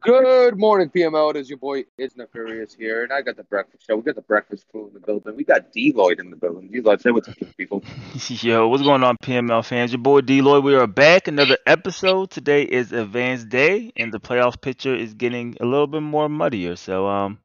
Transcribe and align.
Good 0.00 0.56
morning, 0.56 0.90
PML. 0.90 1.30
It 1.30 1.36
is 1.38 1.48
your 1.48 1.58
boy 1.58 1.84
Is 1.98 2.16
Nefarious 2.16 2.72
here, 2.72 3.02
and 3.02 3.12
I 3.12 3.22
got 3.22 3.36
the 3.36 3.42
breakfast 3.42 3.84
show. 3.84 3.96
We 3.96 4.02
got 4.02 4.14
the 4.14 4.22
breakfast 4.22 4.66
crew 4.70 4.86
in 4.86 4.94
the 4.94 5.00
building. 5.00 5.34
We 5.34 5.42
got 5.42 5.72
Deloitte 5.72 6.20
in 6.20 6.30
the 6.30 6.36
building. 6.36 6.70
Deloitte, 6.70 7.02
say 7.02 7.10
what's 7.10 7.28
up 7.28 7.34
people. 7.56 7.82
Yo, 8.28 8.68
what's 8.68 8.84
going 8.84 9.02
on, 9.02 9.16
PML 9.24 9.64
fans? 9.64 9.90
Your 9.90 9.98
boy 9.98 10.20
Deloitte. 10.20 10.62
We 10.62 10.76
are 10.76 10.86
back. 10.86 11.26
Another 11.26 11.58
episode. 11.66 12.30
Today 12.30 12.62
is 12.62 12.92
Advanced 12.92 13.48
Day, 13.48 13.92
and 13.96 14.12
the 14.12 14.20
playoff 14.20 14.60
picture 14.60 14.94
is 14.94 15.14
getting 15.14 15.56
a 15.60 15.64
little 15.64 15.88
bit 15.88 16.02
more 16.02 16.28
muddier. 16.28 16.76
So, 16.76 17.08
um, 17.08 17.40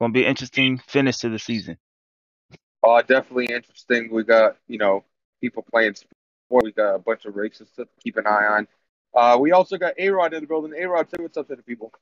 gonna 0.00 0.12
be 0.12 0.24
an 0.24 0.30
interesting 0.30 0.78
finish 0.78 1.18
to 1.18 1.28
the 1.28 1.38
season. 1.38 1.78
Uh, 2.86 3.02
definitely 3.02 3.46
interesting. 3.46 4.10
We 4.12 4.24
got 4.24 4.56
you 4.66 4.78
know 4.78 5.04
people 5.40 5.64
playing 5.70 5.94
sport. 5.94 6.64
We 6.64 6.72
got 6.72 6.94
a 6.94 6.98
bunch 6.98 7.24
of 7.24 7.36
races 7.36 7.68
to 7.76 7.86
keep 8.02 8.16
an 8.16 8.26
eye 8.26 8.46
on. 8.46 8.68
Uh, 9.14 9.38
we 9.38 9.52
also 9.52 9.76
got 9.76 9.94
A 9.98 10.08
Rod 10.10 10.34
in 10.34 10.42
the 10.42 10.46
building. 10.46 10.72
A 10.78 10.86
Rod, 10.86 11.08
say 11.10 11.22
what's 11.22 11.36
up 11.36 11.48
to 11.48 11.56
the 11.56 11.62
people. 11.62 11.92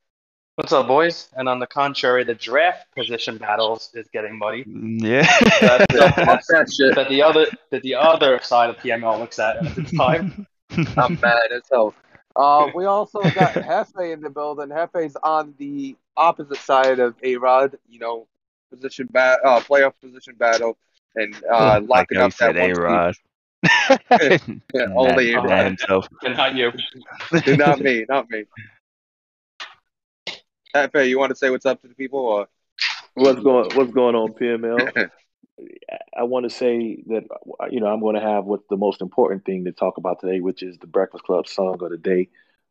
What's 0.55 0.73
up, 0.73 0.87
boys? 0.87 1.29
And 1.35 1.47
on 1.47 1.59
the 1.59 1.67
contrary, 1.67 2.23
the 2.23 2.33
draft 2.33 2.87
position 2.95 3.37
battles 3.37 3.91
is 3.93 4.07
getting 4.11 4.39
muddy. 4.39 4.63
Yeah. 4.67 5.27
that's, 5.61 5.85
Fuck 6.15 6.41
that 6.49 6.73
shit. 6.75 6.95
that 6.95 7.09
the 7.09 7.21
other 7.21 7.45
that 7.69 7.83
the 7.83 7.93
other 7.93 8.39
side 8.41 8.71
of 8.71 8.77
PML 8.77 9.19
looks 9.19 9.37
at 9.37 9.63
at 9.63 9.75
this 9.75 9.91
time. 9.91 10.47
I'm 10.97 11.19
mad 11.21 11.51
as 11.55 11.61
hell. 11.71 11.93
Uh, 12.35 12.69
we 12.73 12.85
also 12.85 13.21
got 13.21 13.53
Hefe 13.53 14.13
in 14.13 14.21
the 14.21 14.31
building. 14.31 14.69
Hefe's 14.69 15.15
on 15.21 15.53
the 15.57 15.95
opposite 16.15 16.57
side 16.57 16.99
of 16.99 17.15
A 17.21 17.37
Rod. 17.37 17.77
You 17.87 17.99
know, 17.99 18.27
position 18.69 19.07
bat, 19.11 19.39
uh, 19.45 19.59
playoff 19.61 19.93
position 20.01 20.35
battle, 20.37 20.77
and 21.15 21.35
uh, 21.51 21.79
like 21.81 22.11
locking 22.11 22.17
how 22.19 22.25
up 22.25 22.31
that 22.37 22.55
said 22.55 22.57
one 22.57 22.71
A 22.71 22.75
seed. 22.75 22.83
Rod. 22.83 23.15
Yeah, 24.73 24.85
only 24.95 25.31
A 25.33 25.35
Not- 25.35 25.45
Rod. 25.49 25.65
himself. 25.65 26.07
And 26.23 26.37
not 26.37 26.55
you. 26.55 26.71
not 27.57 27.79
me, 27.79 28.05
not 28.07 28.29
me. 28.29 28.43
Hefe, 30.75 31.07
you 31.07 31.17
want 31.17 31.29
to 31.31 31.35
say 31.35 31.49
what's 31.49 31.65
up 31.65 31.81
to 31.81 31.87
the 31.87 31.95
people? 31.95 32.19
Or 32.19 32.47
What's 33.15 33.39
going 33.41 33.75
What's 33.75 33.91
going 33.93 34.15
on, 34.15 34.33
PML? 34.33 35.09
I 36.15 36.23
want 36.23 36.43
to 36.47 36.51
say 36.51 37.01
that 37.07 37.23
you 37.71 37.79
know 37.79 37.87
I'm 37.87 37.99
going 37.99 38.15
to 38.15 38.21
have 38.21 38.45
what's 38.45 38.67
the 38.69 38.77
most 38.77 39.01
important 39.01 39.43
thing 39.45 39.65
to 39.65 39.71
talk 39.71 39.97
about 39.97 40.19
today, 40.19 40.39
which 40.39 40.61
is 40.61 40.77
the 40.77 40.85
Breakfast 40.87 41.23
Club 41.23 41.47
song 41.47 41.81
of 41.81 41.89
the 41.89 41.97
day. 41.97 42.29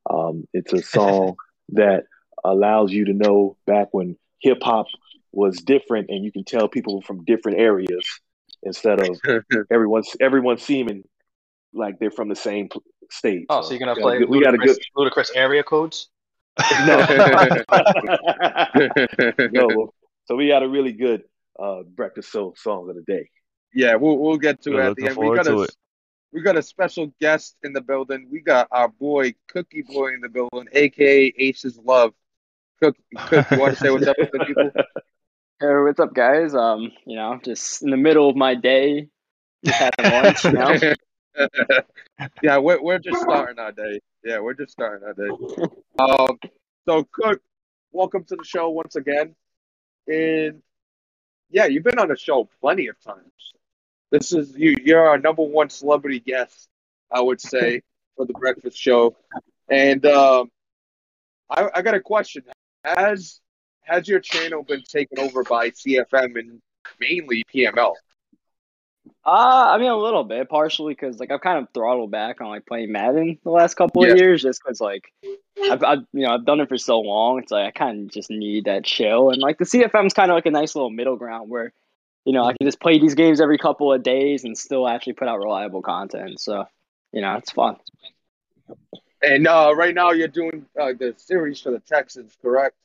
Um, 0.08 0.46
it's 0.52 0.72
a 0.72 0.82
song 0.82 1.36
that 1.70 2.04
allows 2.44 2.92
you 2.92 3.06
to 3.06 3.12
know 3.12 3.56
back 3.66 3.88
when 3.90 4.16
hip 4.40 4.58
hop 4.62 4.86
was 5.36 5.58
different, 5.58 6.08
and 6.08 6.24
you 6.24 6.32
can 6.32 6.44
tell 6.44 6.66
people 6.66 7.02
from 7.02 7.22
different 7.24 7.58
areas 7.60 8.04
instead 8.62 9.00
of 9.00 9.20
everyone's 9.70 10.10
everyone 10.18 10.56
seeming 10.56 11.04
like 11.74 11.98
they're 11.98 12.10
from 12.10 12.28
the 12.30 12.34
same 12.34 12.68
state. 13.10 13.44
Oh, 13.50 13.60
so 13.60 13.70
you're 13.70 13.78
gonna 13.78 13.94
we 13.94 14.00
play 14.02 14.18
good- 14.18 14.30
we 14.30 14.42
got 14.42 14.54
a 14.54 14.58
Ludacris, 14.58 14.78
Ludacris 14.96 15.30
area 15.34 15.62
codes? 15.62 16.08
good 16.58 16.86
no. 19.52 19.92
So 20.28 20.34
we 20.34 20.48
got 20.48 20.64
a 20.64 20.68
really 20.68 20.90
good 20.92 21.22
uh, 21.56 21.82
breakfast 21.84 22.32
soul 22.32 22.54
song 22.56 22.90
of 22.90 22.96
the 22.96 23.02
day. 23.02 23.28
yeah, 23.72 23.94
we'll 23.94 24.18
we'll 24.18 24.38
get 24.38 24.60
to 24.62 24.70
We're 24.70 24.80
it 24.80 24.90
at 24.90 24.96
the 24.96 25.02
looking 25.02 25.08
end. 25.08 25.16
We 25.18 25.24
forward 25.26 25.36
got 25.36 25.42
to 25.44 25.58
a 25.58 25.62
it. 25.62 25.76
we 26.32 26.40
got 26.42 26.56
a 26.56 26.62
special 26.62 27.12
guest 27.20 27.54
in 27.62 27.72
the 27.72 27.80
building. 27.80 28.26
We 28.32 28.40
got 28.40 28.66
our 28.72 28.88
boy 28.88 29.34
Cookie 29.48 29.82
Boy 29.82 30.14
in 30.14 30.20
the 30.20 30.28
building, 30.28 30.66
aka 30.72 31.32
Ace's 31.38 31.78
Love. 31.78 32.12
Cook, 32.82 32.96
Cook, 33.28 33.46
you 33.52 33.58
want 33.58 33.74
to 33.74 33.80
say 33.80 33.90
what's 33.90 34.06
up 34.08 34.16
with 34.18 34.32
the 34.32 34.44
people? 34.46 34.70
Hey, 35.58 35.68
what's 35.68 35.98
up, 35.98 36.12
guys? 36.12 36.54
Um, 36.54 36.92
you 37.06 37.16
know, 37.16 37.40
just 37.42 37.82
in 37.82 37.88
the 37.88 37.96
middle 37.96 38.28
of 38.28 38.36
my 38.36 38.54
day, 38.54 39.08
just 39.64 39.78
having 39.78 40.12
lunch. 40.12 40.44
You 40.44 40.52
know, 40.52 40.78
yeah, 42.42 42.58
we're 42.58 42.82
we're 42.82 42.98
just 42.98 43.22
starting 43.22 43.58
our 43.58 43.72
day. 43.72 44.00
Yeah, 44.22 44.40
we're 44.40 44.52
just 44.52 44.72
starting 44.72 45.08
our 45.08 45.14
day. 45.14 45.30
Um, 45.98 46.38
so 46.86 47.04
Cook, 47.10 47.40
welcome 47.90 48.24
to 48.24 48.36
the 48.36 48.44
show 48.44 48.68
once 48.68 48.96
again. 48.96 49.34
And 50.06 50.60
yeah, 51.48 51.64
you've 51.64 51.84
been 51.84 51.98
on 51.98 52.08
the 52.08 52.18
show 52.18 52.50
plenty 52.60 52.88
of 52.88 53.00
times. 53.00 53.54
This 54.10 54.34
is 54.34 54.54
you. 54.58 54.76
You're 54.84 55.08
our 55.08 55.16
number 55.16 55.42
one 55.42 55.70
celebrity 55.70 56.20
guest, 56.20 56.68
I 57.10 57.22
would 57.22 57.40
say, 57.40 57.80
for 58.18 58.26
the 58.26 58.34
breakfast 58.34 58.76
show. 58.76 59.16
And 59.70 60.04
um, 60.04 60.50
I, 61.48 61.70
I 61.76 61.80
got 61.80 61.94
a 61.94 62.00
question: 62.00 62.44
Has 62.84 63.40
has 63.86 64.08
your 64.08 64.20
channel 64.20 64.62
been 64.62 64.82
taken 64.82 65.18
over 65.18 65.44
by 65.44 65.70
CFM 65.70 66.38
and 66.38 66.60
mainly 67.00 67.44
PML? 67.54 67.94
uh, 69.24 69.70
I 69.74 69.78
mean, 69.78 69.90
a 69.90 69.96
little 69.96 70.24
bit, 70.24 70.48
partially 70.48 70.94
because 70.94 71.18
like 71.18 71.30
I've 71.30 71.40
kind 71.40 71.58
of 71.58 71.68
throttled 71.72 72.10
back 72.10 72.40
on 72.40 72.48
like 72.48 72.66
playing 72.66 72.92
Madden 72.92 73.38
the 73.44 73.50
last 73.50 73.74
couple 73.74 74.04
Yeah. 74.04 74.12
of 74.12 74.18
years, 74.18 74.42
just 74.42 74.60
because 74.62 74.80
like 74.80 75.12
I've, 75.70 75.82
I've 75.82 76.04
you 76.12 76.26
know 76.26 76.34
I've 76.34 76.44
done 76.44 76.60
it 76.60 76.68
for 76.68 76.78
so 76.78 77.00
long. 77.00 77.38
It's 77.40 77.50
like 77.52 77.66
I 77.66 77.70
kind 77.70 78.06
of 78.06 78.12
just 78.12 78.30
need 78.30 78.64
that 78.66 78.84
chill, 78.84 79.30
and 79.30 79.40
like 79.40 79.58
the 79.58 79.64
CFM's 79.64 80.14
kind 80.14 80.30
of 80.30 80.34
like 80.36 80.46
a 80.46 80.50
nice 80.50 80.74
little 80.74 80.90
middle 80.90 81.16
ground 81.16 81.50
where 81.50 81.72
you 82.24 82.32
know 82.32 82.44
I 82.44 82.52
can 82.54 82.66
just 82.66 82.80
play 82.80 82.98
these 82.98 83.14
games 83.14 83.40
every 83.40 83.58
couple 83.58 83.92
of 83.92 84.02
days 84.02 84.44
and 84.44 84.56
still 84.56 84.86
actually 84.86 85.14
put 85.14 85.28
out 85.28 85.38
reliable 85.38 85.82
content. 85.82 86.40
So 86.40 86.66
you 87.12 87.20
know 87.20 87.34
it's 87.36 87.50
fun. 87.52 87.76
And 89.22 89.46
uh, 89.46 89.72
right 89.74 89.94
now, 89.94 90.10
you're 90.12 90.28
doing 90.28 90.66
uh, 90.78 90.92
the 90.92 91.14
series 91.16 91.60
for 91.60 91.70
the 91.70 91.80
Texans, 91.80 92.36
correct? 92.42 92.76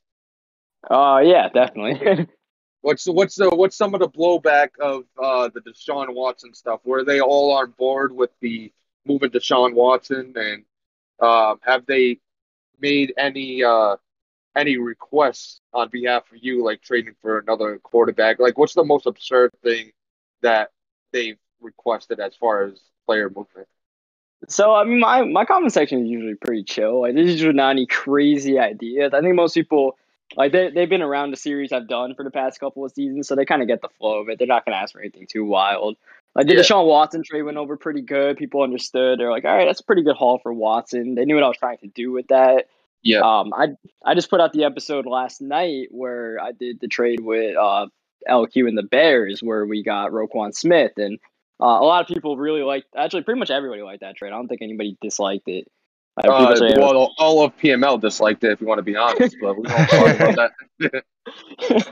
Uh, 0.90 1.22
yeah, 1.24 1.50
definitely. 1.50 2.28
What's 2.81 3.03
the, 3.03 3.12
what's 3.12 3.36
the 3.36 3.50
what's 3.50 3.75
some 3.75 3.94
of 3.94 4.00
the 4.00 4.09
blowback 4.09 4.69
of 4.80 5.03
uh, 5.22 5.50
the 5.53 5.62
Deshaun 5.62 6.16
Watson 6.16 6.53
stuff? 6.56 6.81
Were 6.84 7.03
they 7.03 7.22
all 7.22 7.52
on 7.52 7.72
board 7.78 8.12
with 8.12 8.31
the 8.42 8.74
moving 9.06 9.30
Deshaun 9.30 9.75
Watson, 9.75 10.34
and 10.36 10.64
um, 11.20 11.59
have 11.62 11.86
they 11.86 12.18
made 12.80 13.14
any 13.18 13.64
uh, 13.64 13.97
any 14.56 14.78
requests 14.78 15.62
on 15.74 15.90
behalf 15.90 16.24
of 16.31 16.40
you, 16.41 16.64
like 16.64 16.81
trading 16.81 17.14
for 17.22 17.38
another 17.38 17.78
quarterback? 17.78 18.40
Like, 18.40 18.58
what's 18.58 18.74
the 18.74 18.84
most 18.84 19.06
absurd 19.06 19.52
thing 19.64 19.91
that 20.41 20.72
they've 21.14 21.38
requested 21.62 22.20
as 22.20 22.36
far 22.36 22.64
as 22.64 22.81
player 23.06 23.30
movement? 23.30 23.68
So 24.47 24.74
I 24.74 24.86
mean, 24.86 25.00
my 25.00 25.24
my 25.24 25.46
comment 25.46 25.72
section 25.72 26.03
is 26.03 26.09
usually 26.09 26.34
pretty 26.34 26.64
chill. 26.64 27.02
Like, 27.02 27.14
there's 27.14 27.30
usually 27.30 27.53
not 27.53 27.70
any 27.70 27.86
crazy 27.86 28.58
ideas. 28.58 29.14
I 29.14 29.22
think 29.22 29.36
most 29.36 29.53
people 29.53 29.97
like 30.36 30.52
they 30.52 30.69
they've 30.72 30.90
been 30.90 31.02
around 31.02 31.31
the 31.31 31.38
series 31.38 31.72
I've 31.72 31.88
done 31.88 32.16
for 32.16 32.24
the 32.24 32.31
past 32.31 32.59
couple 32.59 32.86
of 32.86 32.92
seasons, 32.92 33.28
so 33.28 33.36
they 33.36 33.46
kind 33.46 33.62
of 33.62 33.68
get 33.68 33.81
the 33.81 33.90
flow 34.00 34.19
of 34.19 34.30
it. 34.30 34.38
They're 34.38 34.47
not 34.47 34.66
gonna 34.66 34.78
ask 34.78 34.94
for 34.94 35.00
anything 35.00 35.28
too 35.28 35.46
wild. 35.46 35.97
Like 36.36 36.47
the 36.47 36.53
Yeah. 36.56 36.62
Deshaun 36.62 36.88
Watson 36.88 37.24
trade 37.24 37.42
went 37.44 37.58
over 37.58 37.75
pretty 37.75 38.02
good. 38.02 38.38
People 38.38 38.62
understood. 38.64 39.20
They're 39.20 39.31
like, 39.31 39.44
all 39.46 39.56
right, 39.56 39.66
that's 39.66 39.81
a 39.81 39.84
pretty 39.86 40.03
good 40.03 40.16
haul 40.16 40.40
for 40.40 40.53
Watson. 40.53 41.16
They 41.16 41.25
knew 41.25 41.36
what 41.36 41.44
I 41.44 41.47
was 41.47 41.58
trying 41.58 41.80
to 41.80 41.88
do 41.88 42.12
with 42.12 42.28
that. 42.28 42.68
Yeah. 43.03 43.20
Um, 43.20 43.53
I 43.53 43.70
I 44.06 44.16
just 44.16 44.30
put 44.30 44.40
out 44.40 44.53
the 44.53 44.64
episode 44.64 45.06
last 45.06 45.41
night 45.41 45.88
where 45.91 46.40
I 46.41 46.52
did 46.52 46.80
the 46.80 46.88
trade 46.88 47.20
with 47.20 47.58
uh 47.58 47.88
LQ 48.30 48.68
and 48.68 48.78
the 48.78 48.84
Bears, 48.84 49.41
where 49.41 49.66
we 49.66 49.84
got 49.84 50.12
Roquan 50.12 50.53
Smith, 50.53 50.94
and 50.97 51.20
uh, 51.59 51.66
a 51.66 51.86
lot 51.86 52.02
of 52.02 52.08
people 52.08 52.38
really 52.38 52.62
liked. 52.62 52.88
Actually, 52.96 53.24
pretty 53.24 53.40
much 53.40 53.50
everybody 53.50 53.81
liked 53.81 54.02
that 54.02 54.16
trade. 54.16 54.30
I 54.31 54.36
don't 54.36 54.47
think 54.47 54.62
anybody 54.62 54.97
disliked 55.02 55.47
it. 55.47 55.68
Uh, 56.17 56.55
well, 56.77 57.13
all 57.17 57.44
of 57.44 57.55
PML 57.57 57.99
disliked 57.99 58.44
it, 58.44 58.51
if 58.51 58.61
you 58.61 58.67
want 58.67 58.79
to 58.79 58.83
be 58.83 58.95
honest, 58.95 59.35
but 59.41 59.55
we 59.55 59.63
won't 59.63 59.89
talk 59.89 60.16
about 60.16 60.51
that. 60.79 61.03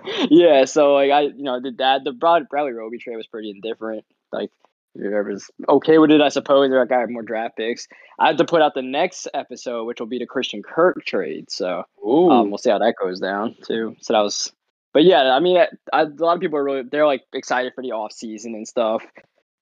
yeah, 0.29 0.65
so 0.65 0.93
like 0.95 1.11
I, 1.11 1.21
you 1.21 1.43
know, 1.43 1.59
did 1.61 1.77
that. 1.77 2.03
The 2.03 2.11
Brad, 2.11 2.49
Bradley 2.49 2.73
Roby 2.73 2.97
trade 2.97 3.15
was 3.15 3.27
pretty 3.27 3.49
indifferent. 3.49 4.03
Like 4.31 4.51
whoever's 4.95 5.49
okay 5.67 5.97
with 5.97 6.11
it, 6.11 6.21
I 6.21 6.29
suppose. 6.29 6.69
Like, 6.69 6.91
I 6.91 6.99
have 6.99 7.09
more 7.09 7.21
draft 7.21 7.57
picks. 7.57 7.87
I 8.17 8.27
have 8.27 8.37
to 8.37 8.45
put 8.45 8.61
out 8.61 8.73
the 8.73 8.81
next 8.81 9.27
episode, 9.33 9.85
which 9.85 9.99
will 9.99 10.07
be 10.07 10.19
the 10.19 10.25
Christian 10.25 10.63
Kirk 10.63 11.05
trade. 11.05 11.49
So 11.49 11.83
um, 12.05 12.49
we'll 12.49 12.57
see 12.57 12.69
how 12.69 12.79
that 12.79 12.95
goes 13.01 13.19
down 13.19 13.55
too. 13.63 13.95
So 14.01 14.13
that 14.13 14.21
was, 14.21 14.51
but 14.93 15.03
yeah, 15.03 15.31
I 15.31 15.39
mean, 15.39 15.57
I, 15.57 15.67
I, 15.93 16.01
a 16.01 16.05
lot 16.05 16.35
of 16.35 16.41
people 16.41 16.57
are 16.57 16.63
really 16.63 16.83
they're 16.83 17.05
like 17.05 17.23
excited 17.33 17.73
for 17.73 17.81
the 17.81 17.91
off 17.91 18.11
season 18.11 18.55
and 18.55 18.67
stuff. 18.67 19.03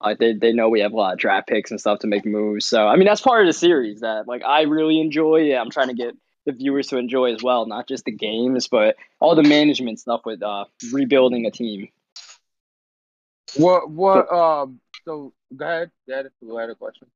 Like 0.01 0.19
they 0.19 0.33
they 0.33 0.53
know 0.53 0.69
we 0.69 0.81
have 0.81 0.93
a 0.93 0.95
lot 0.95 1.13
of 1.13 1.19
draft 1.19 1.47
picks 1.47 1.71
and 1.71 1.79
stuff 1.79 1.99
to 1.99 2.07
make 2.07 2.25
moves. 2.25 2.65
So 2.65 2.87
I 2.87 2.95
mean, 2.95 3.05
that's 3.05 3.21
part 3.21 3.41
of 3.41 3.47
the 3.47 3.57
series 3.57 4.01
that 4.01 4.27
like 4.27 4.43
I 4.43 4.61
really 4.63 4.99
enjoy. 4.99 5.37
Yeah, 5.37 5.61
I'm 5.61 5.71
trying 5.71 5.87
to 5.87 5.95
get 5.95 6.15
the 6.45 6.51
viewers 6.51 6.87
to 6.87 6.97
enjoy 6.97 7.33
as 7.33 7.43
well, 7.43 7.65
not 7.65 7.87
just 7.87 8.05
the 8.05 8.11
games, 8.11 8.67
but 8.67 8.95
all 9.19 9.35
the 9.35 9.43
management 9.43 9.99
stuff 9.99 10.21
with 10.25 10.41
uh, 10.43 10.65
rebuilding 10.93 11.45
a 11.45 11.51
team. 11.51 11.89
What 13.55 13.89
what 13.89 14.31
um 14.31 14.79
so 15.05 15.33
go 15.55 15.65
ahead. 15.65 15.91
Go 16.07 16.13
ahead. 16.13 16.31
Go 16.45 16.57
ahead 16.57 16.69
a 16.69 16.75
question. 16.75 17.07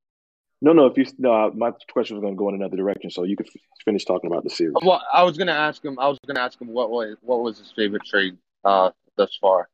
No, 0.62 0.74
no. 0.74 0.86
If 0.86 0.98
you 0.98 1.06
no, 1.18 1.52
my 1.52 1.72
question 1.92 2.16
was 2.16 2.22
going 2.22 2.34
to 2.34 2.38
go 2.38 2.50
in 2.50 2.56
another 2.56 2.78
direction, 2.78 3.10
so 3.10 3.24
you 3.24 3.36
could 3.36 3.48
f- 3.48 3.62
finish 3.84 4.06
talking 4.06 4.30
about 4.32 4.44
the 4.44 4.50
series. 4.50 4.76
Well, 4.84 5.02
I 5.14 5.24
was 5.24 5.38
gonna 5.38 5.52
ask 5.52 5.84
him. 5.84 6.00
I 6.00 6.08
was 6.08 6.18
gonna 6.26 6.40
ask 6.40 6.60
him 6.62 6.70
what 6.70 6.90
was 6.90 7.18
what 7.22 7.42
was 7.42 7.58
his 7.58 7.72
favorite 7.76 8.04
trade 8.06 8.38
uh 8.64 8.92
thus 9.18 9.38
far. 9.40 9.70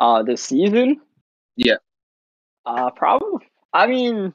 Uh, 0.00 0.22
this 0.22 0.42
season, 0.42 1.00
Yeah. 1.56 1.76
Uh, 2.66 2.90
probably. 2.90 3.46
I 3.72 3.86
mean, 3.86 4.32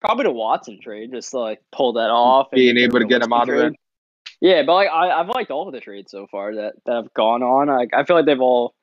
probably 0.00 0.24
the 0.24 0.32
Watson 0.32 0.80
trade, 0.80 1.10
just 1.12 1.30
to, 1.30 1.38
like 1.38 1.62
pull 1.72 1.94
that 1.94 2.10
off. 2.10 2.50
Being 2.50 2.74
make 2.74 2.84
able 2.84 3.00
to 3.00 3.06
get 3.06 3.22
him 3.22 3.32
out 3.32 3.42
of 3.42 3.48
realistic 3.48 3.60
there. 3.60 3.70
trade. 3.70 3.78
Yeah, 4.40 4.62
but 4.64 4.74
like 4.74 4.88
I, 4.88 5.10
I've 5.10 5.28
liked 5.28 5.50
all 5.50 5.68
of 5.68 5.72
the 5.72 5.80
trades 5.80 6.10
so 6.10 6.26
far 6.26 6.54
that, 6.56 6.74
that 6.86 6.94
have 6.94 7.14
gone 7.14 7.42
on. 7.42 7.68
Like 7.68 7.90
I 7.94 8.04
feel 8.04 8.16
like 8.16 8.26
they've 8.26 8.40
all 8.40 8.74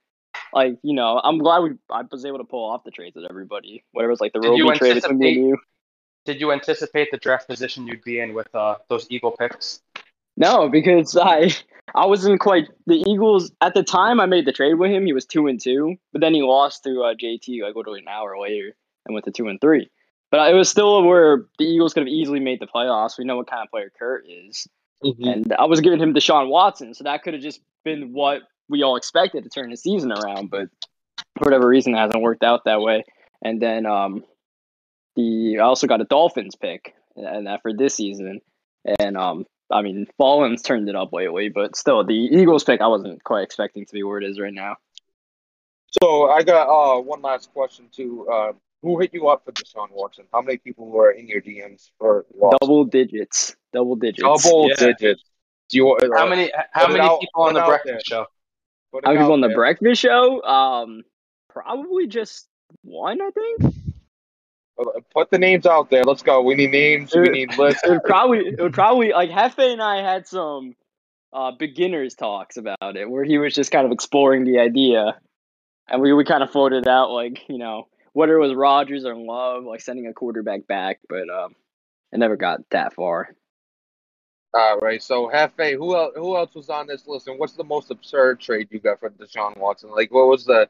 like 0.53 0.77
you 0.83 0.93
know, 0.93 1.19
I'm 1.21 1.37
glad 1.37 1.59
we 1.59 1.71
I 1.89 2.03
was 2.09 2.25
able 2.25 2.37
to 2.37 2.43
pull 2.43 2.69
off 2.69 2.83
the 2.83 2.91
trades 2.91 3.15
with 3.15 3.25
everybody. 3.29 3.83
Whatever 3.91 4.11
Whatever's 4.13 4.21
like 4.21 4.33
the 4.33 4.39
Did 4.39 4.57
you 4.57 4.65
Roby 4.65 4.77
trade 4.77 4.93
between 4.95 5.19
me 5.19 5.35
and 5.35 5.47
you. 5.49 5.57
Did 6.25 6.39
you 6.39 6.51
anticipate 6.51 7.09
the 7.11 7.17
draft 7.17 7.47
position 7.47 7.87
you'd 7.87 8.03
be 8.03 8.19
in 8.19 8.33
with 8.33 8.53
uh, 8.53 8.75
those 8.87 9.07
Eagle 9.09 9.31
picks? 9.31 9.81
No, 10.39 10.69
because 10.69 11.15
I 11.17 11.51
I 11.93 12.05
wasn't 12.07 12.39
quite 12.39 12.69
the 12.87 12.95
Eagles 12.95 13.51
at 13.61 13.73
the 13.73 13.83
time 13.83 14.19
I 14.19 14.25
made 14.25 14.45
the 14.45 14.53
trade 14.53 14.75
with 14.75 14.89
him. 14.89 15.05
He 15.05 15.13
was 15.13 15.25
two 15.25 15.47
and 15.47 15.61
two, 15.61 15.97
but 16.11 16.21
then 16.21 16.33
he 16.33 16.41
lost 16.41 16.83
to 16.85 17.01
uh, 17.01 17.13
JT 17.13 17.61
like 17.61 17.75
literally 17.75 17.99
an 17.99 18.07
hour 18.07 18.39
later 18.39 18.73
and 19.05 19.13
went 19.13 19.25
to 19.25 19.31
two 19.31 19.47
and 19.47 19.59
three. 19.61 19.91
But 20.31 20.49
it 20.49 20.55
was 20.55 20.69
still 20.69 21.03
where 21.03 21.45
the 21.57 21.65
Eagles 21.65 21.93
could 21.93 22.01
have 22.01 22.07
easily 22.07 22.39
made 22.39 22.59
the 22.59 22.67
playoffs. 22.67 23.17
We 23.17 23.25
know 23.25 23.35
what 23.35 23.49
kind 23.49 23.63
of 23.63 23.69
player 23.69 23.91
Kurt 23.97 24.25
is, 24.27 24.67
and 25.01 25.53
I 25.53 25.65
was 25.65 25.81
giving 25.81 25.99
him 25.99 26.13
Deshaun 26.13 26.49
Watson, 26.49 26.93
so 26.93 27.03
that 27.03 27.23
could 27.23 27.33
have 27.33 27.43
just 27.43 27.61
been 27.83 28.13
what 28.13 28.43
we 28.69 28.83
all 28.83 28.95
expected 28.95 29.43
to 29.43 29.49
turn 29.49 29.71
the 29.71 29.77
season 29.77 30.11
around. 30.11 30.51
But 30.51 30.69
for 31.37 31.45
whatever 31.45 31.67
reason, 31.67 31.95
it 31.95 31.97
hasn't 31.97 32.21
worked 32.21 32.43
out 32.43 32.65
that 32.65 32.79
way. 32.79 33.03
And 33.41 33.61
then 33.61 33.85
um, 33.85 34.23
the 35.15 35.57
I 35.59 35.63
also 35.63 35.87
got 35.87 36.01
a 36.01 36.05
Dolphins 36.05 36.55
pick, 36.55 36.93
and 37.15 37.47
that 37.47 37.61
for 37.61 37.73
this 37.73 37.95
season, 37.95 38.41
and 38.99 39.17
um, 39.17 39.45
I 39.71 39.81
mean, 39.81 40.07
Fallen's 40.17 40.61
turned 40.61 40.89
it 40.89 40.95
up 40.95 41.13
lately, 41.13 41.49
but 41.49 41.75
still, 41.75 42.03
the 42.03 42.13
Eagles 42.13 42.63
pick 42.63 42.81
I 42.81 42.87
wasn't 42.87 43.23
quite 43.23 43.43
expecting 43.43 43.85
to 43.85 43.93
be 43.93 44.03
where 44.03 44.17
it 44.19 44.23
is 44.29 44.39
right 44.39 44.53
now. 44.53 44.77
So 46.01 46.29
I 46.29 46.43
got 46.43 46.67
uh 46.69 47.01
one 47.01 47.21
last 47.21 47.51
question 47.53 47.87
too. 47.91 48.27
Uh, 48.31 48.51
who 48.81 48.99
hit 48.99 49.13
you 49.13 49.27
up 49.27 49.43
for 49.43 49.51
Deshaun 49.51 49.87
Watson? 49.91 50.25
How 50.31 50.41
many 50.41 50.57
people 50.57 50.87
were 50.87 51.11
in 51.11 51.27
your 51.27 51.41
DMs 51.41 51.89
for 51.99 52.25
Watson? 52.31 52.57
Double 52.61 52.85
digits, 52.85 53.55
double 53.73 53.95
digits. 53.95 54.21
Double 54.21 54.69
Yeah. 54.69 54.75
digits. 54.93 55.23
Do 55.69 55.77
you 55.77 55.91
uh, 55.91 56.07
How 56.17 56.27
many 56.27 56.51
how 56.71 56.87
many 56.87 56.99
out- 57.01 57.19
people 57.19 57.43
on 57.43 57.53
the 57.53 57.61
breakfast 57.61 58.05
there. 58.09 58.19
show? 58.23 58.25
How 58.93 59.11
many 59.11 59.17
people 59.19 59.33
on 59.33 59.41
the 59.41 59.47
there. 59.49 59.55
breakfast 59.57 60.01
show? 60.01 60.41
Um, 60.43 61.03
probably 61.49 62.07
just 62.07 62.47
one, 62.83 63.19
I 63.21 63.29
think. 63.31 63.73
Put 65.13 65.29
the 65.29 65.37
names 65.37 65.65
out 65.65 65.89
there. 65.89 66.03
Let's 66.03 66.21
go. 66.21 66.41
We 66.41 66.55
need 66.55 66.71
names. 66.71 67.13
We 67.13 67.29
need 67.29 67.57
lists. 67.57 67.81
It 67.83 67.89
would 67.89 68.03
probably, 68.03 68.39
it 68.39 68.61
would 68.61 68.73
probably 68.73 69.11
like 69.11 69.29
Hefe 69.29 69.59
and 69.59 69.81
I 69.81 70.01
had 70.01 70.27
some 70.27 70.75
uh, 71.33 71.51
beginners 71.51 72.15
talks 72.15 72.57
about 72.57 72.95
it, 72.95 73.09
where 73.09 73.23
he 73.23 73.37
was 73.37 73.53
just 73.53 73.71
kind 73.71 73.85
of 73.85 73.91
exploring 73.91 74.45
the 74.45 74.59
idea, 74.59 75.17
and 75.87 76.01
we 76.01 76.13
we 76.13 76.23
kind 76.23 76.43
of 76.43 76.51
floated 76.51 76.87
out 76.87 77.11
like 77.11 77.47
you 77.49 77.57
know 77.57 77.87
whether 78.13 78.35
it 78.35 78.39
was 78.39 78.55
Rodgers 78.55 79.05
or 79.05 79.15
Love, 79.15 79.63
like 79.63 79.81
sending 79.81 80.07
a 80.07 80.13
quarterback 80.13 80.67
back, 80.67 80.99
but 81.07 81.29
um, 81.29 81.55
it 82.11 82.17
never 82.17 82.35
got 82.35 82.61
that 82.71 82.93
far. 82.93 83.29
All 84.53 84.79
right. 84.79 85.01
So 85.01 85.29
Hefe, 85.29 85.75
who 85.75 85.95
else? 85.95 86.13
Who 86.15 86.35
else 86.35 86.55
was 86.55 86.69
on 86.69 86.87
this 86.87 87.07
list? 87.07 87.27
And 87.27 87.37
what's 87.37 87.53
the 87.53 87.63
most 87.63 87.91
absurd 87.91 88.39
trade 88.39 88.69
you 88.71 88.79
got 88.79 88.99
for 88.99 89.09
Deshaun 89.11 89.57
Watson? 89.57 89.91
Like, 89.91 90.11
what 90.11 90.27
was 90.27 90.45
the 90.45 90.67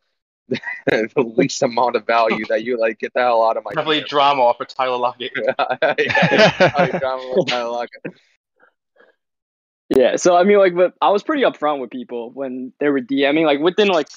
the 0.85 1.33
least 1.35 1.61
amount 1.61 1.95
of 1.95 2.05
value 2.05 2.45
that 2.49 2.63
you 2.63 2.79
like? 2.79 2.99
Get 2.99 3.13
the 3.13 3.21
hell 3.21 3.43
out 3.43 3.57
of 3.57 3.63
my. 3.63 3.71
Probably 3.73 4.01
DMs. 4.01 4.07
drama 4.07 4.41
off 4.43 4.57
for 4.57 4.65
Tyler 4.65 4.97
Lockett. 4.97 5.31
Yeah. 5.81 6.99
Drama 6.99 7.33
with 7.35 7.47
Tyler 7.47 7.71
Lockett. 7.71 8.01
Yeah, 9.89 10.17
so 10.17 10.35
I 10.35 10.43
mean, 10.43 10.59
like, 10.59 10.75
but 10.75 10.93
I 11.01 11.09
was 11.09 11.23
pretty 11.23 11.43
upfront 11.43 11.79
with 11.79 11.89
people 11.89 12.31
when 12.31 12.73
they 12.79 12.89
were 12.89 13.01
DMing. 13.01 13.45
Like, 13.45 13.59
within 13.59 13.87
like, 13.87 14.07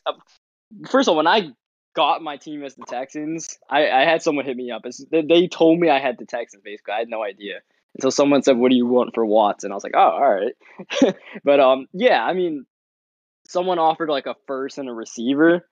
first 0.91 1.09
of 1.09 1.13
all, 1.13 1.17
when 1.17 1.27
I 1.27 1.53
got 1.95 2.23
my 2.23 2.37
team 2.37 2.63
as 2.63 2.75
the 2.75 2.85
Texans, 2.87 3.59
I, 3.71 3.89
I 3.89 4.05
had 4.05 4.23
someone 4.23 4.45
hit 4.45 4.57
me 4.57 4.71
up. 4.71 4.83
It's, 4.85 5.05
they, 5.11 5.23
they 5.23 5.49
told 5.49 5.79
me 5.79 5.89
I 5.89 5.99
had 5.99 6.19
the 6.19 6.27
Texans. 6.27 6.63
Basically, 6.63 6.93
I 6.93 6.99
had 6.99 7.09
no 7.09 7.23
idea 7.23 7.61
until 7.95 8.11
someone 8.11 8.43
said, 8.43 8.59
"What 8.59 8.71
do 8.71 8.77
you 8.77 8.87
want 8.87 9.15
for 9.15 9.25
Watts?" 9.25 9.65
And 9.65 9.73
I 9.73 9.77
was 9.77 9.85
like, 9.85 9.95
"Oh, 9.97 9.99
all 9.99 10.35
right." 10.35 11.15
but 11.45 11.61
um, 11.61 11.87
yeah, 11.95 12.23
I 12.23 12.35
mean, 12.35 12.67
someone 13.49 13.79
offered 13.79 14.09
like 14.09 14.27
a 14.27 14.37
first 14.47 14.79
and 14.79 14.89
a 14.89 14.93
receiver, 14.93 15.67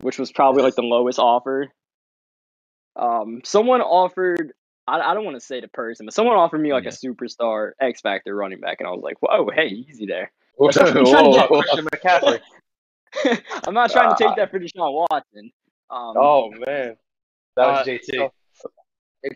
which 0.00 0.18
was 0.18 0.32
probably 0.32 0.62
like 0.62 0.74
the 0.74 0.82
lowest 0.82 1.18
offer. 1.18 1.68
Um, 2.96 3.40
someone 3.44 3.80
offered. 3.80 4.52
I, 4.86 5.00
I 5.00 5.14
don't 5.14 5.24
want 5.24 5.36
to 5.36 5.40
say 5.40 5.60
the 5.60 5.68
person, 5.68 6.06
but 6.06 6.14
someone 6.14 6.36
offered 6.36 6.60
me 6.60 6.72
like 6.72 6.84
Yeah. 6.84 6.90
a 6.90 6.92
superstar 6.92 7.72
X 7.80 8.00
Factor 8.00 8.34
running 8.34 8.60
back, 8.60 8.78
and 8.80 8.88
I 8.88 8.90
was 8.90 9.02
like, 9.02 9.16
"Whoa, 9.20 9.48
hey, 9.54 9.66
easy 9.68 10.06
there." 10.06 10.32
Whoa, 10.56 10.70
trying 10.72 10.92
to 10.94 11.04
get 11.04 11.50
whoa. 11.50 12.36
I'm 13.66 13.74
not 13.74 13.90
trying 13.90 14.14
to 14.14 14.22
take 14.22 14.36
that 14.36 14.50
for 14.50 14.58
Deshaun 14.58 15.06
Watson. 15.10 15.50
Um, 15.90 16.14
Oh 16.16 16.50
man. 16.50 16.96
That 17.56 17.66
was 17.66 17.80
Uh, 17.80 17.84
JT. 17.90 18.00
so- 18.14 18.32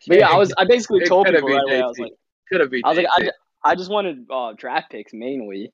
but 0.08 0.17
yeah, 0.19 0.28
I 0.31 0.37
was. 0.37 0.52
I 0.56 0.64
basically 0.64 1.05
told 1.05 1.26
people 1.26 1.49
right 1.49 1.62
away. 1.62 1.81
I 1.82 1.87
was 1.87 1.99
like, 1.99 2.12
could 2.49 2.60
have 2.60 2.70
been. 2.70 2.81
I 2.84 2.88
was 2.88 2.96
like, 2.99 3.06
I, 3.17 3.31
I 3.64 3.75
just 3.75 3.90
wanted 3.90 4.26
uh, 4.31 4.55
draft 4.56 4.90
picks 4.90 5.12
mainly. 5.12 5.72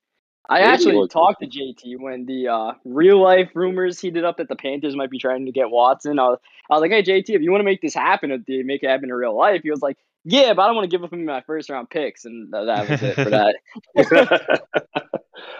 I 0.49 0.61
actually 0.61 0.97
it 0.97 0.99
was- 1.01 1.11
talked 1.11 1.41
to 1.43 1.47
JT 1.47 2.01
when 2.01 2.27
the 2.27 2.49
uh, 2.49 2.73
real 2.85 3.23
life 3.23 3.51
rumors 3.55 4.01
heated 4.01 4.25
up 4.25 4.39
that 4.39 4.49
the 4.49 4.57
Panthers 4.57 4.97
might 4.97 5.11
be 5.11 5.19
trying 5.19 5.47
to 5.47 5.53
get 5.53 5.71
Watson. 5.71 6.19
I 6.19 6.25
was, 6.31 6.39
I 6.71 6.75
was 6.75 6.81
like, 6.81 6.91
hey 6.91 7.03
JT, 7.03 7.31
if 7.31 7.43
you 7.43 7.51
want 7.51 7.61
to 7.61 7.65
make 7.65 7.81
this 7.81 7.95
happen, 7.95 8.31
if 8.33 8.45
they 8.47 8.63
make 8.63 8.83
it 8.83 8.89
happen 8.91 9.11
in 9.11 9.15
real 9.15 9.37
life, 9.37 9.61
he 9.63 9.71
was 9.71 9.81
like, 9.83 9.97
yeah, 10.25 10.53
but 10.55 10.63
I 10.63 10.67
don't 10.67 10.77
want 10.77 10.91
to 10.91 10.95
give 10.97 11.05
up 11.05 11.13
him 11.13 11.25
my 11.25 11.41
first 11.43 11.71
round 11.71 11.89
picks, 11.89 12.25
and 12.25 12.53
that, 12.53 12.65
that 12.65 12.89
was 12.91 13.03
it 13.03 13.15
for 13.15 13.31
that. 13.31 13.57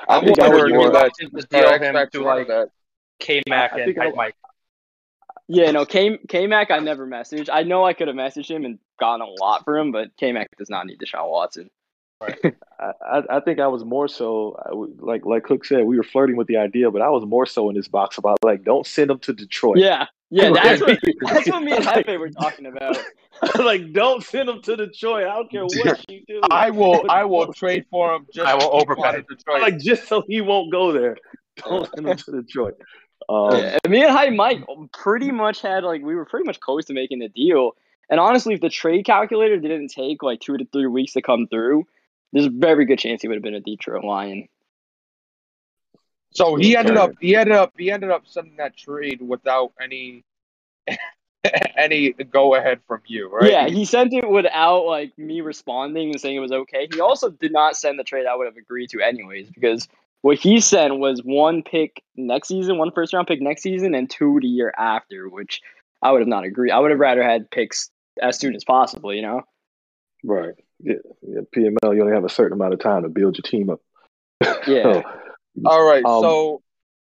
I'm 0.09 0.25
think 0.25 0.41
I 0.41 0.49
was 0.49 0.59
wondering 0.63 0.75
more- 0.77 0.87
if 0.89 0.93
that's 0.93 1.19
to 1.19 1.29
the 1.33 1.43
deal 1.43 1.67
X 1.69 1.85
him 1.87 1.95
Factor 1.95 2.19
to 2.19 2.25
running 2.25 2.49
like 2.49 2.67
back. 2.67 2.69
K 3.21 3.43
Mac 3.49 3.73
and 3.73 3.85
think 3.85 3.99
I- 3.99 4.11
Mike. 4.11 4.35
yeah, 5.49 5.71
no, 5.71 5.85
K 5.87 6.19
K 6.29 6.47
Mac, 6.47 6.71
I 6.71 6.79
never 6.81 7.07
messaged. 7.07 7.49
I 7.53 7.63
know 7.63 7.85
I 7.85 7.93
could 7.93 8.09
have 8.09 8.17
messaged 8.17 8.51
him 8.51 8.65
and 8.65 8.79
gotten 8.99 9.21
a 9.21 9.31
lot 9.43 9.65
for 9.65 9.79
him, 9.79 9.93
but 9.93 10.09
K 10.19 10.33
Mac 10.33 10.49
does 10.59 10.69
not 10.71 10.87
need 10.87 10.99
Deshaun 10.99 11.31
Watson. 11.31 11.71
I, 12.81 12.93
I 13.03 13.23
I 13.31 13.41
think 13.41 13.61
I 13.61 13.67
was 13.67 13.85
more 13.85 14.09
so 14.09 14.57
like 14.99 15.25
like 15.25 15.45
Cook 15.45 15.65
said 15.65 15.85
we 15.85 15.97
were 15.97 16.03
flirting 16.03 16.37
with 16.37 16.47
the 16.47 16.57
idea, 16.57 16.91
but 16.91 17.03
I 17.03 17.11
was 17.11 17.25
more 17.25 17.47
so 17.47 17.69
in 17.71 17.77
this 17.77 17.89
box 17.89 18.19
about 18.19 18.39
like 18.45 18.65
don't 18.65 18.87
send 18.87 19.11
them 19.11 19.19
to 19.21 19.33
Detroit. 19.33 19.79
Yeah, 19.79 20.07
yeah, 20.31 20.51
that's 20.55 20.81
what 20.81 20.99
that's 21.23 21.49
what 21.49 21.63
me 21.63 21.73
and 21.73 21.85
Hefe 21.85 22.19
were 22.19 22.31
talking 22.31 22.67
about. 22.67 22.99
like 23.59 23.93
don't 23.93 24.23
send 24.25 24.49
them 24.49 24.63
to 24.63 24.77
Detroit. 24.77 25.27
I 25.27 25.35
don't 25.35 25.51
care 25.51 25.65
what 25.65 26.11
you 26.11 26.23
do. 26.27 26.41
I 26.51 26.71
will. 26.71 27.11
I 27.11 27.25
will 27.25 27.53
trade 27.53 27.87
for 27.91 28.15
him. 28.15 28.27
Just 28.33 28.47
I 28.47 28.55
will 28.55 28.75
overpay. 28.75 29.03
out 29.03 29.19
of 29.19 29.27
Detroit. 29.29 29.63
like 29.63 29.79
just 29.79 30.07
so 30.09 30.23
he 30.27 30.41
won't 30.41 30.71
go 30.71 30.93
there. 30.93 31.17
Don't 31.57 31.89
send 31.95 32.09
him 32.09 32.17
to 32.17 32.43
Detroit. 32.43 32.75
Um, 33.29 33.57
Yeah, 33.57 33.79
me 33.89 34.03
and 34.03 34.11
High 34.11 34.31
Mike 34.31 34.65
pretty 34.93 35.31
much 35.31 35.63
had 35.63 35.85
like 35.85 36.03
we 36.03 36.15
were 36.15 36.25
pretty 36.25 36.47
much 36.47 36.61
close 36.61 36.85
to 36.87 36.95
making 36.95 37.19
the 37.21 37.29
deal. 37.29 37.73
And 38.09 38.19
honestly, 38.19 38.55
if 38.55 38.61
the 38.61 38.69
trade 38.69 39.05
calculator 39.05 39.57
didn't 39.57 39.89
take 39.89 40.23
like 40.23 40.41
two 40.41 40.57
to 40.57 40.65
three 40.73 40.87
weeks 40.87 41.13
to 41.13 41.23
come 41.23 41.47
through, 41.47 41.87
there's 42.33 42.47
a 42.47 42.51
very 42.51 42.85
good 42.85 42.99
chance 42.99 43.23
he 43.23 43.29
would 43.29 43.37
have 43.37 43.43
been 43.43 43.55
a 43.55 43.61
Detroit 43.61 44.05
Lion. 44.05 44.49
So 46.33 46.57
he 46.57 46.77
ended 46.77 46.97
up. 46.97 47.13
He 47.21 47.35
ended 47.35 47.57
up. 47.57 47.73
He 47.77 47.91
ended 47.91 48.11
up 48.11 48.23
sending 48.27 48.57
that 48.57 48.77
trade 48.77 49.21
without 49.21 49.73
any 49.81 50.25
any 51.77 52.13
go 52.13 52.55
ahead 52.55 52.81
from 52.87 53.01
you, 53.07 53.29
right? 53.29 53.51
Yeah, 53.51 53.69
he 53.69 53.85
sent 53.85 54.13
it 54.13 54.29
without 54.29 54.87
like 54.87 55.17
me 55.19 55.41
responding 55.41 56.11
and 56.11 56.21
saying 56.21 56.37
it 56.37 56.41
was 56.41 56.53
okay. 56.53 56.89
He 56.93 57.01
also 57.01 57.31
did 57.31 57.53
not 57.53 57.77
send 57.77 57.99
the 57.99 58.05
trade 58.05 58.27
I 58.27 58.37
would 58.37 58.47
have 58.47 58.57
agreed 58.57 58.91
to 58.91 59.01
anyways, 59.01 59.51
because 59.51 59.89
what 60.23 60.39
he 60.39 60.61
sent 60.61 60.99
was 60.99 61.21
one 61.25 61.63
pick 61.63 62.03
next 62.17 62.49
season, 62.49 62.79
one 62.79 62.93
first 62.93 63.13
round 63.13 63.27
pick 63.27 63.41
next 63.41 63.63
season, 63.63 63.95
and 63.95 64.09
two 64.09 64.39
the 64.41 64.49
year 64.49 64.73
after, 64.77 65.29
which 65.29 65.63
I 66.03 66.13
would 66.13 66.21
have 66.21 66.29
not 66.29 66.45
agreed. 66.45 66.71
I 66.71 66.79
would 66.79 66.91
have 66.91 67.01
rather 67.01 67.23
had 67.23 67.51
picks 67.51 67.91
as 68.21 68.39
soon 68.39 68.55
as 68.55 68.65
possible, 68.65 69.15
you 69.15 69.23
know? 69.23 69.43
right. 70.23 70.55
Yeah, 70.83 70.95
yeah. 71.23 71.41
PML. 71.55 71.95
You 71.95 72.03
only 72.03 72.15
have 72.15 72.25
a 72.25 72.29
certain 72.29 72.55
amount 72.55 72.75
of 72.75 72.81
time 72.81 73.03
to 73.03 73.09
build 73.09 73.37
your 73.39 73.43
team 73.43 73.71
up. 73.71 73.81
Yeah. 74.67 75.03
All 75.67 75.85
right. 75.85 76.05
Um, 76.05 76.23
so 76.23 76.63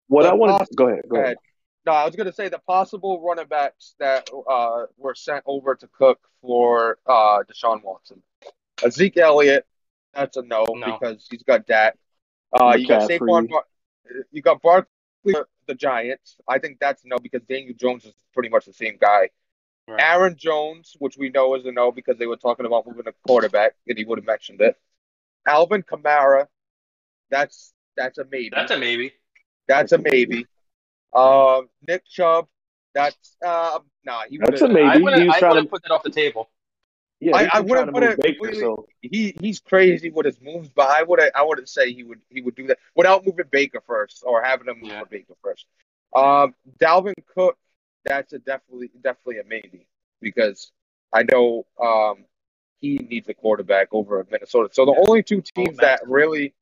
what 0.07 0.25
I 0.25 0.33
want 0.33 0.67
to 0.67 0.75
go 0.75 0.87
ahead. 0.87 1.03
Go 1.03 1.09
go 1.09 1.15
ahead. 1.15 1.25
ahead. 1.25 1.37
No, 1.85 1.91
I 1.91 2.05
was 2.05 2.15
gonna 2.15 2.31
say 2.31 2.49
the 2.49 2.59
possible 2.59 3.21
running 3.21 3.47
backs 3.47 3.95
that 3.99 4.29
uh, 4.49 4.85
were 4.97 5.15
sent 5.15 5.43
over 5.45 5.75
to 5.75 5.87
Cook 5.87 6.19
for 6.41 6.97
uh, 7.05 7.43
Deshaun 7.43 7.83
Watson. 7.83 8.21
Zeke 8.89 9.17
Elliott, 9.17 9.65
that's 10.13 10.37
a 10.37 10.41
no, 10.41 10.65
No. 10.69 10.97
because 10.99 11.27
he's 11.29 11.43
got 11.43 11.67
that. 11.67 11.97
Uh, 12.57 12.75
you 12.77 12.87
got 12.87 13.09
McCaffrey. 13.09 13.19
Saquon. 13.19 13.49
Bar- 13.49 13.65
you 14.31 14.41
got 14.41 14.61
Barkley, 14.61 15.35
the 15.67 15.75
Giants. 15.75 16.37
I 16.47 16.59
think 16.59 16.79
that's 16.79 17.03
no 17.05 17.17
because 17.17 17.41
Daniel 17.43 17.73
Jones 17.77 18.05
is 18.05 18.13
pretty 18.33 18.49
much 18.49 18.65
the 18.65 18.73
same 18.73 18.97
guy. 18.99 19.29
Right. 19.87 20.01
Aaron 20.01 20.35
Jones, 20.35 20.95
which 20.99 21.15
we 21.17 21.29
know 21.29 21.53
is 21.55 21.65
a 21.65 21.71
no 21.71 21.91
because 21.91 22.17
they 22.17 22.25
were 22.25 22.37
talking 22.37 22.65
about 22.65 22.87
moving 22.87 23.07
a 23.07 23.11
quarterback, 23.27 23.73
and 23.87 23.97
he 23.97 24.03
would 24.03 24.17
have 24.17 24.25
mentioned 24.25 24.61
it. 24.61 24.75
Alvin 25.47 25.83
Kamara, 25.83 26.47
that's 27.29 27.71
that's 27.95 28.17
a 28.17 28.25
maybe. 28.25 28.49
That's 28.51 28.71
a 28.71 28.77
maybe. 28.79 29.13
That's 29.67 29.91
a 29.91 29.97
maybe. 29.99 30.47
Um, 31.13 31.69
Nick 31.87 32.05
Chubb, 32.07 32.47
that's 32.93 33.37
uh, 33.45 33.79
nah, 34.03 34.23
he 34.29 34.37
That's 34.39 34.61
a 34.61 34.67
maybe. 34.67 34.81
I 34.87 34.97
he 34.97 35.03
wouldn't, 35.03 35.29
I 35.43 35.47
wouldn't 35.47 35.67
to. 35.67 35.69
put 35.69 35.83
that 35.83 35.91
off 35.91 36.03
the 36.03 36.09
table. 36.09 36.49
Yeah, 37.19 37.35
I- 37.37 37.43
he's 37.43 37.49
I 37.53 37.59
wouldn't 37.61 37.93
put 37.93 38.03
it 38.03 38.19
Baker. 38.19 38.33
completely- 38.37 38.59
So 38.61 38.87
He 39.01 39.35
he's 39.39 39.59
crazy 39.59 40.09
with 40.09 40.25
his 40.25 40.41
moves, 40.41 40.69
but 40.69 40.89
I 40.89 41.03
would 41.03 41.19
I 41.33 41.43
wouldn't 41.43 41.69
say 41.69 41.93
he 41.93 42.03
would 42.03 42.21
he 42.29 42.41
would 42.41 42.55
do 42.55 42.67
that 42.67 42.79
without 42.95 43.25
moving 43.25 43.45
Baker 43.51 43.81
first 43.85 44.23
or 44.25 44.41
having 44.43 44.67
him 44.67 44.79
move 44.81 44.89
Yeah. 44.89 45.03
Baker 45.09 45.33
first. 45.43 45.65
Um, 46.15 46.55
Dalvin 46.79 47.13
Cook, 47.35 47.57
that's 48.05 48.33
a 48.33 48.39
definitely 48.39 48.89
definitely 49.01 49.39
a 49.39 49.43
maybe 49.47 49.87
because 50.21 50.71
I 51.13 51.23
know 51.31 51.65
um 51.81 52.25
he 52.79 52.97
needs 52.97 53.27
a 53.29 53.33
quarterback 53.33 53.87
over 53.91 54.19
at 54.19 54.29
Minnesota. 54.29 54.69
So 54.73 54.85
the 54.85 54.91
Yeah. 54.91 55.05
only 55.07 55.23
two 55.23 55.41
teams 55.41 55.77
that 55.77 56.01
really 56.07 56.53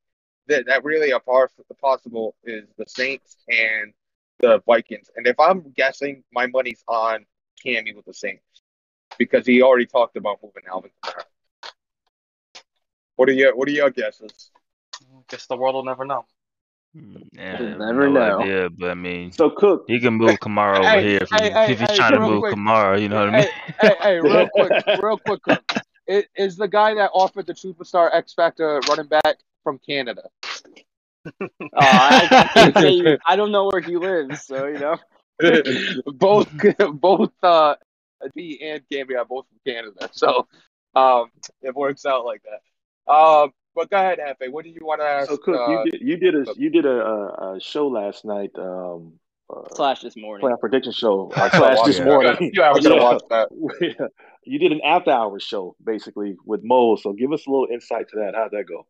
that, 0.46 0.66
that 0.66 0.84
really 0.84 1.12
are 1.12 1.20
pos- 1.20 1.50
possible 1.80 2.36
is 2.44 2.64
the 2.76 2.84
Saints 2.86 3.36
and 3.48 3.92
the 4.40 4.60
Vikings. 4.66 5.10
And 5.16 5.26
if 5.26 5.38
I'm 5.40 5.72
guessing, 5.72 6.22
my 6.32 6.46
money's 6.46 6.84
on 6.86 7.26
Cammy 7.64 7.94
with 7.94 8.04
the 8.04 8.14
Saints 8.14 8.62
because 9.18 9.46
he 9.46 9.62
already 9.62 9.86
talked 9.86 10.16
about 10.16 10.38
moving 10.42 10.64
Alvin 10.68 10.90
Kamara. 11.02 11.24
What 13.16 13.28
are 13.28 13.32
your 13.32 13.56
What 13.56 13.68
are 13.68 13.72
your 13.72 13.90
guesses? 13.90 14.50
Guess 15.28 15.46
the 15.46 15.56
world 15.56 15.74
will 15.74 15.84
never 15.84 16.04
know. 16.04 16.26
Mm, 16.96 17.22
Yeah, 17.32 17.58
You'll 17.58 17.68
I 17.68 17.70
have 17.70 17.78
never 17.78 18.08
no 18.08 18.10
know. 18.10 18.38
idea, 18.40 18.70
but 18.70 18.90
I 18.90 18.94
mean, 18.94 19.32
So 19.32 19.50
Cook, 19.50 19.84
he 19.88 20.00
can 20.00 20.14
move 20.14 20.38
Kamara 20.40 20.78
over 20.78 20.90
Hey, 20.90 21.08
here 21.08 21.18
if, 21.22 21.30
hey, 21.30 21.42
he, 21.48 21.50
hey, 21.50 21.72
if 21.72 21.80
he's 21.80 21.88
hey, 21.88 21.96
trying 21.96 22.12
to 22.12 22.20
move 22.20 22.40
quick. 22.40 22.54
Kamara. 22.54 23.00
You 23.00 23.08
know 23.08 23.18
what 23.18 23.28
I 23.28 23.30
mean? 23.30 23.48
Hey, 23.80 23.88
hey, 23.88 23.96
hey, 24.02 24.18
real 24.20 24.48
quick, 24.54 24.72
real 25.02 25.18
quick, 25.18 25.42
quick. 25.42 25.60
Is, 26.06 26.24
is 26.36 26.56
the 26.56 26.68
guy 26.68 26.94
that 26.94 27.10
offered 27.14 27.46
the 27.46 27.54
superstar 27.54 28.14
X 28.14 28.34
Factor 28.34 28.80
running 28.82 29.08
back 29.08 29.38
from 29.62 29.78
Canada? 29.78 30.22
Oh, 31.76 31.80
I, 31.80 32.28
I 32.54 32.72
say. 32.72 33.18
I 33.26 33.36
don't 33.36 33.50
know 33.50 33.68
where 33.72 33.80
he 33.80 33.96
lives, 33.96 34.44
so 34.44 34.66
you 34.66 34.78
know. 34.78 34.96
both 36.06 36.48
both 36.92 37.32
uh 37.42 37.74
D 38.36 38.60
and 38.62 38.82
Cammy 38.92 39.18
are 39.18 39.24
both 39.24 39.46
from 39.48 39.58
Canada, 39.66 40.08
so 40.12 40.46
um 40.94 41.30
it 41.62 41.74
works 41.74 42.06
out 42.06 42.24
like 42.24 42.42
that. 42.44 43.12
Um, 43.12 43.52
but 43.74 43.90
go 43.90 43.96
ahead, 43.96 44.18
Hefe. 44.18 44.50
What 44.50 44.64
do 44.64 44.70
you 44.70 44.80
want 44.82 45.00
to 45.00 45.06
ask? 45.06 45.30
so 45.30 45.36
Cook, 45.36 45.56
uh, 45.56 45.82
you 45.84 45.90
did 45.90 46.00
you 46.00 46.16
did 46.16 46.34
a 46.34 46.54
you 46.56 46.70
did 46.70 46.86
a, 46.86 46.90
a, 46.90 47.56
a 47.56 47.60
show 47.60 47.88
last 47.88 48.24
night. 48.24 48.50
Um, 48.58 49.14
uh, 49.54 49.62
Slash 49.74 50.00
this 50.00 50.16
morning. 50.16 50.46
playoff 50.46 50.60
prediction 50.60 50.92
show 50.92 51.30
uh, 51.36 51.50
slash 51.50 51.82
this 51.84 51.98
yeah. 51.98 52.04
morning. 52.04 52.50
You 52.54 52.62
hours 52.62 52.78
I'm 52.78 52.82
gonna 52.84 52.96
ago. 52.96 53.04
watch 53.04 53.22
that. 53.28 53.48
Yeah. 53.80 54.06
you 54.44 54.58
did 54.58 54.72
an 54.72 54.80
after 54.82 55.10
hours 55.10 55.42
show 55.42 55.76
basically 55.84 56.36
with 56.46 56.62
Mo. 56.64 56.96
So 56.96 57.12
give 57.12 57.32
us 57.32 57.46
a 57.46 57.50
little 57.50 57.68
insight 57.70 58.08
to 58.10 58.20
that. 58.20 58.34
How'd 58.34 58.52
that 58.52 58.64
go? 58.66 58.86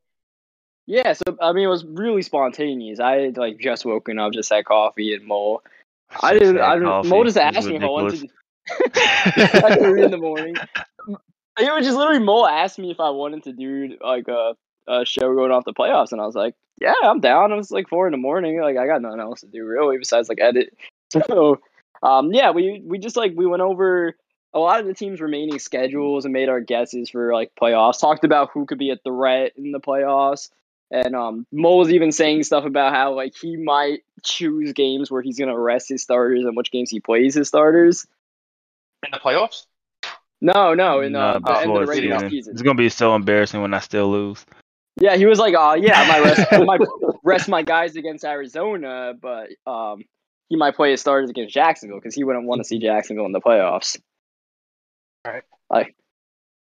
Yeah, 0.86 1.14
so 1.14 1.24
I 1.40 1.52
mean, 1.52 1.64
it 1.64 1.68
was 1.68 1.84
really 1.84 2.22
spontaneous. 2.22 3.00
I 3.00 3.16
had 3.16 3.36
like 3.36 3.58
just 3.58 3.84
woken 3.84 4.18
up, 4.18 4.32
just 4.32 4.52
had 4.52 4.64
coffee 4.66 5.14
and 5.14 5.26
Mo. 5.26 5.62
I 6.22 6.34
didn't. 6.34 6.60
I 6.60 6.74
didn't. 6.74 7.08
Mo 7.08 7.24
just 7.24 7.38
asked 7.38 7.66
me 7.66 7.76
if 7.76 7.82
I 7.82 7.86
wanted 7.86 8.20
to. 8.20 8.28
at 9.66 9.78
three 9.78 10.02
in 10.04 10.10
the 10.10 10.18
morning. 10.18 10.54
It 11.58 11.72
was 11.72 11.84
just 11.84 11.96
literally 11.96 12.20
Mo 12.20 12.46
asked 12.46 12.78
me 12.78 12.90
if 12.90 13.00
I 13.00 13.10
wanted 13.10 13.44
to 13.44 13.52
do 13.52 13.96
like 14.02 14.28
a, 14.28 14.54
a 14.86 15.04
show 15.04 15.34
going 15.34 15.50
off 15.52 15.64
the 15.64 15.72
playoffs, 15.72 16.12
and 16.12 16.20
I 16.20 16.26
was 16.26 16.34
like, 16.34 16.54
"Yeah, 16.80 16.94
I'm 17.02 17.20
down." 17.20 17.52
It 17.52 17.56
was 17.56 17.70
like 17.70 17.88
four 17.88 18.06
in 18.06 18.12
the 18.12 18.18
morning. 18.18 18.60
Like 18.60 18.76
I 18.76 18.86
got 18.86 19.02
nothing 19.02 19.20
else 19.20 19.40
to 19.40 19.46
do 19.46 19.64
really 19.64 19.98
besides 19.98 20.28
like 20.28 20.40
edit. 20.40 20.74
So, 21.28 21.60
um, 22.02 22.32
yeah, 22.32 22.50
we 22.50 22.82
we 22.84 22.98
just 22.98 23.16
like 23.16 23.34
we 23.36 23.46
went 23.46 23.62
over 23.62 24.16
a 24.52 24.58
lot 24.58 24.80
of 24.80 24.86
the 24.86 24.94
teams' 24.94 25.20
remaining 25.20 25.60
schedules 25.60 26.24
and 26.24 26.32
made 26.32 26.48
our 26.48 26.60
guesses 26.60 27.10
for 27.10 27.32
like 27.32 27.52
playoffs. 27.60 28.00
Talked 28.00 28.24
about 28.24 28.50
who 28.52 28.66
could 28.66 28.78
be 28.78 28.90
a 28.90 28.96
threat 28.96 29.52
in 29.56 29.70
the 29.70 29.78
playoffs. 29.78 30.48
And 30.90 31.16
um, 31.16 31.46
Mo 31.50 31.76
was 31.76 31.90
even 31.90 32.12
saying 32.12 32.44
stuff 32.44 32.64
about 32.64 32.92
how 32.92 33.14
like 33.14 33.34
he 33.40 33.56
might 33.56 34.00
choose 34.22 34.72
games 34.72 35.10
where 35.10 35.22
he's 35.22 35.38
gonna 35.38 35.58
rest 35.58 35.88
his 35.88 36.02
starters 36.02 36.44
and 36.44 36.56
which 36.56 36.70
games 36.70 36.90
he 36.90 37.00
plays 37.00 37.34
his 37.34 37.48
starters. 37.48 38.06
In 39.04 39.10
the 39.12 39.18
playoffs? 39.18 39.66
No, 40.40 40.74
no, 40.74 41.00
in 41.00 41.16
uh, 41.16 41.38
the 41.38 41.60
end 41.60 41.70
of 41.70 41.80
the 41.80 41.86
regular 41.86 42.18
season. 42.18 42.30
season. 42.30 42.52
It's 42.52 42.62
gonna 42.62 42.76
be 42.76 42.90
so 42.90 43.14
embarrassing 43.14 43.60
when 43.60 43.74
I 43.74 43.80
still 43.80 44.10
lose. 44.10 44.44
Yeah, 45.00 45.16
he 45.16 45.26
was 45.26 45.38
like, 45.38 45.54
"Oh 45.58 45.74
yeah, 45.74 46.00
I 46.00 46.08
might 46.08 46.24
rest, 46.24 46.66
might 46.66 46.80
rest 47.24 47.48
my 47.48 47.62
guys 47.62 47.96
against 47.96 48.24
Arizona, 48.24 49.14
but 49.20 49.50
um, 49.66 50.04
he 50.48 50.56
might 50.56 50.76
play 50.76 50.92
his 50.92 51.00
starters 51.00 51.30
against 51.30 51.52
Jacksonville 51.52 51.98
because 51.98 52.14
he 52.14 52.22
wouldn't 52.22 52.46
want 52.46 52.60
to 52.60 52.64
see 52.64 52.78
Jacksonville 52.78 53.26
in 53.26 53.32
the 53.32 53.40
playoffs." 53.40 53.98
Right. 55.26 55.42
Like, 55.70 55.96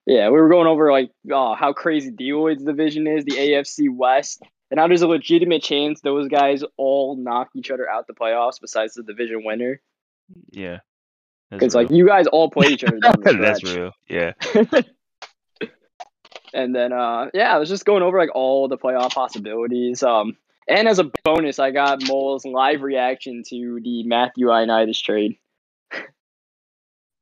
yeah, 0.05 0.29
we 0.29 0.39
were 0.39 0.49
going 0.49 0.67
over 0.67 0.91
like 0.91 1.11
uh, 1.31 1.55
how 1.55 1.71
crazy 1.73 2.11
Deloid's 2.11 2.63
division 2.63 3.07
is, 3.07 3.23
the 3.23 3.33
AFC 3.33 3.95
West, 3.95 4.41
and 4.71 4.79
how 4.79 4.87
there's 4.87 5.01
a 5.01 5.07
legitimate 5.07 5.63
chance 5.63 6.01
those 6.01 6.27
guys 6.27 6.63
all 6.77 7.15
knock 7.15 7.49
each 7.55 7.71
other 7.71 7.89
out 7.89 8.07
the 8.07 8.13
playoffs 8.13 8.59
besides 8.59 8.95
the 8.95 9.03
division 9.03 9.43
winner. 9.45 9.81
Yeah. 10.51 10.79
Because 11.51 11.73
like 11.73 11.89
you 11.89 12.05
guys 12.05 12.27
all 12.27 12.49
play 12.49 12.67
each 12.67 12.83
other 12.87 12.99
That's 13.23 13.63
real. 13.63 13.91
Yeah. 14.07 14.33
and 16.53 16.75
then 16.75 16.91
uh 16.93 17.29
yeah, 17.33 17.53
I 17.53 17.57
was 17.59 17.69
just 17.69 17.85
going 17.85 18.03
over 18.03 18.17
like 18.17 18.33
all 18.35 18.67
the 18.67 18.77
playoff 18.77 19.13
possibilities. 19.13 20.03
Um 20.03 20.37
and 20.67 20.87
as 20.87 20.99
a 20.99 21.11
bonus 21.23 21.59
I 21.59 21.71
got 21.71 22.07
Mole's 22.07 22.45
live 22.45 22.81
reaction 22.81 23.43
to 23.49 23.79
the 23.83 24.03
Matthew 24.03 24.47
Initis 24.47 25.01
trade. 25.01 25.37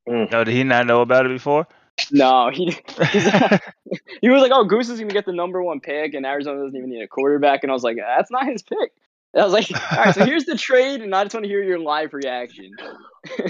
No, 0.05 0.25
did 0.43 0.47
he 0.53 0.63
not 0.63 0.85
know 0.87 1.01
about 1.01 1.25
it 1.25 1.29
before? 1.29 1.67
No, 2.11 2.49
he 2.49 2.65
he's- 3.11 3.59
he 4.21 4.29
was 4.29 4.41
like, 4.41 4.51
Oh, 4.53 4.63
Goose 4.63 4.89
is 4.89 4.99
gonna 4.99 5.11
get 5.13 5.25
the 5.25 5.33
number 5.33 5.61
one 5.61 5.79
pick 5.79 6.13
and 6.13 6.25
Arizona 6.25 6.61
doesn't 6.63 6.77
even 6.77 6.89
need 6.89 7.01
a 7.01 7.07
quarterback 7.07 7.63
and 7.63 7.71
I 7.71 7.73
was 7.73 7.83
like, 7.83 7.97
That's 7.97 8.31
not 8.31 8.45
his 8.47 8.61
pick. 8.63 8.91
And 9.33 9.41
I 9.41 9.45
was 9.45 9.53
like, 9.53 9.69
Alright, 9.91 10.15
so 10.15 10.23
here's 10.25 10.45
the 10.45 10.57
trade 10.57 11.01
and 11.01 11.13
I 11.13 11.23
just 11.23 11.33
want 11.33 11.43
to 11.43 11.49
hear 11.49 11.63
your 11.63 11.79
live 11.79 12.13
reaction. 12.13 12.71
Oh, 12.79 13.47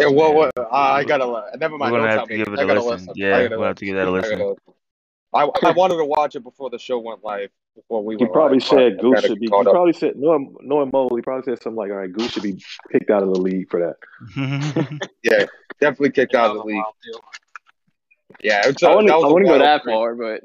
Yeah, 0.00 0.08
well, 0.08 0.30
man. 0.32 0.50
what, 0.56 0.72
I 0.72 1.04
gotta. 1.04 1.24
li- 1.26 1.42
Never 1.60 1.74
We're 1.74 1.78
mind. 1.78 1.92
gonna 1.92 2.02
don't 2.02 2.10
have 2.10 2.18
tell 2.18 2.26
to 2.26 2.32
me. 2.32 2.38
give 2.44 2.52
it 2.52 2.58
I 2.58 2.62
a 2.62 2.66
gotta 2.66 2.80
listen. 2.82 3.06
listen. 3.06 3.12
Yeah, 3.14 3.36
I 3.36 3.42
gotta 3.44 3.58
we'll 3.58 3.66
have 3.68 3.76
to 3.76 3.84
give 3.84 3.94
that 3.94 4.08
a 4.08 4.10
listen. 4.10 4.56
Gotta- 5.32 5.66
I, 5.66 5.68
I 5.70 5.72
wanted 5.76 5.96
to 5.96 6.04
watch 6.04 6.34
it 6.36 6.40
before 6.42 6.70
the 6.70 6.78
show 6.78 6.98
went 6.98 7.22
live. 7.24 7.50
Before 7.74 8.02
we 8.04 8.16
He 8.16 8.24
went 8.24 8.32
probably 8.32 8.58
live, 8.58 8.68
said 8.68 8.96
but 8.96 9.02
Goose 9.02 9.20
should 9.24 9.38
be. 9.38 9.46
He 9.46 9.50
caught 9.50 9.66
up. 9.66 9.72
probably 9.72 9.92
said 9.92 10.16
knowing 10.16 10.56
knowing 10.62 10.90
Mo. 10.92 11.08
He 11.14 11.22
probably 11.22 11.44
said 11.44 11.62
something 11.62 11.76
like, 11.76 11.90
"All 11.90 11.96
right, 11.98 12.12
Goose 12.12 12.32
should 12.32 12.42
be 12.42 12.60
kicked 12.90 13.10
out 13.10 13.22
of 13.22 13.32
the 13.32 13.40
league 13.40 13.70
for 13.70 13.80
that." 13.80 15.08
Yeah, 15.22 15.44
definitely 15.80 16.10
kicked 16.10 16.32
That 16.32 16.40
out 16.40 16.50
of 16.56 16.62
the 16.62 16.64
league. 16.64 16.76
wild. 16.76 16.94
Yeah, 18.42 18.62
it's 18.66 18.82
I 18.82 18.90
a, 18.90 18.96
wouldn't 18.96 19.08
that 19.10 19.16
was 19.16 19.24
I 19.24 19.28
a 19.28 19.32
wouldn't 19.32 19.48
go 19.48 19.52
wild 19.58 19.62
that 19.62 19.82
trade. 19.82 19.92
far, 19.94 20.14
but 20.14 20.40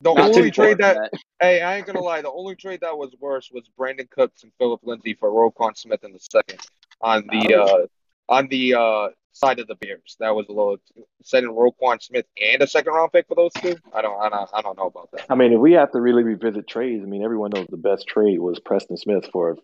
The 0.00 0.10
only 0.10 0.50
trade 0.50 0.78
that, 0.78 0.96
that. 0.96 1.20
hey, 1.40 1.62
I 1.62 1.76
ain't 1.76 1.86
gonna 1.86 2.00
lie, 2.02 2.20
the 2.22 2.30
only 2.30 2.54
trade 2.56 2.80
that 2.82 2.96
was 2.96 3.14
worse 3.20 3.50
was 3.50 3.64
Brandin 3.78 4.08
Cooks 4.10 4.42
and 4.42 4.52
Phillip 4.58 4.80
Lindsay 4.82 5.14
for 5.14 5.30
Roquan 5.30 5.76
Smith 5.76 6.04
in 6.04 6.12
the 6.12 6.18
second 6.20 6.60
on 7.00 7.26
the 7.30 7.54
Oh. 7.54 7.62
uh 7.62 7.86
on 8.28 8.48
the 8.48 8.74
uh 8.74 9.08
side 9.34 9.58
of 9.58 9.66
the 9.66 9.74
Bears. 9.74 10.16
That 10.20 10.34
was 10.34 10.46
a 10.48 10.52
little 10.52 10.76
sending 11.22 11.52
Roquan 11.52 12.02
Smith 12.02 12.24
and 12.40 12.62
a 12.62 12.66
second 12.66 12.92
round 12.94 13.12
pick 13.12 13.26
for 13.28 13.34
those 13.34 13.52
two. 13.52 13.76
I 13.92 14.00
don't, 14.00 14.18
I 14.20 14.28
don't, 14.28 14.50
I 14.54 14.62
don't 14.62 14.78
know 14.78 14.86
about 14.86 15.10
that. 15.12 15.26
I 15.28 15.34
mean, 15.34 15.52
if 15.52 15.60
we 15.60 15.72
have 15.72 15.92
to 15.92 16.00
really 16.00 16.22
revisit 16.22 16.66
trades, 16.66 17.02
I 17.02 17.06
mean, 17.06 17.22
everyone 17.22 17.50
knows 17.54 17.66
the 17.68 17.76
best 17.76 18.06
trade 18.06 18.38
was 18.38 18.60
Preston 18.60 18.96
Smith 18.96 19.28
for 19.32 19.52
a 19.52 19.56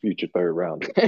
future 0.00 0.28
third 0.34 0.52
rounder. 0.52 0.88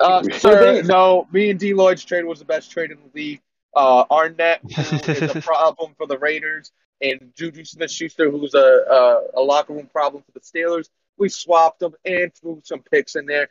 Uh, 0.00 0.22
sir, 0.32 0.82
no, 0.82 1.28
me 1.30 1.50
and 1.50 1.60
D 1.60 1.74
Lloyd's 1.74 2.02
trade 2.04 2.24
was 2.24 2.38
the 2.38 2.44
best 2.46 2.70
trade 2.70 2.90
in 2.90 2.96
the 2.96 3.10
league. 3.14 3.42
Uh, 3.76 4.04
Arnette, 4.06 4.60
who 4.62 5.12
is 5.12 5.36
a 5.36 5.40
problem 5.42 5.94
for 5.98 6.06
the 6.06 6.16
Raiders, 6.16 6.72
and 7.02 7.32
Juju 7.36 7.66
Smith 7.66 7.90
Schuster, 7.90 8.30
who's 8.30 8.54
a, 8.54 8.58
a 8.58 9.40
a 9.40 9.42
locker 9.42 9.74
room 9.74 9.86
problem 9.92 10.22
for 10.22 10.32
the 10.32 10.40
Steelers. 10.40 10.88
We 11.18 11.28
swapped 11.28 11.80
them 11.80 11.94
and 12.04 12.32
threw 12.34 12.62
some 12.64 12.80
picks 12.80 13.14
in 13.14 13.26
there. 13.26 13.48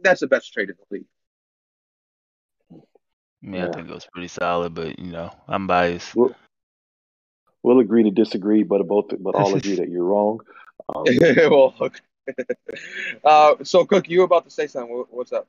That's 0.00 0.20
the 0.20 0.26
best 0.26 0.52
trade 0.52 0.70
in 0.70 0.76
the 0.76 0.96
league. 0.96 1.06
Yeah, 3.42 3.68
I 3.68 3.72
think 3.72 3.88
it 3.88 3.94
was 3.94 4.06
pretty 4.12 4.28
solid, 4.28 4.74
but 4.74 4.98
you 4.98 5.12
know, 5.12 5.30
I'm 5.46 5.66
biased. 5.66 6.14
We'll, 6.14 6.34
we'll 7.62 7.78
agree 7.78 8.04
to 8.04 8.10
disagree, 8.10 8.64
but 8.64 8.86
both, 8.86 9.10
but 9.18 9.34
all 9.34 9.54
agree 9.54 9.74
that 9.76 9.88
you're 9.88 10.04
wrong. 10.04 10.40
Um, 10.94 11.04
well, 11.50 11.74
okay. 11.80 12.00
uh, 13.24 13.54
so 13.62 13.84
Cook, 13.84 14.08
you 14.08 14.20
were 14.20 14.24
about 14.24 14.44
to 14.44 14.50
say 14.50 14.66
something. 14.66 15.04
What's 15.10 15.32
up? 15.32 15.48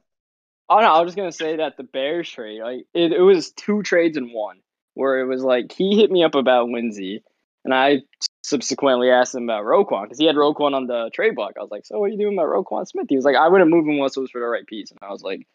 Oh 0.69 0.79
no, 0.79 0.85
I 0.85 1.01
was 1.01 1.09
just 1.09 1.17
gonna 1.17 1.31
say 1.31 1.57
that 1.57 1.77
the 1.77 1.83
Bears 1.83 2.29
trade, 2.29 2.61
like 2.61 2.85
it, 2.93 3.11
it 3.11 3.21
was 3.21 3.51
two 3.51 3.81
trades 3.81 4.17
in 4.17 4.31
one, 4.31 4.59
where 4.93 5.19
it 5.19 5.25
was 5.25 5.43
like 5.43 5.71
he 5.71 5.97
hit 5.97 6.11
me 6.11 6.23
up 6.23 6.35
about 6.35 6.69
Lindsay, 6.69 7.23
and 7.65 7.73
I 7.73 8.03
subsequently 8.43 9.09
asked 9.09 9.33
him 9.33 9.43
about 9.43 9.65
Roquan 9.65 10.03
because 10.03 10.19
he 10.19 10.25
had 10.25 10.35
Roquan 10.35 10.75
on 10.75 10.85
the 10.85 11.09
trade 11.11 11.35
block. 11.35 11.53
I 11.57 11.61
was 11.61 11.71
like, 11.71 11.85
"So 11.85 11.99
what 11.99 12.05
are 12.05 12.09
you 12.09 12.19
doing 12.19 12.37
about 12.37 12.49
Roquan 12.49 12.87
Smith?" 12.87 13.07
He 13.09 13.15
was 13.15 13.25
like, 13.25 13.35
"I 13.35 13.47
wouldn't 13.47 13.71
move 13.71 13.85
him 13.85 13.95
unless 13.95 14.15
it 14.15 14.21
was 14.21 14.29
for 14.29 14.39
the 14.39 14.47
right 14.47 14.65
piece," 14.65 14.91
and 14.91 14.99
I 15.01 15.11
was 15.11 15.23
like, 15.23 15.47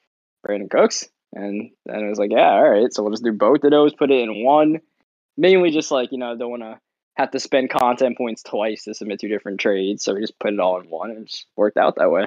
"Brandin 0.45 0.69
Cooks," 0.69 1.09
and 1.35 1.71
then 1.85 2.05
it 2.05 2.09
was 2.09 2.19
like, 2.19 2.31
"Yeah, 2.31 2.53
all 2.53 2.71
right, 2.71 2.93
so 2.93 3.03
we'll 3.03 3.13
just 3.13 3.25
do 3.25 3.33
both 3.33 3.65
of 3.65 3.71
those, 3.71 3.95
put 3.95 4.11
it 4.11 4.23
in 4.23 4.45
one." 4.45 4.81
Mainly 5.37 5.71
just 5.71 5.91
like 5.91 6.13
you 6.13 6.19
know, 6.19 6.37
don't 6.37 6.51
want 6.51 6.63
to 6.63 6.79
have 7.17 7.31
to 7.33 7.41
spend 7.41 7.71
content 7.71 8.17
points 8.17 8.43
twice 8.43 8.85
to 8.85 8.95
submit 8.95 9.21
two 9.21 9.29
different 9.29 9.61
trades, 9.61 10.05
so 10.05 10.15
we 10.15 10.21
just 10.21 10.39
put 10.39 10.53
it 10.53 10.61
all 10.61 10.81
in 10.81 10.89
one, 10.89 11.11
and 11.11 11.23
it 11.23 11.31
just 11.31 11.47
worked 11.57 11.77
out 11.77 11.97
that 11.97 12.11
way. 12.11 12.27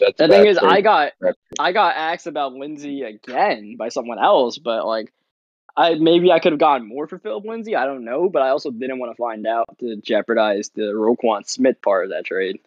That's 0.00 0.18
The 0.18 0.28
thing 0.28 0.46
is. 0.46 0.58
I 0.58 0.80
got 0.80 1.12
I 1.58 1.72
got 1.72 1.96
asked 1.96 2.26
about 2.26 2.52
Lindsay 2.52 3.02
again 3.02 3.76
by 3.76 3.88
someone 3.88 4.18
else, 4.18 4.58
but 4.58 4.86
like, 4.86 5.12
I 5.76 5.94
maybe 5.94 6.30
I 6.30 6.38
could 6.38 6.52
have 6.52 6.60
gotten 6.60 6.86
more 6.86 7.06
for 7.06 7.18
Phillip 7.18 7.44
Lindsay. 7.44 7.76
I 7.76 7.86
don't 7.86 8.04
know, 8.04 8.28
but 8.28 8.42
I 8.42 8.50
also 8.50 8.70
didn't 8.70 8.98
want 8.98 9.12
to 9.12 9.20
find 9.20 9.46
out 9.46 9.66
to 9.80 9.96
jeopardize 9.96 10.70
the 10.74 10.92
Roquan 10.92 11.48
Smith 11.48 11.80
part 11.82 12.04
of 12.04 12.10
that 12.10 12.24
trade. 12.24 12.60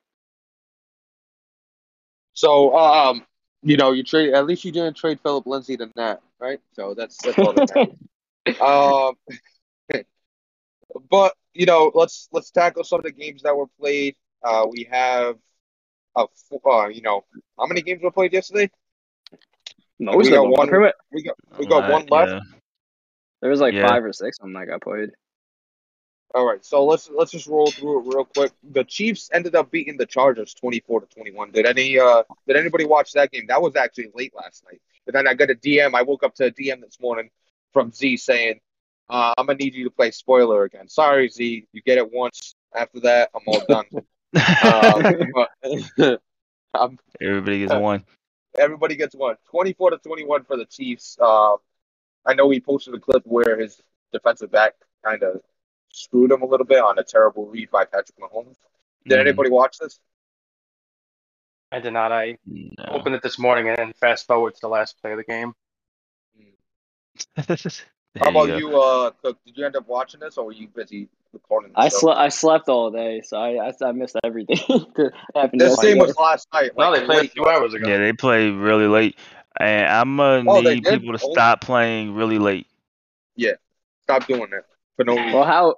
So, 2.34 2.76
um, 2.76 3.26
you 3.64 3.78
know, 3.78 3.92
you 3.92 4.04
trade. 4.04 4.34
At 4.34 4.46
least 4.46 4.66
you 4.66 4.72
didn't 4.72 4.96
trade 4.98 5.20
Phillip 5.22 5.46
Lindsay 5.46 5.76
than 5.76 5.92
that, 5.96 6.22
right? 6.40 6.60
So 6.74 6.94
that's 6.94 7.18
that's 7.22 7.38
all 7.38 7.54
that 7.54 7.76
matters. 8.46 8.60
um, 8.62 9.16
but 11.10 11.34
you 11.54 11.66
know, 11.66 11.92
let's 11.94 12.28
let's 12.32 12.52
tackle 12.52 12.84
some 12.84 13.00
of 13.00 13.04
the 13.06 13.12
games 13.12 13.44
that 13.44 13.56
were 13.56 13.68
played. 13.80 14.16
Uh, 14.44 14.66
we 14.70 14.88
have 14.92 15.36
a 16.16 16.26
uh, 16.66 16.88
you 16.88 17.02
know, 17.02 17.24
how 17.58 17.66
many 17.66 17.82
games 17.82 18.02
were 18.02 18.12
played 18.12 18.34
yesterday? 18.34 18.70
Most 20.00 20.18
We 20.18 20.30
got 20.32 20.42
them. 20.44 20.52
one- 20.52 20.68
Pretty 20.68 20.92
We 21.12 21.24
got 21.24 21.36
we 21.58 21.66
got 21.68 21.84
Uh, 21.86 21.92
one 21.92 22.06
left. 22.08 22.32
yeah. 22.32 22.40
There 23.42 23.50
was 23.50 23.62
like 23.62 23.74
Yeah. 23.74 23.88
five 23.88 24.04
or 24.04 24.14
six 24.14 24.38
of 24.40 24.44
them 24.46 24.54
that 24.54 24.68
got 24.68 24.82
played. 24.82 25.12
All 26.34 26.46
right, 26.46 26.64
so 26.64 26.86
let's 26.86 27.10
let's 27.10 27.32
just 27.32 27.48
roll 27.48 27.70
through 27.72 28.00
it 28.00 28.16
real 28.16 28.26
quick. 28.26 28.54
The 28.72 28.86
Chiefs 28.86 29.30
ended 29.34 29.54
up 29.54 29.70
beating 29.70 29.98
the 29.98 30.06
Chargers 30.06 30.54
twenty 30.54 30.80
four 30.80 31.02
to 31.02 31.08
twenty 31.08 31.32
one. 31.32 31.52
Did 31.52 31.66
any 31.66 32.00
uh 32.00 32.24
did 32.48 32.56
anybody 32.56 32.86
watch 32.86 33.12
that 33.14 33.32
game? 33.32 33.48
That 33.48 33.62
was 33.62 33.76
actually 33.76 34.12
late 34.16 34.34
last 34.34 34.64
night. 34.66 34.82
And 35.08 35.14
then 35.14 35.28
I 35.28 35.34
got 35.34 35.50
a 35.50 35.56
DM. 35.56 35.94
I 35.94 36.04
woke 36.04 36.24
up 36.24 36.34
to 36.36 36.46
a 36.46 36.52
DM 36.52 36.82
this 36.82 37.00
morning 37.02 37.30
from 37.74 37.92
Z 37.92 38.16
saying, 38.18 38.62
uh, 39.10 39.34
"I'm 39.38 39.48
gonna 39.48 39.58
need 39.58 39.76
you 39.76 39.84
to 39.86 39.90
play 39.90 40.12
spoiler 40.12 40.64
again." 40.64 40.88
Sorry, 40.88 41.28
Z, 41.28 41.68
you 41.74 41.82
get 41.82 41.98
it 41.98 42.12
once. 42.14 42.56
After 42.74 43.02
that, 43.02 43.32
I'm 43.36 43.42
all 43.48 43.62
done. 43.68 43.86
um, 44.64 45.32
but, 45.34 46.22
I'm, 46.74 46.98
Everybody 47.22 47.60
gets 47.60 47.74
one. 47.74 48.06
everybody 48.58 48.96
gets 48.96 49.16
one. 49.16 49.36
Twenty 49.50 49.74
four 49.74 49.90
to 49.90 49.98
twenty 49.98 50.24
one 50.24 50.46
for 50.46 50.56
the 50.56 50.66
Chiefs. 50.66 51.18
Um, 51.20 51.58
I 52.26 52.36
know 52.36 52.50
he 52.50 52.62
posted 52.62 52.94
a 52.94 53.00
clip 53.00 53.24
where 53.26 53.60
his 53.60 53.82
defensive 54.14 54.52
back 54.52 54.76
kind 55.04 55.24
of 55.24 55.42
screwed 55.92 56.32
him 56.32 56.42
a 56.42 56.46
little 56.46 56.66
bit 56.66 56.82
on 56.82 56.98
a 57.00 57.04
terrible 57.04 57.46
read 57.48 57.70
by 57.72 57.86
Patrick 57.86 58.18
Mahomes. 58.20 58.56
Did 59.08 59.18
Mhm. 59.18 59.22
anybody 59.22 59.50
watch 59.50 59.78
this? 59.78 60.00
I 61.72 61.80
did 61.80 61.94
not. 61.94 62.12
I 62.12 62.38
No. 62.46 62.86
opened 62.90 63.16
it 63.16 63.22
this 63.24 63.40
morning 63.40 63.70
and 63.70 63.78
then 63.78 63.94
fast 63.94 64.28
forward 64.28 64.56
to 64.56 64.62
the 64.62 64.68
last 64.70 65.02
play 65.02 65.12
of 65.12 65.18
the 65.18 65.24
game. 65.24 65.54
There 68.14 68.26
How 68.26 68.30
about 68.32 68.48
go. 68.48 68.58
you, 68.58 68.78
uh, 68.82 69.12
Cook? 69.22 69.40
Did 69.46 69.58
you 69.58 69.66
end 69.66 69.78
up 69.78 69.88
watching 69.88 70.20
this, 70.20 70.38
or 70.38 70.44
were 70.48 70.52
you 70.52 70.68
busy 70.68 71.08
recording? 71.32 71.72
I 71.76 71.88
show? 71.88 71.98
slept. 72.00 72.20
I 72.20 72.28
slept 72.28 72.68
all 72.68 72.92
day, 72.92 73.22
so 73.22 73.38
I 73.38 73.70
I, 73.70 73.74
I 73.82 73.92
missed 73.94 74.18
everything 74.22 74.58
that. 75.34 75.52
This 75.54 75.80
game 75.80 75.98
was 75.98 76.18
last 76.18 76.46
night. 76.54 76.72
No, 76.78 76.92
they 76.94 77.06
played 77.06 77.28
a 77.28 77.30
few 77.30 77.46
hours 77.46 77.74
ago. 77.74 77.88
Yeah, 77.88 78.00
they 78.00 78.12
play 78.12 78.50
really 78.50 78.88
late, 78.88 79.18
and 79.58 79.88
I'm 79.88 80.18
gonna 80.18 80.44
Oh, 80.50 80.60
need 80.62 80.84
people 80.84 81.18
to 81.18 81.24
Oh. 81.24 81.32
stop 81.32 81.62
playing 81.62 82.14
really 82.14 82.38
late. 82.38 82.68
Yeah, 83.38 83.54
Stop 84.04 84.28
doing 84.28 84.50
that 84.50 84.66
for 84.96 85.06
no 85.06 85.16
reason. 85.16 85.34
Well, 85.34 85.44
how 85.46 85.76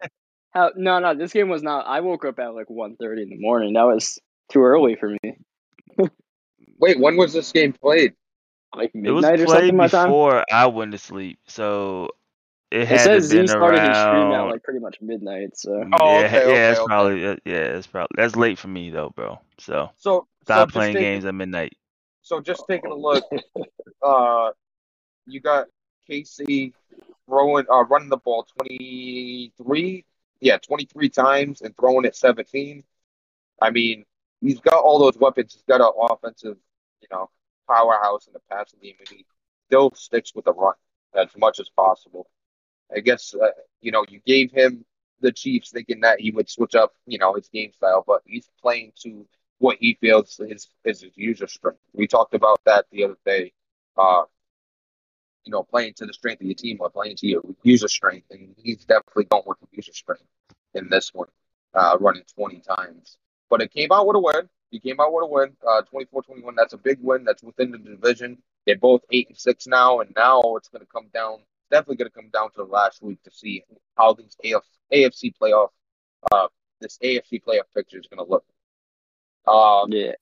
how 0.51 0.71
no 0.75 0.99
no 0.99 1.15
this 1.15 1.33
game 1.33 1.49
was 1.49 1.63
not. 1.63 1.85
I 1.87 2.01
woke 2.01 2.25
up 2.25 2.39
at 2.39 2.53
like 2.53 2.67
1.30 2.67 3.23
in 3.23 3.29
the 3.29 3.39
morning. 3.39 3.73
That 3.73 3.83
was 3.83 4.19
too 4.51 4.61
early 4.63 4.95
for 4.95 5.09
me. 5.09 5.37
Wait, 6.79 6.99
when 6.99 7.17
was 7.17 7.33
this 7.33 7.51
game 7.51 7.73
played? 7.73 8.13
Like 8.75 8.91
It 8.93 9.11
was 9.11 9.23
midnight 9.23 9.41
or 9.41 9.45
played 9.45 9.59
something. 9.59 9.77
My 9.77 9.87
time. 9.87 10.09
before 10.09 10.43
I 10.51 10.65
went 10.67 10.91
to 10.93 10.97
sleep, 10.97 11.39
so 11.47 12.09
it 12.71 12.91
It 12.91 12.99
says 12.99 13.29
to 13.29 13.35
been 13.35 13.47
Z 13.47 13.53
started 13.53 13.83
his 13.83 13.97
stream 13.97 14.31
at 14.31 14.31
around. 14.33 14.49
like 14.49 14.63
pretty 14.63 14.79
much 14.79 14.97
midnight. 14.99 15.55
So 15.57 15.83
Oh, 15.93 16.19
yeah, 16.19 16.25
okay, 16.25 16.33
yeah, 16.33 16.41
okay, 16.41 16.69
it's 16.71 16.79
okay. 16.79 16.87
probably 16.87 17.21
yeah, 17.21 17.35
it's 17.45 17.87
probably 17.87 18.15
that's 18.15 18.35
late 18.35 18.57
for 18.57 18.67
me 18.67 18.89
though, 18.89 19.11
bro. 19.15 19.39
So 19.59 19.91
So, 19.97 20.09
so 20.09 20.27
stop 20.43 20.67
just 20.67 20.73
playing 20.73 20.95
taking, 20.95 21.13
games 21.13 21.25
at 21.25 21.35
midnight. 21.35 21.73
So 22.23 22.39
just 22.41 22.63
taking 22.67 22.89
a 22.91 22.95
look, 22.95 23.23
uh, 24.01 24.51
you 25.27 25.39
got 25.39 25.67
Casey 26.07 26.73
throwing, 27.27 27.65
uh, 27.71 27.83
running 27.85 28.09
the 28.09 28.17
ball 28.17 28.45
twenty 28.57 29.53
three, 29.57 30.05
yeah, 30.41 30.57
twenty 30.57 30.85
three 30.85 31.09
times 31.09 31.61
and 31.61 31.75
throwing 31.77 32.05
it 32.05 32.15
seventeen. 32.15 32.83
I 33.61 33.69
mean, 33.71 34.05
he's 34.41 34.59
got 34.59 34.83
all 34.83 34.99
those 34.99 35.17
weapons. 35.17 35.53
He's 35.53 35.63
got 35.63 35.81
an 35.81 35.91
offensive, 36.09 36.57
you 37.01 37.07
know, 37.11 37.29
powerhouse 37.67 38.27
in 38.27 38.33
the 38.33 38.41
passing 38.49 38.79
game, 38.81 38.95
and 38.99 39.09
he 39.09 39.25
still 39.67 39.91
sticks 39.95 40.33
with 40.35 40.45
the 40.45 40.53
run 40.53 40.75
as 41.15 41.29
much 41.37 41.59
as 41.59 41.69
possible. 41.69 42.27
I 42.95 42.99
guess 42.99 43.33
uh, 43.35 43.51
you 43.81 43.91
know 43.91 44.05
you 44.09 44.19
gave 44.25 44.51
him 44.51 44.85
the 45.21 45.31
Chiefs 45.31 45.71
thinking 45.71 46.01
that 46.01 46.19
he 46.19 46.31
would 46.31 46.49
switch 46.49 46.75
up, 46.75 46.93
you 47.07 47.17
know, 47.17 47.33
his 47.33 47.47
game 47.49 47.71
style, 47.73 48.03
but 48.05 48.21
he's 48.25 48.49
playing 48.61 48.91
to 49.03 49.25
what 49.59 49.77
he 49.79 49.97
feels 50.01 50.39
is 50.39 50.67
is 50.83 51.01
his 51.01 51.11
user 51.15 51.47
strength. 51.47 51.79
We 51.93 52.07
talked 52.07 52.33
about 52.35 52.59
that 52.65 52.85
the 52.91 53.05
other 53.05 53.17
day. 53.25 53.53
Uh, 53.97 54.23
you 55.45 55.51
know, 55.51 55.63
playing 55.63 55.93
to 55.95 56.05
the 56.05 56.13
strength 56.13 56.41
of 56.41 56.47
your 56.47 56.55
team 56.55 56.77
or 56.79 56.89
playing 56.89 57.15
to 57.17 57.27
your 57.27 57.41
user 57.63 57.87
strength, 57.87 58.27
and 58.31 58.55
he's 58.57 58.85
definitely 58.85 59.25
going 59.25 59.43
with 59.45 59.59
the 59.59 59.67
user 59.71 59.93
strength 59.93 60.23
in 60.73 60.89
this 60.89 61.13
one, 61.13 61.27
uh, 61.73 61.97
running 61.99 62.23
20 62.35 62.59
times. 62.59 63.17
But 63.49 63.61
it 63.61 63.71
came 63.71 63.91
out 63.91 64.07
with 64.07 64.15
a 64.15 64.19
win. 64.19 64.49
He 64.71 64.79
came 64.79 64.99
out 64.99 65.13
with 65.13 65.23
a 65.23 65.27
win, 65.27 65.55
uh, 65.67 65.83
24-21. 65.93 66.55
That's 66.55 66.73
a 66.73 66.77
big 66.77 66.97
win. 67.01 67.23
That's 67.23 67.43
within 67.43 67.71
the 67.71 67.77
division. 67.77 68.37
They're 68.65 68.77
both 68.77 69.01
eight 69.11 69.27
and 69.27 69.37
six 69.37 69.67
now, 69.67 69.99
and 69.99 70.11
now 70.15 70.41
it's 70.55 70.69
going 70.69 70.81
to 70.81 70.91
come 70.91 71.09
down. 71.13 71.39
Definitely 71.69 71.97
going 71.97 72.09
to 72.09 72.15
come 72.15 72.29
down 72.33 72.49
to 72.51 72.57
the 72.57 72.63
last 72.63 73.01
week 73.01 73.21
to 73.23 73.31
see 73.31 73.63
how 73.97 74.13
these 74.13 74.35
AF, 74.43 74.63
AFC 74.91 75.33
playoff, 75.39 75.69
uh, 76.31 76.47
this 76.79 76.97
AFC 77.03 77.43
playoff 77.43 77.63
picture 77.75 77.99
is 77.99 78.07
going 78.07 78.25
to 78.25 78.31
look. 78.31 78.45
Um, 79.45 79.91
yeah. 79.91 80.13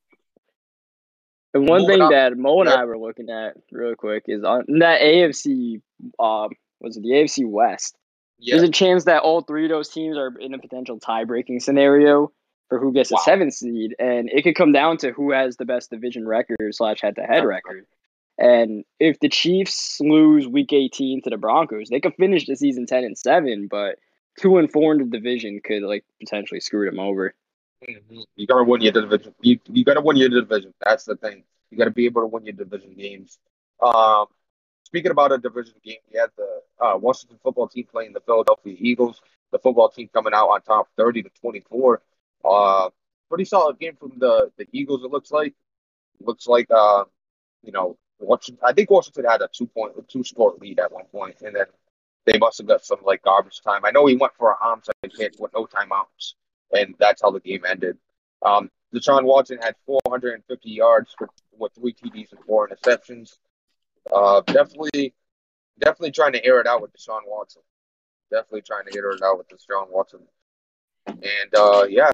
And 1.53 1.67
one 1.67 1.85
thing 1.85 1.99
that 1.99 2.37
Mo 2.37 2.61
and 2.61 2.69
yeah. 2.69 2.75
I 2.77 2.85
were 2.85 2.97
looking 2.97 3.29
at 3.29 3.57
real 3.71 3.95
quick 3.95 4.23
is 4.27 4.43
on 4.43 4.63
that 4.79 5.01
AFC. 5.01 5.81
Um, 6.19 6.51
was 6.79 6.97
it 6.97 7.03
the 7.03 7.09
AFC 7.09 7.45
West? 7.47 7.95
yeah, 8.39 8.55
There's 8.55 8.67
a 8.67 8.71
chance 8.71 9.05
that 9.05 9.21
all 9.21 9.41
three 9.41 9.65
of 9.65 9.69
those 9.69 9.89
teams 9.89 10.17
are 10.17 10.33
in 10.39 10.53
a 10.53 10.59
potential 10.59 10.99
tie-breaking 10.99 11.59
scenario 11.59 12.31
for 12.69 12.79
who 12.79 12.91
gets 12.93 13.11
Wow. 13.11 13.19
seventh 13.23 13.53
seed, 13.53 13.95
and 13.99 14.29
it 14.31 14.43
could 14.43 14.55
come 14.55 14.71
down 14.71 14.97
to 14.97 15.11
who 15.11 15.31
has 15.31 15.57
the 15.57 15.65
best 15.65 15.91
division 15.91 16.27
record 16.27 16.57
slash 16.71 17.01
head-to-head 17.01 17.43
record. 17.45 17.85
And 18.37 18.83
if 18.99 19.19
the 19.19 19.29
Chiefs 19.29 19.99
lose 19.99 20.47
Week 20.47 20.73
18 20.73 21.21
to 21.23 21.29
the 21.29 21.37
Broncos, 21.37 21.89
they 21.89 21.99
could 21.99 22.15
finish 22.15 22.47
the 22.47 22.55
season 22.55 22.87
10 22.87 23.03
and 23.03 23.17
seven, 23.17 23.67
but 23.69 23.99
two 24.39 24.57
and 24.57 24.71
four 24.71 24.93
in 24.93 24.99
the 24.99 25.05
division 25.05 25.59
could 25.63 25.83
like 25.83 26.03
potentially 26.19 26.59
screw 26.59 26.89
them 26.89 26.99
over. 26.99 27.35
Mhm. 27.88 28.26
You 28.36 28.48
gotta 28.48 28.63
win 28.63 28.82
your 28.82 28.91
division. 28.91 29.34
You 29.41 29.60
you 29.67 29.84
gotta 29.84 30.02
win 30.02 30.17
your 30.17 30.30
division. 30.30 30.74
That's 30.80 31.06
the 31.06 31.15
thing. 31.15 31.44
You 31.70 31.78
gotta 31.78 31.91
be 31.91 32.06
able 32.06 32.22
to 32.22 32.28
win 32.28 32.46
your 32.46 32.54
division 32.54 32.94
games. 32.94 33.39
Um, 33.82 34.28
speaking 34.84 35.12
about 35.12 35.32
a 35.32 35.38
division 35.39 35.76
game, 35.84 35.98
we 36.12 36.20
had 36.20 36.30
the 36.38 36.62
uh, 36.80 36.98
Washington 36.98 37.39
football 37.44 37.67
team 37.67 37.88
playing 37.91 38.13
the 38.13 38.22
Philadelphia 38.22 38.76
Eagles. 38.78 39.22
The 39.52 39.60
football 39.60 39.89
team 39.89 40.10
coming 40.13 40.34
out 40.34 40.50
on 40.50 40.62
top, 40.62 40.89
thirty 40.96 41.24
to 41.24 41.30
twenty-four. 41.41 42.02
Uh, 42.46 42.89
pretty 43.30 43.46
solid 43.46 43.80
game 43.80 43.96
from 43.96 44.13
the 44.20 44.52
the 44.58 44.67
Eagles. 44.72 45.04
It 45.04 45.12
looks 45.12 45.32
like. 45.32 45.56
Looks 46.20 46.48
like 46.48 46.67
uh, 46.72 47.06
you 47.63 47.72
know, 47.72 47.98
Washington. 48.20 48.63
I 48.63 48.74
think 48.74 48.91
Washington 48.91 49.26
had 49.26 49.41
a 49.41 49.50
two 49.52 49.67
point, 49.67 49.94
two 50.08 50.24
score 50.24 50.56
lead 50.62 50.80
at 50.80 50.91
one 50.91 51.06
point, 51.06 51.41
and 51.41 51.56
then 51.56 51.65
they 52.26 52.38
must 52.38 52.60
have 52.60 52.67
got 52.67 52.86
some 52.86 53.00
like 53.04 53.24
garbage 53.24 53.62
time. 53.62 53.86
I 53.86 53.91
know 53.91 54.06
he 54.06 54.15
went 54.15 54.34
for 54.38 54.52
a 54.52 54.58
onside 54.58 55.15
kick 55.17 55.34
with 55.39 55.52
no 55.54 55.65
timeouts 55.65 56.36
and 56.73 56.95
that's 56.99 57.21
how 57.21 57.31
the 57.31 57.39
game 57.39 57.63
ended. 57.67 57.97
Um, 58.43 58.69
Deshaun 58.93 59.23
Watson 59.23 59.57
had 59.62 59.75
450 59.86 60.69
yards 60.69 61.13
for, 61.17 61.29
with 61.57 61.73
three 61.73 61.93
TDs 61.93 62.31
and 62.31 62.41
four 62.45 62.67
interceptions. 62.67 63.38
Uh, 64.12 64.41
definitely, 64.41 65.13
definitely 65.79 66.12
trying 66.12 66.34
to 66.34 66.43
air 66.45 66.60
it 66.60 66.67
out 66.67 66.81
with 66.81 66.91
Deshaun 66.93 67.21
Watson. 67.25 67.62
Definitely 68.29 68.63
trying 68.63 68.86
to 68.86 68.97
air 68.97 69.12
it 69.12 69.21
out 69.21 69.38
with 69.38 69.47
Deshaun 69.49 69.89
Watson. 69.89 70.21
And 71.07 71.55
uh, 71.55 71.86
yeah, 71.89 72.12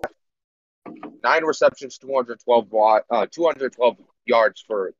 nine 1.24 1.44
receptions, 1.44 1.98
212 1.98 2.72
wa- 2.72 3.02
uh, 3.10 3.26
212 3.32 3.98
yards 4.26 4.64
for 4.66 4.94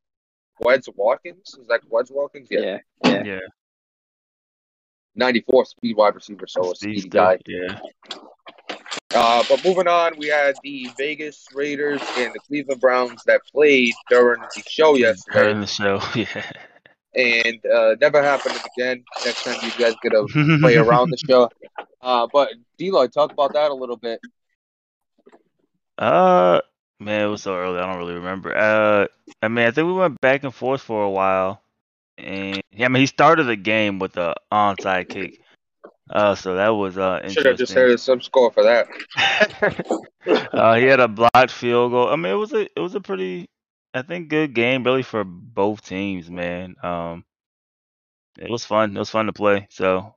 Quez 0.60 0.88
Watkins. 0.94 1.54
Is 1.60 1.68
that 1.68 1.82
Quez 1.88 2.10
Watkins? 2.10 2.48
Yeah, 2.50 2.78
yeah. 3.04 3.22
Yeah, 3.24 3.38
94 5.14 5.64
speed 5.66 5.96
wide 5.96 6.14
receiver, 6.14 6.46
so 6.46 6.72
a 6.72 6.74
Steve 6.76 7.00
speedy 7.00 7.08
guy. 7.08 7.38
Yeah, 7.46 7.80
Uh, 9.14 9.42
but 9.48 9.64
moving 9.64 9.88
on, 9.88 10.12
we 10.18 10.28
had 10.28 10.56
the 10.62 10.90
Vegas 10.98 11.46
Raiders 11.54 12.02
and 12.18 12.32
the 12.34 12.40
Cleveland 12.40 12.80
Browns 12.80 13.22
that 13.24 13.40
played 13.50 13.94
during 14.10 14.40
the 14.40 14.62
show 14.68 14.96
yesterday, 14.96 15.38
during 15.40 15.60
the 15.60 15.66
show. 15.66 16.00
Yeah, 16.14 16.52
and 17.14 17.64
uh, 17.66 17.96
never 18.00 18.22
happened 18.22 18.58
again. 18.76 19.02
Next 19.24 19.44
time 19.44 19.56
you 19.62 19.70
guys 19.78 19.94
get 20.02 20.10
to 20.10 20.58
play 20.60 20.76
around 20.76 21.10
the 21.10 21.18
show. 21.28 21.50
Uh, 22.00 22.28
but 22.32 22.50
Deloy, 22.78 23.10
talk 23.10 23.32
about 23.32 23.54
that 23.54 23.72
a 23.72 23.74
little 23.74 23.96
bit. 23.96 24.20
Uh, 25.98 26.60
man, 27.00 27.24
it 27.26 27.28
was 27.28 27.42
so 27.42 27.56
early. 27.56 27.78
I 27.80 27.86
don't 27.86 27.98
really 27.98 28.14
remember. 28.14 28.56
Uh, 28.56 29.08
I 29.42 29.48
mean, 29.48 29.66
I 29.66 29.72
think 29.72 29.86
we 29.88 29.94
went 29.94 30.20
back 30.20 30.44
and 30.44 30.54
forth 30.54 30.80
for 30.80 31.02
a 31.02 31.10
while, 31.10 31.60
and 32.16 32.62
yeah, 32.70 32.86
I 32.86 32.88
mean, 32.88 33.00
he 33.00 33.06
started 33.06 33.44
the 33.44 33.56
game 33.56 33.98
with 33.98 34.16
a 34.16 34.34
onside 34.52 35.08
kick. 35.08 35.40
Uh, 36.10 36.34
so 36.34 36.54
that 36.54 36.70
was 36.70 36.96
uh 36.96 37.20
Should 37.28 37.44
have 37.46 37.58
just 37.58 37.72
interesting. 37.72 37.76
heard 37.76 38.00
some 38.00 38.20
score 38.20 38.50
for 38.50 38.62
that. 38.64 38.88
uh, 40.52 40.74
he 40.76 40.84
had 40.84 41.00
a 41.00 41.08
blocked 41.08 41.50
field 41.50 41.92
goal. 41.92 42.08
I 42.08 42.16
mean, 42.16 42.32
it 42.32 42.36
was 42.36 42.52
a 42.52 42.62
it 42.74 42.80
was 42.80 42.94
a 42.94 43.00
pretty, 43.00 43.48
I 43.94 44.02
think, 44.02 44.28
good 44.28 44.54
game 44.54 44.84
really 44.84 45.02
for 45.02 45.24
both 45.24 45.82
teams, 45.84 46.30
man. 46.30 46.76
Um, 46.82 47.24
it 48.38 48.50
was 48.50 48.64
fun. 48.64 48.96
It 48.96 48.98
was 48.98 49.10
fun 49.10 49.26
to 49.26 49.32
play. 49.32 49.66
So 49.70 50.14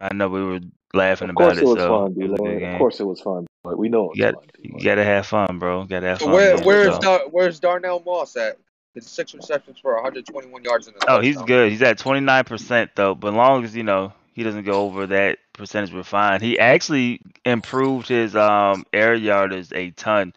I 0.00 0.14
know 0.14 0.28
we 0.28 0.42
were 0.42 0.60
laughing 0.92 1.28
Of 1.28 1.36
about 1.36 1.56
course 1.56 1.58
it. 1.58 1.62
it 1.62 1.66
was 1.66 1.78
so 1.78 1.88
fun, 1.88 2.14
it 2.22 2.30
was 2.30 2.40
a 2.40 2.42
good 2.42 2.58
game. 2.60 2.72
Of 2.74 2.78
course 2.78 3.00
it 3.00 3.04
was 3.04 3.20
fun, 3.20 3.46
but 3.62 3.78
we 3.78 3.88
know 3.88 4.04
it 4.04 4.08
was 4.10 4.18
You 4.18 4.24
got, 4.24 4.34
fun, 4.34 4.44
you 4.62 4.84
gotta 4.84 5.04
have 5.04 5.26
fun, 5.26 5.58
bro. 5.58 5.84
Gotta 5.84 6.06
have 6.06 6.18
So 6.20 6.26
fun. 6.26 6.34
where 6.34 6.56
man. 6.56 6.64
where's 6.64 6.94
So- 6.94 7.00
Dar- 7.00 7.28
where's 7.30 7.60
Darnell 7.60 8.02
Moss 8.04 8.36
at? 8.36 8.58
His 8.94 9.08
six 9.08 9.34
receptions 9.34 9.80
for 9.80 9.92
121 9.96 10.62
yards 10.62 10.86
in 10.86 10.94
the 10.94 11.04
Oh, 11.10 11.18
he's 11.20 11.42
good. 11.42 11.72
He's 11.72 11.82
at 11.82 11.98
29% 11.98 12.90
though, 12.94 13.16
but 13.16 13.34
long 13.34 13.64
as, 13.64 13.74
you 13.74 13.82
know, 13.82 14.12
he 14.34 14.42
doesn't 14.42 14.64
go 14.64 14.82
over 14.82 15.06
that 15.06 15.38
percentage, 15.52 15.92
we're 15.92 16.02
fine. 16.02 16.40
He 16.40 16.58
actually 16.58 17.20
improved 17.44 18.08
his 18.08 18.36
um 18.36 18.84
air 18.92 19.14
yardage 19.14 19.72
a 19.72 19.90
ton. 19.92 20.32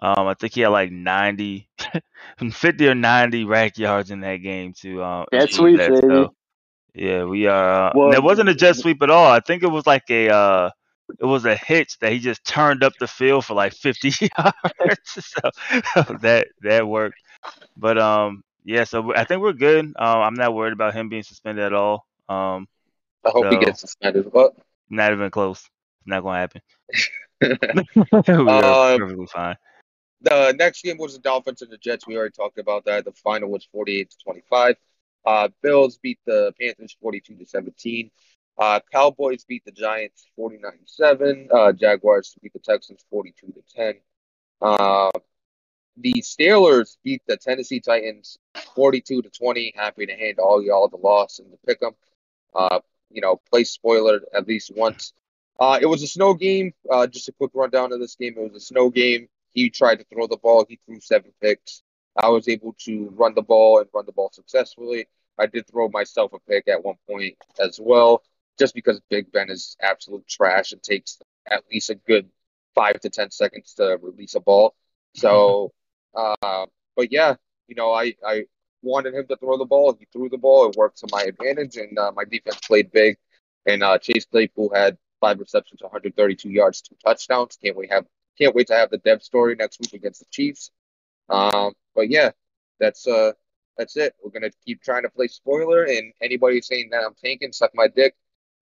Um, 0.00 0.26
I 0.26 0.34
think 0.34 0.54
he 0.54 0.60
had 0.60 0.68
like 0.68 0.90
90, 0.90 1.68
50 2.50 2.88
or 2.88 2.94
90 2.94 3.44
rack 3.44 3.78
yards 3.78 4.10
in 4.10 4.20
that 4.20 4.36
game 4.36 4.72
to 4.80 5.02
um 5.02 5.26
Jet 5.32 5.50
improve 5.50 5.52
sweep, 5.52 5.76
that. 5.78 5.90
baby. 5.90 6.06
So, 6.08 6.34
yeah, 6.94 7.24
we 7.24 7.46
are. 7.46 7.88
Uh, 7.88 7.92
Well, 7.94 8.12
it 8.12 8.22
wasn't 8.22 8.48
a 8.48 8.54
jet 8.54 8.76
sweep 8.76 9.02
at 9.02 9.10
all. 9.10 9.30
I 9.30 9.40
think 9.40 9.62
it 9.62 9.68
was 9.68 9.86
like 9.86 10.10
a 10.10 10.28
uh 10.30 10.70
it 11.20 11.24
was 11.24 11.44
a 11.44 11.54
hitch 11.54 11.98
that 12.00 12.12
he 12.12 12.18
just 12.18 12.44
turned 12.44 12.82
up 12.82 12.92
the 12.98 13.06
field 13.06 13.44
for 13.44 13.54
like 13.54 13.72
50 13.74 14.08
yards. 14.38 14.98
so 15.06 15.50
that 16.20 16.48
that 16.62 16.86
worked. 16.86 17.18
But 17.76 17.98
um, 17.98 18.42
yeah. 18.64 18.84
So 18.84 19.14
I 19.14 19.24
think 19.24 19.40
we're 19.42 19.52
good. 19.52 19.84
Um, 19.84 19.94
I'm 19.96 20.34
not 20.34 20.54
worried 20.54 20.72
about 20.72 20.94
him 20.94 21.08
being 21.08 21.22
suspended 21.22 21.64
at 21.64 21.72
all. 21.72 22.06
Um, 22.28 22.66
I 23.26 23.30
hope 23.30 23.46
he 23.46 23.56
So- 23.56 23.60
gets 23.60 23.80
suspended. 23.80 24.30
But 24.32 24.54
not 24.88 25.12
even 25.12 25.30
close. 25.30 25.58
It's 25.60 26.06
not 26.06 26.22
gonna 26.22 26.38
happen. 26.38 26.62
we 27.40 27.48
are 28.48 28.92
Um, 28.94 28.98
perfectly 29.00 29.26
fine. 29.26 29.56
The 30.22 30.54
next 30.58 30.82
game 30.82 30.96
was 30.96 31.12
the 31.14 31.18
Dolphins 31.20 31.60
and 31.62 31.70
the 31.70 31.76
Jets. 31.76 32.06
We 32.06 32.16
already 32.16 32.32
talked 32.32 32.58
about 32.58 32.84
that. 32.86 33.04
The 33.04 33.12
final 33.12 33.50
was 33.50 33.64
48 33.72 34.10
to 34.10 34.16
25. 34.24 34.76
Uh, 35.26 35.48
Bills 35.62 35.98
beat 35.98 36.18
the 36.24 36.54
Panthers 36.58 36.96
42 37.02 37.34
to 37.36 37.44
17. 37.46 38.10
Uh, 38.58 38.80
Cowboys 38.90 39.44
beat 39.44 39.64
the 39.66 39.72
Giants 39.72 40.26
49 40.36 40.72
to 40.72 40.78
7. 40.86 41.48
Uh, 41.52 41.72
Jaguars 41.72 42.34
beat 42.42 42.52
the 42.54 42.58
Texans 42.60 43.04
42 43.10 43.48
to 43.48 43.62
10. 43.74 43.94
Uh, 44.62 45.10
the 45.98 46.14
Steelers 46.22 46.96
beat 47.04 47.22
the 47.26 47.36
Tennessee 47.36 47.80
Titans 47.80 48.38
42 48.74 49.20
to 49.22 49.30
20. 49.30 49.74
Happy 49.76 50.06
to 50.06 50.16
hand 50.16 50.38
all 50.38 50.62
y'all 50.62 50.88
the 50.88 50.96
loss 50.96 51.38
and 51.40 51.52
the 51.52 51.58
pick 51.66 51.82
'em. 51.82 51.92
Uh, 52.54 52.80
you 53.10 53.20
know, 53.20 53.40
play 53.50 53.64
spoiler 53.64 54.20
at 54.34 54.46
least 54.46 54.72
once. 54.74 55.12
Uh, 55.58 55.78
it 55.80 55.86
was 55.86 56.02
a 56.02 56.06
snow 56.06 56.34
game. 56.34 56.72
Uh, 56.90 57.06
just 57.06 57.28
a 57.28 57.32
quick 57.32 57.50
rundown 57.54 57.92
of 57.92 58.00
this 58.00 58.16
game. 58.16 58.34
It 58.36 58.52
was 58.52 58.62
a 58.62 58.66
snow 58.66 58.90
game. 58.90 59.28
He 59.52 59.70
tried 59.70 59.96
to 60.00 60.04
throw 60.04 60.26
the 60.26 60.36
ball. 60.36 60.66
He 60.68 60.78
threw 60.84 61.00
seven 61.00 61.32
picks. 61.40 61.82
I 62.16 62.28
was 62.28 62.48
able 62.48 62.74
to 62.80 63.10
run 63.16 63.34
the 63.34 63.42
ball 63.42 63.80
and 63.80 63.88
run 63.92 64.06
the 64.06 64.12
ball 64.12 64.30
successfully. 64.32 65.08
I 65.38 65.46
did 65.46 65.66
throw 65.66 65.88
myself 65.88 66.32
a 66.32 66.38
pick 66.48 66.68
at 66.68 66.84
one 66.84 66.96
point 67.08 67.36
as 67.58 67.78
well, 67.80 68.22
just 68.58 68.74
because 68.74 69.00
Big 69.10 69.30
Ben 69.32 69.50
is 69.50 69.76
absolute 69.82 70.26
trash 70.26 70.72
and 70.72 70.82
takes 70.82 71.18
at 71.46 71.64
least 71.70 71.90
a 71.90 71.94
good 71.94 72.28
five 72.74 73.00
to 73.00 73.10
ten 73.10 73.30
seconds 73.30 73.74
to 73.74 73.98
release 74.02 74.34
a 74.34 74.40
ball. 74.40 74.74
So, 75.14 75.72
uh, 76.14 76.66
but 76.96 77.12
yeah, 77.12 77.36
you 77.68 77.74
know, 77.74 77.92
I 77.92 78.14
I 78.26 78.46
wanted 78.82 79.14
him 79.14 79.26
to 79.28 79.36
throw 79.36 79.58
the 79.58 79.64
ball. 79.64 79.96
He 79.98 80.06
threw 80.12 80.28
the 80.28 80.38
ball. 80.38 80.68
It 80.68 80.76
worked 80.76 80.98
to 80.98 81.08
my 81.10 81.22
advantage, 81.22 81.76
and 81.76 81.98
uh, 81.98 82.12
my 82.14 82.24
defense 82.24 82.58
played 82.66 82.90
big. 82.92 83.16
And 83.66 83.82
uh, 83.82 83.98
Chase 83.98 84.26
Claypool 84.26 84.72
had 84.74 84.96
five 85.20 85.38
receptions, 85.40 85.82
132 85.82 86.50
yards, 86.50 86.82
two 86.82 86.96
touchdowns. 87.04 87.58
Can't 87.62 87.76
wait 87.76 87.90
have 87.90 88.06
can't 88.38 88.54
wait 88.54 88.66
to 88.68 88.74
have 88.74 88.90
the 88.90 88.98
Dev 88.98 89.22
story 89.22 89.54
next 89.56 89.80
week 89.80 89.94
against 89.94 90.20
the 90.20 90.26
Chiefs. 90.30 90.70
Um, 91.28 91.72
but 91.94 92.08
yeah, 92.10 92.30
that's 92.78 93.06
uh 93.06 93.32
that's 93.76 93.96
it. 93.96 94.14
We're 94.22 94.30
gonna 94.30 94.52
keep 94.64 94.82
trying 94.82 95.02
to 95.02 95.10
play 95.10 95.26
spoiler, 95.26 95.84
and 95.84 96.12
anybody 96.22 96.60
saying 96.60 96.90
that 96.92 97.02
I'm 97.04 97.14
tanking, 97.14 97.52
suck 97.52 97.72
my 97.74 97.88
dick. 97.88 98.14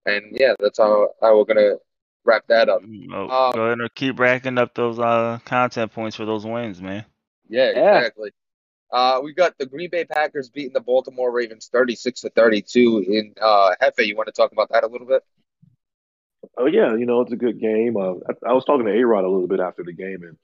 And 0.05 0.25
yeah, 0.31 0.53
that's 0.59 0.79
how 0.79 1.09
how 1.21 1.37
we're 1.37 1.45
gonna 1.45 1.75
wrap 2.23 2.47
that 2.47 2.69
up. 2.69 2.81
Oh, 3.11 3.27
uh, 3.27 3.51
go 3.51 3.65
ahead 3.65 3.79
and 3.79 3.95
keep 3.95 4.19
racking 4.19 4.57
up 4.57 4.73
those 4.75 4.99
uh 4.99 5.39
content 5.45 5.91
points 5.91 6.15
for 6.15 6.25
those 6.25 6.45
wins, 6.45 6.81
man. 6.81 7.05
Yeah, 7.49 7.71
Yeah. 7.71 7.97
exactly. 7.97 8.31
Uh, 8.93 9.19
we 9.23 9.33
got 9.33 9.57
the 9.57 9.65
Green 9.65 9.89
Bay 9.89 10.05
Packers 10.05 10.49
beating 10.49 10.73
the 10.73 10.79
Baltimore 10.79 11.31
Ravens 11.31 11.67
36 11.73 12.21
to 12.21 12.29
32 12.29 13.05
in 13.07 13.33
uh 13.41 13.71
Hefe. 13.81 14.05
You 14.05 14.15
want 14.15 14.27
to 14.27 14.31
talk 14.31 14.51
about 14.51 14.69
that 14.69 14.83
a 14.83 14.87
little 14.87 15.07
bit? 15.07 15.23
Oh 16.57 16.67
yeah, 16.67 16.95
you 16.95 17.07
know 17.07 17.21
it's 17.21 17.31
a 17.31 17.37
good 17.37 17.59
game. 17.59 17.97
Uh, 17.97 18.13
I, 18.29 18.49
I 18.49 18.53
was 18.53 18.65
talking 18.65 18.85
to 18.85 18.93
A 18.93 19.03
Rod 19.03 19.25
a 19.25 19.29
little 19.29 19.47
bit 19.47 19.59
after 19.59 19.83
the 19.83 19.93
game, 19.93 20.21
and 20.21 20.37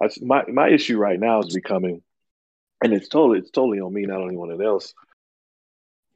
I, 0.00 0.08
my 0.24 0.44
my 0.46 0.68
issue 0.68 0.96
right 0.96 1.18
now 1.18 1.40
is 1.40 1.52
becoming, 1.52 2.02
and 2.84 2.92
it's 2.92 3.08
totally 3.08 3.40
it's 3.40 3.50
totally 3.50 3.80
on 3.80 3.92
me, 3.92 4.02
not 4.02 4.20
on 4.20 4.28
anyone 4.28 4.62
else. 4.62 4.94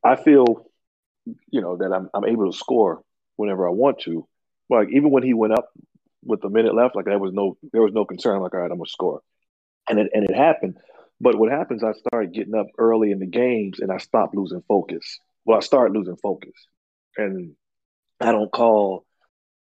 I 0.05 0.15
feel, 0.15 0.71
you 1.51 1.61
know, 1.61 1.79
that 1.79 1.93
I'm 1.93 2.09
I'm 2.15 2.27
able 2.27 2.51
to 2.51 2.57
score 2.57 3.03
whenever 3.35 3.67
I 3.67 3.73
want 3.73 4.01
to. 4.03 4.29
Like 4.71 4.89
even 4.93 5.11
when 5.11 5.25
he 5.25 5.35
went 5.35 5.55
up 5.55 5.71
with 6.25 6.45
a 6.45 6.49
minute 6.49 6.77
left, 6.77 6.95
like 6.95 7.07
there 7.07 7.19
was 7.19 7.33
no 7.33 7.57
there 7.73 7.83
was 7.83 7.93
no 7.93 8.05
concern. 8.05 8.37
I'm 8.37 8.43
like, 8.43 8.55
all 8.55 8.61
right, 8.61 8.71
I'm 8.71 8.79
gonna 8.79 8.87
score, 8.87 9.23
and 9.89 9.99
it 9.99 10.11
and 10.15 10.31
it 10.31 10.37
happened. 10.37 10.77
But 11.21 11.39
what 11.39 11.51
happens? 11.51 11.83
I 11.83 11.93
started 11.93 12.35
getting 12.35 12.55
up 12.55 12.67
early 12.79 13.11
in 13.11 13.19
the 13.19 13.27
games, 13.27 13.81
and 13.81 13.91
I 13.91 13.99
stopped 13.99 14.35
losing 14.35 14.63
focus. 14.69 15.19
Well, 15.45 15.57
I 15.57 15.61
start 15.61 15.93
losing 15.93 16.17
focus, 16.17 16.55
and 17.17 17.55
I 18.21 18.33
don't 18.33 18.53
call 18.53 19.05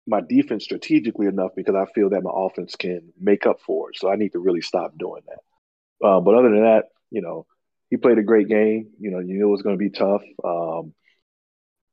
my 0.07 0.21
defense 0.27 0.63
strategically 0.63 1.27
enough 1.27 1.51
because 1.55 1.75
I 1.75 1.85
feel 1.93 2.09
that 2.11 2.23
my 2.23 2.31
offense 2.33 2.75
can 2.75 3.11
make 3.19 3.45
up 3.45 3.59
for 3.65 3.89
it. 3.89 3.97
So 3.97 4.09
I 4.09 4.15
need 4.15 4.33
to 4.33 4.39
really 4.39 4.61
stop 4.61 4.97
doing 4.97 5.23
that. 5.27 6.07
Uh, 6.07 6.19
but 6.19 6.35
other 6.35 6.49
than 6.49 6.63
that, 6.63 6.83
you 7.09 7.21
know, 7.21 7.45
he 7.89 7.97
played 7.97 8.17
a 8.17 8.23
great 8.23 8.47
game. 8.47 8.91
You 8.99 9.11
know, 9.11 9.19
you 9.19 9.35
knew 9.35 9.47
it 9.47 9.51
was 9.51 9.61
going 9.61 9.77
to 9.77 9.83
be 9.83 9.89
tough. 9.89 10.21
Um, 10.43 10.93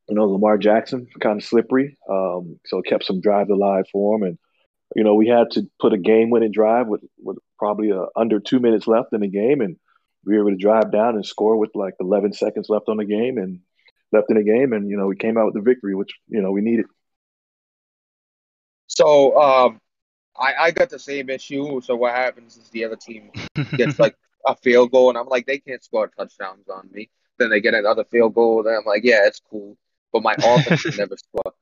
you 0.09 0.15
know, 0.15 0.25
Lamar 0.25 0.57
Jackson 0.57 1.07
kind 1.21 1.39
of 1.41 1.47
slippery, 1.47 1.97
um, 2.09 2.59
so 2.65 2.81
kept 2.81 3.05
some 3.05 3.21
drives 3.21 3.49
alive 3.49 3.85
for 3.91 4.17
him. 4.17 4.23
And 4.23 4.37
you 4.95 5.03
know, 5.03 5.15
we 5.15 5.27
had 5.27 5.51
to 5.51 5.63
put 5.79 5.93
a 5.93 5.97
game-winning 5.97 6.51
drive 6.51 6.87
with 6.87 7.01
with 7.19 7.37
probably 7.57 7.91
uh, 7.91 8.05
under 8.15 8.39
two 8.39 8.59
minutes 8.59 8.87
left 8.87 9.13
in 9.13 9.21
the 9.21 9.27
game, 9.27 9.61
and 9.61 9.77
we 10.25 10.35
were 10.35 10.47
able 10.47 10.57
to 10.57 10.61
drive 10.61 10.91
down 10.91 11.15
and 11.15 11.25
score 11.25 11.57
with 11.57 11.71
like 11.75 11.95
11 11.99 12.33
seconds 12.33 12.69
left 12.69 12.89
on 12.89 12.97
the 12.97 13.05
game 13.05 13.37
and 13.37 13.59
left 14.11 14.29
in 14.29 14.37
the 14.37 14.43
game, 14.43 14.73
and 14.73 14.89
you 14.89 14.97
know, 14.97 15.07
we 15.07 15.15
came 15.15 15.37
out 15.37 15.45
with 15.45 15.55
the 15.55 15.61
victory, 15.61 15.95
which 15.95 16.13
you 16.27 16.41
know 16.41 16.51
we 16.51 16.61
needed. 16.61 16.85
So 18.87 19.39
um, 19.39 19.81
I 20.37 20.53
I 20.59 20.71
got 20.71 20.89
the 20.89 20.99
same 20.99 21.29
issue. 21.29 21.81
So 21.81 21.95
what 21.95 22.13
happens 22.13 22.57
is 22.57 22.69
the 22.69 22.85
other 22.85 22.95
team 22.95 23.31
gets 23.77 23.99
like 23.99 24.15
a 24.45 24.55
field 24.55 24.91
goal, 24.91 25.09
and 25.09 25.17
I'm 25.17 25.27
like, 25.27 25.45
they 25.45 25.59
can't 25.59 25.83
score 25.83 26.07
touchdowns 26.07 26.69
on 26.69 26.89
me. 26.91 27.09
Then 27.39 27.49
they 27.49 27.61
get 27.61 27.73
another 27.73 28.05
field 28.05 28.35
goal, 28.35 28.65
and 28.65 28.75
I'm 28.75 28.85
like, 28.85 29.03
yeah, 29.03 29.25
it's 29.25 29.41
cool. 29.49 29.77
But 30.11 30.23
my 30.23 30.33
offense 30.43 30.97
never 30.97 31.17
score. 31.17 31.53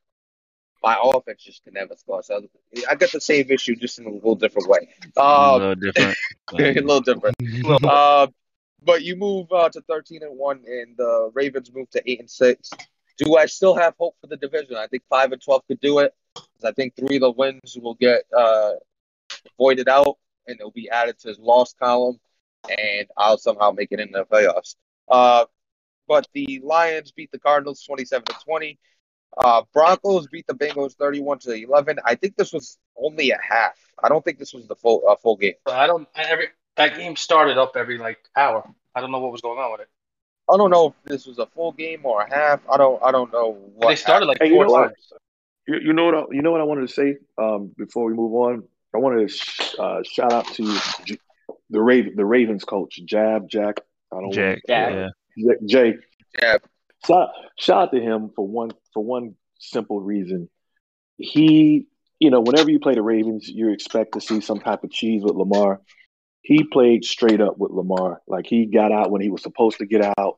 My 0.84 0.98
offense 1.02 1.44
just 1.44 1.64
can 1.64 1.74
never 1.74 1.96
score. 1.96 2.24
So 2.24 2.42
I 2.90 2.96
got 2.96 3.12
the 3.12 3.22
same 3.22 3.52
issue, 3.52 3.76
just 3.76 4.00
in 4.00 4.06
a 4.08 4.10
little 4.10 4.36
different 4.36 4.68
way. 4.68 4.90
a 5.16 5.22
Um, 5.22 5.60
little 5.62 5.76
different. 5.76 6.18
a 6.52 6.56
little 6.56 7.02
different. 7.02 7.36
Uh, 7.90 8.28
but 8.84 9.04
you 9.04 9.16
move 9.16 9.52
uh, 9.52 9.70
to 9.70 9.82
13 9.82 10.24
and 10.24 10.38
one, 10.38 10.64
and 10.66 10.98
the 10.98 11.30
Ravens 11.34 11.72
move 11.74 11.90
to 11.92 12.02
eight 12.10 12.20
and 12.20 12.30
six. 12.30 12.72
Do 13.18 13.38
I 13.38 13.46
still 13.46 13.76
have 13.76 13.94
hope 14.00 14.16
for 14.22 14.28
the 14.28 14.38
division? 14.38 14.76
I 14.76 14.88
think 14.88 15.04
five 15.10 15.32
and 15.32 15.42
12 15.42 15.62
could 15.68 15.80
do 15.82 16.00
it. 16.00 16.14
I 16.64 16.72
think 16.72 16.96
three 16.96 17.18
of 17.18 17.22
the 17.22 17.32
wins 17.32 17.78
will 17.80 17.94
get 17.96 18.24
uh, 18.36 18.74
voided 19.58 19.88
out, 19.88 20.18
and 20.48 20.60
it'll 20.60 20.72
be 20.72 20.90
added 20.90 21.20
to 21.20 21.28
his 21.28 21.38
loss 21.40 21.74
column, 21.74 22.20
and 22.70 23.08
I'll 23.18 23.38
somehow 23.38 23.70
make 23.72 23.90
it 23.92 24.00
in 24.00 24.12
the 24.12 24.26
playoffs. 24.26 24.76
Uh, 25.08 25.46
but 26.08 26.28
the 26.34 26.60
Lions 26.64 27.12
beat 27.12 27.32
the 27.32 27.40
Cardinals 27.40 27.84
27 27.84 28.26
to 28.26 28.36
20. 28.44 28.80
Uh, 29.38 29.62
Broncos 29.74 30.28
beat 30.28 30.46
the 30.48 30.54
Bengals 30.54 30.94
31 30.96 31.40
to 31.40 31.52
11. 31.54 32.00
I 32.06 32.16
think 32.16 32.36
this 32.36 32.52
was 32.52 32.78
only 32.98 33.32
a 33.32 33.40
half. 33.42 33.76
I 34.04 34.10
don't 34.10 34.24
think 34.26 34.40
this 34.40 34.54
was 34.54 34.68
the 34.68 34.76
full 34.76 35.04
uh, 35.08 35.16
full 35.16 35.38
game. 35.38 35.54
So 35.68 35.74
I 35.74 35.88
don't. 35.88 36.08
I- 36.16 36.24
Every 36.24 36.48
that 36.78 36.96
game 36.96 37.16
started 37.16 37.58
up 37.58 37.74
every 37.76 37.98
like 37.98 38.18
hour. 38.36 38.68
I 38.96 39.02
don't 39.02 39.12
know 39.12 39.20
what 39.20 39.32
was 39.32 39.42
going 39.42 39.60
on 39.60 39.72
with 39.74 39.82
it. 39.82 39.90
I 40.52 40.58
don't 40.58 40.70
know 40.72 40.88
if 40.88 40.94
this 41.06 41.26
was 41.26 41.38
a 41.40 41.46
full 41.46 41.72
game 41.74 42.02
or 42.06 42.22
a 42.22 42.30
half. 42.34 42.60
I 42.70 42.78
don't. 42.78 43.02
I 43.04 43.12
don't 43.12 43.32
know 43.32 43.58
what. 43.76 43.90
they 43.90 43.96
started 43.96 44.26
like 44.26 44.38
Hey, 44.42 44.48
you 44.48 44.56
four 44.56 44.66
know 44.68 44.84
times. 44.88 45.14
You, 45.68 45.80
you 45.80 45.94
know 45.94 46.06
what? 46.06 46.16
I, 46.16 46.24
you 46.32 46.42
know 46.42 46.52
what 46.52 46.60
I 46.62 46.64
wanted 46.66 46.88
to 46.88 46.94
say 46.94 47.18
um, 47.38 47.72
before 47.78 48.06
we 48.06 48.14
move 48.14 48.34
on. 48.34 48.64
I 48.94 48.98
wanted 48.98 49.28
to 49.30 49.34
sh- 49.34 49.76
uh, 49.80 50.02
shout 50.04 50.34
out 50.34 50.48
to 50.56 50.78
J- 51.06 51.20
the 51.70 51.80
Raven, 51.82 52.16
the 52.16 52.26
Ravens 52.26 52.66
coach, 52.66 53.00
Jab 53.06 53.48
Jack. 53.50 53.80
I 54.12 54.20
don't 54.20 54.34
Jack. 54.34 54.60
Yeah. 54.68 54.90
Yeah. 55.38 55.54
J- 55.60 55.66
Jay. 55.66 55.98
Yeah, 56.42 56.58
Shout, 57.06 57.30
shout 57.58 57.84
out 57.84 57.92
to 57.94 58.00
him 58.00 58.32
for 58.36 58.48
one 58.48 58.72
for 58.94 59.04
one 59.04 59.36
simple 59.60 60.00
reason. 60.02 60.50
He, 61.18 61.88
you 62.20 62.30
know, 62.30 62.42
whenever 62.42 62.70
you 62.70 62.80
play 62.80 62.96
the 62.96 63.02
Ravens, 63.02 63.48
you 63.48 63.72
expect 63.72 64.14
to 64.14 64.22
see 64.22 64.42
some 64.42 64.60
type 64.60 64.84
of 64.84 64.92
cheese 64.92 65.24
with 65.24 65.36
Lamar. 65.36 65.82
He 66.42 66.64
played 66.64 67.06
straight 67.06 67.42
up 67.42 67.58
with 67.58 67.72
Lamar. 67.72 68.22
Like 68.28 68.46
he 68.48 68.66
got 68.66 68.92
out 68.92 69.12
when 69.12 69.22
he 69.22 69.30
was 69.30 69.42
supposed 69.42 69.80
to 69.80 69.86
get 69.86 70.14
out. 70.18 70.38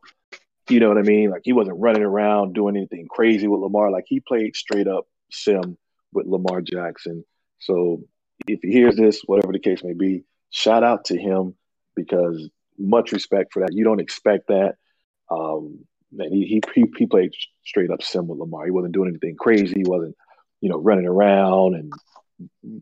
You 0.69 0.79
know 0.79 0.87
what 0.87 0.97
I 0.97 1.03
mean? 1.03 1.29
Like 1.29 1.41
he 1.43 1.53
wasn't 1.53 1.79
running 1.79 2.03
around 2.03 2.53
doing 2.53 2.77
anything 2.77 3.07
crazy 3.09 3.47
with 3.47 3.61
Lamar. 3.61 3.91
Like 3.91 4.05
he 4.07 4.21
played 4.21 4.55
straight 4.55 4.87
up 4.87 5.05
sim 5.31 5.77
with 6.13 6.27
Lamar 6.27 6.61
Jackson. 6.61 7.25
So 7.59 8.03
if 8.47 8.59
he 8.61 8.71
hears 8.71 8.95
this, 8.95 9.21
whatever 9.25 9.51
the 9.51 9.59
case 9.59 9.83
may 9.83 9.93
be, 9.93 10.23
shout 10.49 10.83
out 10.83 11.05
to 11.05 11.17
him 11.17 11.55
because 11.95 12.49
much 12.77 13.11
respect 13.11 13.53
for 13.53 13.61
that. 13.61 13.73
You 13.73 13.83
don't 13.83 13.99
expect 13.99 14.47
that. 14.47 14.75
Um, 15.29 15.85
man, 16.13 16.31
he, 16.31 16.45
he 16.45 16.61
he 16.73 16.85
he 16.97 17.05
played 17.05 17.33
straight 17.65 17.91
up 17.91 18.03
sim 18.03 18.27
with 18.27 18.39
Lamar. 18.39 18.65
He 18.65 18.71
wasn't 18.71 18.93
doing 18.93 19.09
anything 19.09 19.35
crazy. 19.35 19.75
He 19.75 19.83
wasn't, 19.85 20.15
you 20.61 20.69
know, 20.69 20.77
running 20.77 21.07
around 21.07 21.75
and 21.75 21.93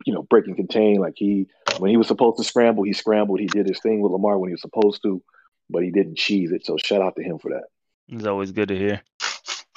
you 0.06 0.14
know 0.14 0.24
breaking 0.24 0.56
contain. 0.56 1.00
Like 1.00 1.14
he 1.16 1.48
when 1.80 1.90
he 1.90 1.98
was 1.98 2.08
supposed 2.08 2.38
to 2.38 2.44
scramble, 2.44 2.84
he 2.84 2.94
scrambled. 2.94 3.40
He 3.40 3.48
did 3.48 3.68
his 3.68 3.80
thing 3.80 4.02
with 4.02 4.12
Lamar 4.12 4.38
when 4.38 4.50
he 4.50 4.54
was 4.54 4.62
supposed 4.62 5.02
to, 5.04 5.22
but 5.70 5.84
he 5.84 5.92
didn't 5.92 6.18
cheese 6.18 6.52
it. 6.52 6.66
So 6.66 6.78
shout 6.78 7.02
out 7.02 7.16
to 7.16 7.24
him 7.24 7.40
for 7.40 7.50
that. 7.50 7.64
It's 8.10 8.26
always 8.26 8.52
good 8.52 8.68
to 8.70 8.78
hear. 8.78 9.02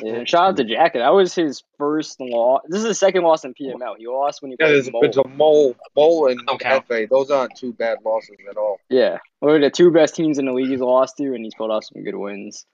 Yeah, 0.03 0.25
shout 0.25 0.49
out 0.49 0.57
to 0.57 0.65
Jacket. 0.65 0.99
That 0.99 1.15
was 1.15 1.35
his 1.35 1.63
first 1.79 2.21
loss. 2.21 2.63
This 2.69 2.81
is 2.81 2.89
his 2.89 2.99
second 2.99 3.23
loss 3.23 3.45
in 3.45 3.55
PML. 3.55 3.95
He 3.97 4.09
lost 4.09 4.43
when 4.43 4.51
he 4.51 4.57
yeah. 4.59 4.67
played 4.67 4.75
There's, 4.75 4.91
Mole. 4.91 5.03
there's 5.03 5.17
a 5.17 5.29
mole, 5.29 5.77
mole, 5.95 6.27
and 6.27 6.41
Don't 6.47 6.61
count. 6.61 6.89
Hefe. 6.89 7.09
Those 7.09 7.31
aren't 7.31 7.57
two 7.57 7.73
bad 7.73 7.99
losses 8.05 8.37
at 8.51 8.57
all. 8.57 8.79
Yeah, 8.91 9.19
one 9.39 9.55
of 9.55 9.61
the 9.61 9.71
two 9.71 9.93
best 9.93 10.17
teams 10.17 10.39
in 10.39 10.47
the 10.47 10.53
league 10.53 10.69
he's 10.69 10.81
lost 10.81 11.17
to, 11.19 11.35
and 11.35 11.45
he's 11.45 11.55
pulled 11.55 11.71
off 11.71 11.85
some 11.85 12.03
good 12.03 12.17
wins. 12.17 12.67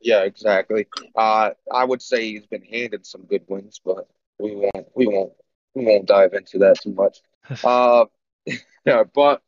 Yeah, 0.00 0.22
exactly. 0.22 0.86
Uh, 1.16 1.50
I 1.72 1.84
would 1.84 2.02
say 2.02 2.30
he's 2.32 2.46
been 2.46 2.62
handed 2.62 3.06
some 3.06 3.22
good 3.24 3.42
wins, 3.48 3.80
but 3.84 4.08
we 4.38 4.54
won't 4.54 4.86
we 4.94 5.06
won't 5.06 5.32
we 5.74 5.84
won't 5.84 6.06
dive 6.06 6.34
into 6.34 6.58
that 6.58 6.80
too 6.80 6.92
much. 6.92 7.18
Uh, 7.62 8.06
yeah, 8.84 9.04
but 9.14 9.42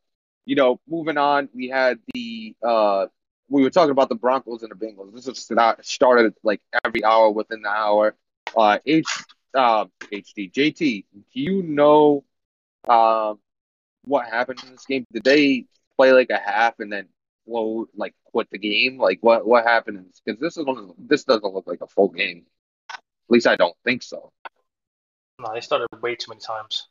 you 0.47 0.55
know, 0.57 0.81
moving 0.89 1.17
on, 1.19 1.49
we 1.55 1.69
had 1.69 1.99
the 2.15 2.55
uh, 2.63 3.07
we 3.49 3.63
were 3.63 3.71
talking 3.71 3.91
about 3.91 4.09
the 4.09 4.15
Broncos 4.15 4.63
and 4.63 4.71
the 4.71 4.77
Bengals. 4.77 5.13
This 5.25 5.51
not 5.51 5.85
started 5.85 6.35
like 6.45 6.61
every 6.85 7.05
hour 7.05 7.31
within 7.31 7.63
the 7.63 7.69
hour. 7.71 8.15
Uh, 8.57 8.79
H 8.87 9.07
uh, 9.55 9.87
HD 10.13 10.49
JT, 10.49 11.07
do 11.35 11.41
you 11.41 11.63
know 11.63 12.25
um 12.89 13.39
what 14.05 14.27
happened 14.29 14.61
in 14.65 14.71
this 14.73 14.87
game? 14.87 15.07
Did 15.13 15.25
they 15.25 15.67
play 15.97 16.13
like 16.13 16.31
a 16.31 16.39
half 16.39 16.79
and 16.81 16.93
then 16.93 17.09
flow 17.49 17.87
like 17.97 18.15
quit 18.25 18.49
the 18.51 18.59
game? 18.59 18.99
Like 18.99 19.19
what 19.23 19.47
what 19.47 19.65
happened? 19.65 20.05
Because 20.25 20.39
this 20.41 20.57
is 20.57 20.65
one 20.65 20.79
of 20.79 20.89
the, 20.89 20.95
this 20.99 21.25
doesn't 21.25 21.53
look 21.55 21.67
like 21.67 21.81
a 21.81 21.87
full 21.87 22.09
game. 22.09 22.45
At 22.93 23.01
least 23.31 23.47
I 23.47 23.57
don't 23.57 23.77
think 23.85 24.03
so. 24.03 24.33
No, 25.41 25.53
they 25.55 25.61
started 25.61 25.87
way 26.03 26.15
too 26.15 26.31
many 26.31 26.41
times. 26.41 26.89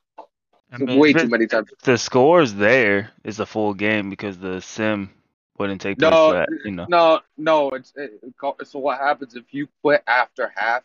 I 0.72 0.78
mean, 0.78 1.00
Way 1.00 1.14
too 1.14 1.30
many 1.30 1.48
times. 1.48 1.70
The 1.84 1.98
score's 1.98 2.54
there. 2.54 3.12
It's 3.24 3.40
a 3.40 3.46
full 3.46 3.74
game 3.74 4.10
because 4.10 4.38
the 4.38 4.60
sim 4.62 5.10
wouldn't 5.58 5.80
take 5.82 5.98
place. 5.98 6.12
No, 6.12 6.30
for 6.30 6.34
that, 6.34 6.50
you 6.66 6.72
know. 6.72 6.86
No, 6.90 7.20
no. 7.38 7.70
It's 7.70 7.94
it, 7.96 8.20
it- 8.22 8.68
so. 8.68 8.80
What 8.80 9.00
happens 9.00 9.36
if 9.36 9.54
you 9.54 9.68
quit 9.82 10.04
after 10.08 10.52
half? 10.56 10.84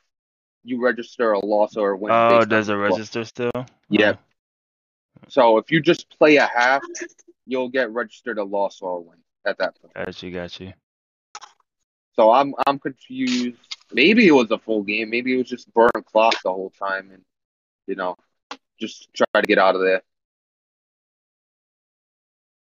You 0.64 0.80
register 0.80 1.32
a 1.32 1.44
loss 1.44 1.76
or 1.76 1.90
a 1.90 1.96
win. 1.96 2.12
Oh, 2.12 2.44
does 2.44 2.68
it 2.68 2.72
on 2.72 2.78
the 2.78 2.84
register 2.84 3.24
still? 3.24 3.50
Yeah. 3.88 4.12
Oh, 4.12 4.18
So 5.28 5.58
if 5.58 5.72
you 5.72 5.80
just 5.80 6.16
play 6.16 6.36
a 6.36 6.46
half, 6.46 6.82
you'll 7.46 7.68
get 7.68 7.90
registered 7.90 8.38
a 8.38 8.44
loss 8.44 8.80
or 8.80 8.98
a 8.98 9.00
win 9.00 9.18
at 9.44 9.58
that 9.58 9.74
point. 9.80 9.94
got 9.94 10.22
you, 10.22 10.30
got 10.30 10.60
you. 10.60 10.72
So 12.14 12.30
I'm 12.30 12.54
I'm 12.66 12.78
confused. 12.78 13.58
Maybe 13.92 14.26
it 14.26 14.32
was 14.32 14.50
a 14.50 14.58
full 14.58 14.82
game. 14.82 15.10
Maybe 15.10 15.34
it 15.34 15.38
was 15.38 15.48
just 15.48 15.72
burn 15.72 15.90
clock 16.04 16.34
the 16.42 16.52
whole 16.52 16.70
time, 16.78 17.10
and 17.12 17.22
you 17.86 17.94
know, 17.94 18.16
just 18.78 19.08
try 19.14 19.40
to 19.40 19.46
get 19.46 19.58
out 19.58 19.74
of 19.74 19.82
there. 19.82 20.02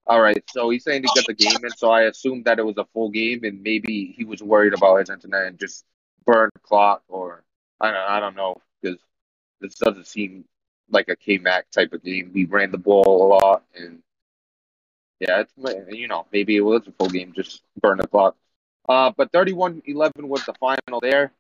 All 0.07 0.21
right. 0.21 0.43
So 0.49 0.69
he's 0.71 0.83
saying 0.83 1.03
to 1.03 1.09
get 1.13 1.25
the 1.27 1.33
game 1.33 1.63
in. 1.63 1.69
So 1.71 1.91
I 1.91 2.03
assumed 2.03 2.45
that 2.45 2.57
it 2.57 2.65
was 2.65 2.77
a 2.77 2.85
full 2.93 3.09
game, 3.09 3.43
and 3.43 3.61
maybe 3.61 4.13
he 4.17 4.25
was 4.25 4.41
worried 4.41 4.73
about 4.73 4.97
his 4.97 5.09
internet 5.09 5.45
and 5.45 5.59
just 5.59 5.85
burned 6.25 6.51
clock, 6.63 7.03
or 7.07 7.43
I 7.79 7.91
don't 7.91 8.09
I 8.09 8.19
don't 8.19 8.35
know 8.35 8.61
because 8.81 8.99
this 9.61 9.75
doesn't 9.75 10.07
seem 10.07 10.45
like 10.89 11.09
a 11.09 11.15
K 11.15 11.37
Mac 11.37 11.69
type 11.71 11.93
of 11.93 12.03
game. 12.03 12.31
We 12.33 12.45
ran 12.45 12.71
the 12.71 12.77
ball 12.77 13.25
a 13.25 13.27
lot, 13.27 13.63
and 13.75 14.01
yeah, 15.19 15.41
it's 15.41 15.53
you 15.89 16.07
know 16.07 16.25
maybe 16.31 16.55
it 16.55 16.61
was 16.61 16.87
a 16.87 16.91
full 16.91 17.09
game, 17.09 17.33
just 17.35 17.61
burn 17.81 17.97
the 17.97 18.07
clock. 18.07 18.35
Uh, 18.87 19.11
but 19.15 19.31
31-11 19.31 19.83
was 20.27 20.43
the 20.45 20.53
final 20.59 20.99
there. 20.99 21.31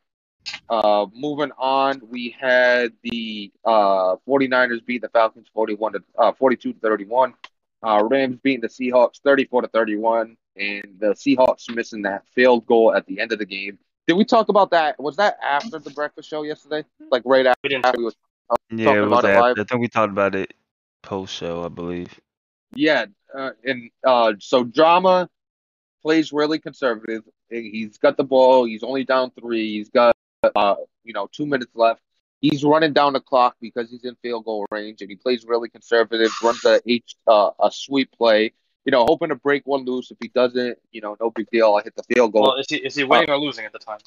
Uh, 0.69 1.07
moving 1.13 1.51
on, 1.57 1.99
we 2.09 2.35
had 2.39 2.93
the 3.03 3.51
uh, 3.65 4.15
49ers 4.27 4.85
beat 4.85 5.01
the 5.01 5.09
Falcons 5.09 5.47
41 5.53 5.93
to 5.93 6.03
uh, 6.17 6.31
42 6.33 6.73
to 6.73 6.79
31. 6.79 7.33
Uh, 7.81 8.03
Rams 8.09 8.37
beating 8.43 8.61
the 8.61 8.67
Seahawks 8.67 9.19
34 9.23 9.63
to 9.63 9.67
31, 9.69 10.37
and 10.57 10.83
the 10.99 11.13
Seahawks 11.13 11.73
missing 11.73 12.03
that 12.03 12.27
field 12.27 12.65
goal 12.65 12.93
at 12.93 13.05
the 13.07 13.19
end 13.19 13.31
of 13.31 13.39
the 13.39 13.45
game. 13.45 13.79
Did 14.07 14.13
we 14.13 14.25
talk 14.25 14.49
about 14.49 14.71
that? 14.71 14.99
Was 14.99 15.15
that 15.17 15.37
after 15.43 15.79
the 15.79 15.91
breakfast 15.91 16.29
show 16.29 16.43
yesterday? 16.43 16.83
Like 17.11 17.23
right 17.25 17.45
after 17.45 17.59
We 17.63 17.69
didn't. 17.69 17.97
we 17.97 18.03
was 18.03 18.15
Yeah, 18.71 18.93
it 18.93 19.01
was 19.01 19.19
about 19.19 19.25
it 19.25 19.29
after. 19.29 19.41
live? 19.41 19.59
I 19.59 19.63
think 19.63 19.81
we 19.81 19.87
talked 19.87 20.11
about 20.11 20.35
it 20.35 20.53
post 21.03 21.33
show, 21.33 21.63
I 21.63 21.69
believe. 21.69 22.19
Yeah, 22.73 23.05
uh, 23.35 23.51
and 23.63 23.89
uh, 24.05 24.33
so 24.39 24.63
drama 24.63 25.29
plays 26.01 26.31
really 26.31 26.59
conservative. 26.59 27.23
He's 27.49 27.97
got 27.97 28.17
the 28.17 28.23
ball. 28.23 28.65
He's 28.65 28.83
only 28.83 29.03
down 29.03 29.31
three. 29.31 29.77
He's 29.77 29.89
got 29.89 30.15
uh, 30.55 30.75
you 31.03 31.13
know 31.13 31.27
two 31.31 31.45
minutes 31.45 31.71
left. 31.75 32.01
He's 32.41 32.63
running 32.63 32.93
down 32.93 33.13
the 33.13 33.19
clock 33.19 33.57
because 33.59 33.89
he's 33.89 34.05
in 34.05 34.15
field 34.21 34.45
goal 34.45 34.65
range, 34.71 35.01
and 35.01 35.09
he 35.09 35.15
plays 35.15 35.45
really 35.45 35.69
conservative. 35.69 36.31
Runs 36.41 36.63
a 36.65 36.79
H 36.85 37.15
uh, 37.27 37.51
a 37.61 37.71
sweep 37.71 38.11
play. 38.17 38.53
You 38.85 38.91
know, 38.91 39.05
hoping 39.05 39.29
to 39.29 39.35
break 39.35 39.67
one 39.67 39.83
loose. 39.85 40.09
If 40.09 40.17
he 40.21 40.29
doesn't, 40.29 40.77
you 40.91 41.01
know, 41.01 41.17
no 41.19 41.31
big 41.31 41.47
deal. 41.51 41.75
I 41.75 41.83
hit 41.83 41.95
the 41.95 42.03
field 42.03 42.31
goal. 42.31 42.43
Well, 42.43 42.55
is 42.57 42.67
he 42.69 42.77
is 42.77 42.95
he 42.95 43.03
winning 43.03 43.29
or 43.29 43.37
losing 43.37 43.65
at 43.65 43.73
the 43.73 43.79
time? 43.79 43.99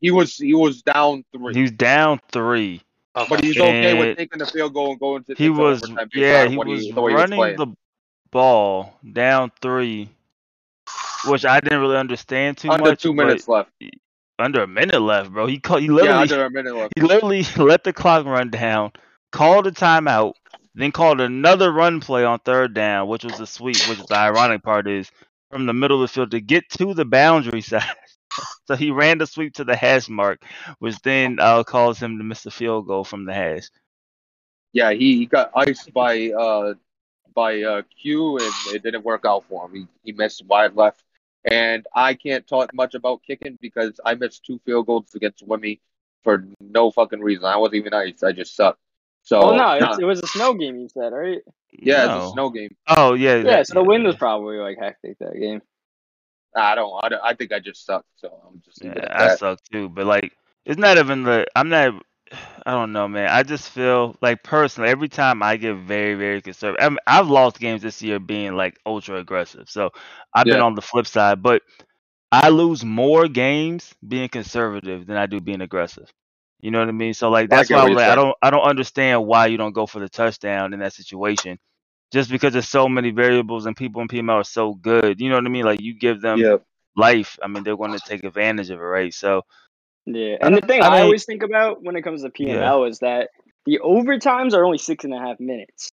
he 0.00 0.10
was 0.10 0.36
he 0.36 0.54
was 0.54 0.82
down 0.82 1.24
three, 1.32 1.54
He's 1.54 1.70
down 1.70 2.20
three. 2.32 2.82
Okay. 3.16 3.26
but 3.28 3.44
he's 3.44 3.58
okay 3.58 3.94
with 3.94 4.08
And 4.08 4.18
taking 4.18 4.38
the 4.38 4.46
field 4.46 4.72
goal 4.72 4.92
and 4.92 5.00
going 5.00 5.24
to 5.24 5.34
He 5.34 5.46
into 5.46 5.60
was, 5.60 5.82
overtime 5.82 6.08
yeah, 6.14 6.46
he 6.46 6.56
what 6.56 6.66
was 6.66 6.88
the 6.88 7.00
way 7.00 7.12
he 7.12 7.16
was 7.16 7.30
running 7.30 7.56
the 7.56 7.66
ball 8.32 8.98
down 9.12 9.52
three, 9.60 10.10
which 11.26 11.44
I 11.44 11.60
didn't 11.60 11.80
really 11.80 11.96
understand 11.96 12.58
too 12.58 12.68
much. 12.68 12.84
under 12.86 12.96
two 12.96 13.14
minutes 13.14 13.48
left. 13.48 13.70
under 14.38 14.62
a 14.62 14.66
minute 14.68 15.00
left, 15.00 15.32
bro. 15.32 15.46
He 15.46 15.58
called, 15.58 15.82
he 15.82 15.88
Yeah, 15.88 15.94
literally 15.94 16.22
under 16.22 16.44
a 16.44 16.50
minute 16.50 16.74
left. 16.76 16.92
he 16.96 17.02
literally 17.02 17.44
let 17.56 17.84
the 17.84 17.92
clock 17.92 18.26
run 18.26 18.50
down, 18.50 18.92
called 19.32 19.66
a 19.66 19.72
timeout, 19.72 20.34
then 20.74 20.92
called 20.92 21.20
another 21.20 21.72
run 21.72 22.00
play 22.00 22.24
on 22.24 22.38
third 22.40 22.74
down, 22.74 23.08
which 23.08 23.24
was 23.24 23.40
a 23.40 23.46
sweep. 23.46 23.76
Which 23.84 24.04
the 24.06 24.16
ironic 24.16 24.62
part 24.62 24.88
is 24.88 25.10
from 25.50 25.66
the 25.66 25.74
middle 25.74 26.02
of 26.02 26.08
the 26.08 26.14
field 26.14 26.30
to 26.32 26.40
get 26.40 26.68
to 26.70 26.94
the 26.94 27.04
boundary 27.04 27.60
side. 27.62 27.84
so 28.66 28.76
he 28.76 28.90
ran 28.90 29.18
the 29.18 29.26
sweep 29.26 29.54
to 29.54 29.64
the 29.64 29.76
hash 29.76 30.08
mark, 30.08 30.42
which 30.78 31.00
then 31.02 31.38
uh, 31.40 31.64
caused 31.64 32.02
him 32.02 32.18
to 32.18 32.24
miss 32.24 32.42
the 32.44 32.50
field 32.50 32.86
goal 32.86 33.04
from 33.04 33.24
the 33.24 33.34
hash. 33.34 33.68
Yeah, 34.72 34.92
he, 34.92 35.16
he 35.18 35.26
got 35.26 35.50
iced 35.56 35.92
by 35.92 36.30
uh 36.30 36.74
by 37.34 37.62
uh 37.62 37.82
Q 38.00 38.38
and 38.38 38.52
it 38.74 38.82
didn't 38.82 39.04
work 39.04 39.24
out 39.26 39.44
for 39.48 39.66
him. 39.66 39.74
He 39.74 39.86
he 40.04 40.12
missed 40.12 40.44
wide 40.46 40.74
left. 40.76 41.02
And 41.44 41.86
I 41.94 42.14
can't 42.14 42.46
talk 42.46 42.74
much 42.74 42.94
about 42.94 43.22
kicking 43.22 43.58
because 43.62 43.98
I 44.04 44.14
missed 44.14 44.44
two 44.44 44.60
field 44.66 44.86
goals 44.86 45.14
against 45.14 45.46
Wimmy 45.46 45.80
for 46.22 46.44
no 46.60 46.90
fucking 46.90 47.20
reason. 47.20 47.46
I 47.46 47.56
wasn't 47.56 47.76
even 47.76 47.94
iced. 47.94 48.22
I 48.22 48.32
just 48.32 48.54
sucked. 48.54 48.78
So 49.22 49.40
Oh 49.40 49.50
no, 49.52 49.56
nah, 49.56 49.90
it's, 49.92 49.98
it 50.00 50.04
was 50.04 50.20
a 50.22 50.26
snow 50.26 50.52
game. 50.54 50.76
You 50.76 50.88
said 50.88 51.12
right? 51.12 51.40
yeah, 51.72 52.06
No. 52.06 52.16
it's 52.16 52.26
a 52.26 52.30
snow 52.32 52.50
game. 52.50 52.76
Oh 52.88 53.14
yeah. 53.14 53.36
Yeah. 53.36 53.42
that- 53.44 53.66
So 53.68 53.74
the 53.74 53.84
wind 53.84 54.04
was 54.04 54.16
probably 54.16 54.58
like 54.58 54.78
hectic 54.78 55.18
that 55.18 55.38
game. 55.38 55.62
I 56.54 56.74
don't. 56.74 56.92
I, 57.02 57.08
don't- 57.08 57.22
I 57.24 57.34
think 57.34 57.52
I 57.52 57.60
just 57.60 57.86
sucked. 57.86 58.08
So 58.16 58.28
I'm 58.46 58.60
just 58.64 58.82
Yeah, 58.84 58.94
I 59.10 59.28
that. 59.28 59.38
suck 59.38 59.60
too, 59.72 59.88
but 59.88 60.04
like 60.06 60.32
it's 60.66 60.78
not 60.78 60.98
even 60.98 61.22
the 61.22 61.46
I'm 61.54 61.68
not 61.68 62.02
I 62.66 62.72
don't 62.72 62.92
know, 62.92 63.08
man. 63.08 63.28
I 63.30 63.42
just 63.42 63.70
feel 63.70 64.16
like 64.20 64.42
personally 64.42 64.90
every 64.90 65.08
time 65.08 65.42
I 65.42 65.56
get 65.56 65.74
very 65.76 66.14
very 66.14 66.40
conservative. 66.40 66.84
I 66.84 66.88
mean, 66.88 66.98
I've 67.06 67.28
lost 67.28 67.58
games 67.58 67.82
this 67.82 68.02
year 68.02 68.18
being 68.18 68.54
like 68.54 68.78
ultra 68.86 69.16
aggressive. 69.18 69.68
So 69.68 69.90
I've 70.34 70.48
been 70.48 70.60
Yeah. 70.60 70.62
on 70.62 70.74
the 70.74 70.82
flip 70.82 71.06
side, 71.06 71.42
but 71.42 71.62
I 72.32 72.50
lose 72.50 72.84
more 72.84 73.28
games 73.28 73.94
being 74.06 74.28
conservative 74.28 75.06
than 75.06 75.16
I 75.16 75.26
do 75.26 75.40
being 75.40 75.60
aggressive. 75.60 76.12
You 76.60 76.70
know 76.70 76.80
what 76.80 76.88
I 76.88 76.92
mean? 76.92 77.14
So 77.14 77.30
like 77.30 77.50
I 77.52 77.64
that's 77.64 77.68
get 77.68 77.74
why 77.74 77.82
what 77.82 77.84
I'm 77.84 77.92
you're 77.92 77.96
like, 77.96 78.08
I 78.08 78.14
saying. 78.14 78.16
don't 78.16 78.36
I 78.42 78.50
don't 78.50 78.62
understand 78.64 79.26
why 79.26 79.46
you 79.46 79.56
don't 79.58 79.72
go 79.74 79.86
for 79.86 80.00
the 80.00 80.08
touchdown 80.08 80.72
in 80.74 80.80
that 80.80 80.92
situation. 80.94 81.58
Just 82.12 82.30
because 82.30 82.52
there's 82.52 82.68
so 82.68 82.88
many 82.88 83.10
variables 83.10 83.66
and 83.66 83.76
people 83.76 84.02
in 84.02 84.08
PML 84.08 84.36
are 84.36 84.44
so 84.44 84.74
good. 84.74 85.20
You 85.20 85.28
know 85.30 85.36
what 85.36 85.46
I 85.46 85.50
mean? 85.50 85.64
Like 85.64 85.80
you 85.80 85.94
give 85.98 86.20
them 86.20 86.46
Yeah. 86.46 86.56
life. 86.96 87.38
I 87.42 87.48
mean, 87.48 87.62
they're 87.64 87.76
going 87.76 87.92
to 87.92 88.00
take 88.00 88.24
advantage 88.24 88.70
of 88.70 88.78
it, 88.80 88.82
right? 88.82 89.12
So 89.14 89.42
Yeah, 90.06 90.36
and 90.40 90.56
the 90.56 90.62
thing 90.62 90.82
I 90.82 90.98
I, 90.98 91.00
always 91.02 91.24
think 91.24 91.42
about 91.42 91.82
when 91.82 91.96
it 91.96 92.02
comes 92.02 92.22
to 92.22 92.30
PML 92.30 92.88
is 92.88 93.00
that 93.00 93.30
the 93.66 93.80
overtimes 93.84 94.54
are 94.54 94.64
only 94.64 94.78
six 94.78 95.04
and 95.04 95.14
a 95.14 95.18
half 95.18 95.38
minutes. 95.38 95.92